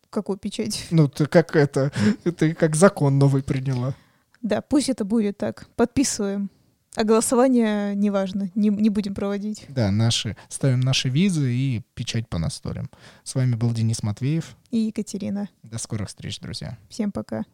Какую 0.10 0.38
печать? 0.38 0.88
Ну, 0.92 1.08
ты 1.08 1.26
как 1.26 1.56
это, 1.56 1.92
ты 2.38 2.54
как 2.54 2.76
закон 2.76 3.18
новый 3.18 3.44
приняла. 3.44 3.96
Да, 4.42 4.62
пусть 4.62 4.90
это 4.90 5.06
будет 5.06 5.38
так. 5.38 5.68
Подписываем. 5.76 6.50
А 6.96 7.04
голосование 7.06 7.96
неважно, 7.96 8.52
не, 8.54 8.70
не 8.70 8.90
будем 8.90 9.16
проводить. 9.16 9.66
Да, 9.70 9.92
наши, 9.92 10.36
ставим 10.50 10.82
наши 10.82 11.08
визы 11.08 11.54
и 11.54 11.82
печать 11.94 12.28
по 12.28 12.38
насторям. 12.38 12.90
С 13.24 13.36
вами 13.36 13.56
был 13.56 13.72
Денис 13.72 14.04
Матвеев. 14.04 14.58
И 14.72 14.78
Екатерина. 14.78 15.50
До 15.64 15.78
скорых 15.78 16.10
встреч, 16.10 16.40
друзья. 16.40 16.78
Всем 16.90 17.12
пока. 17.12 17.46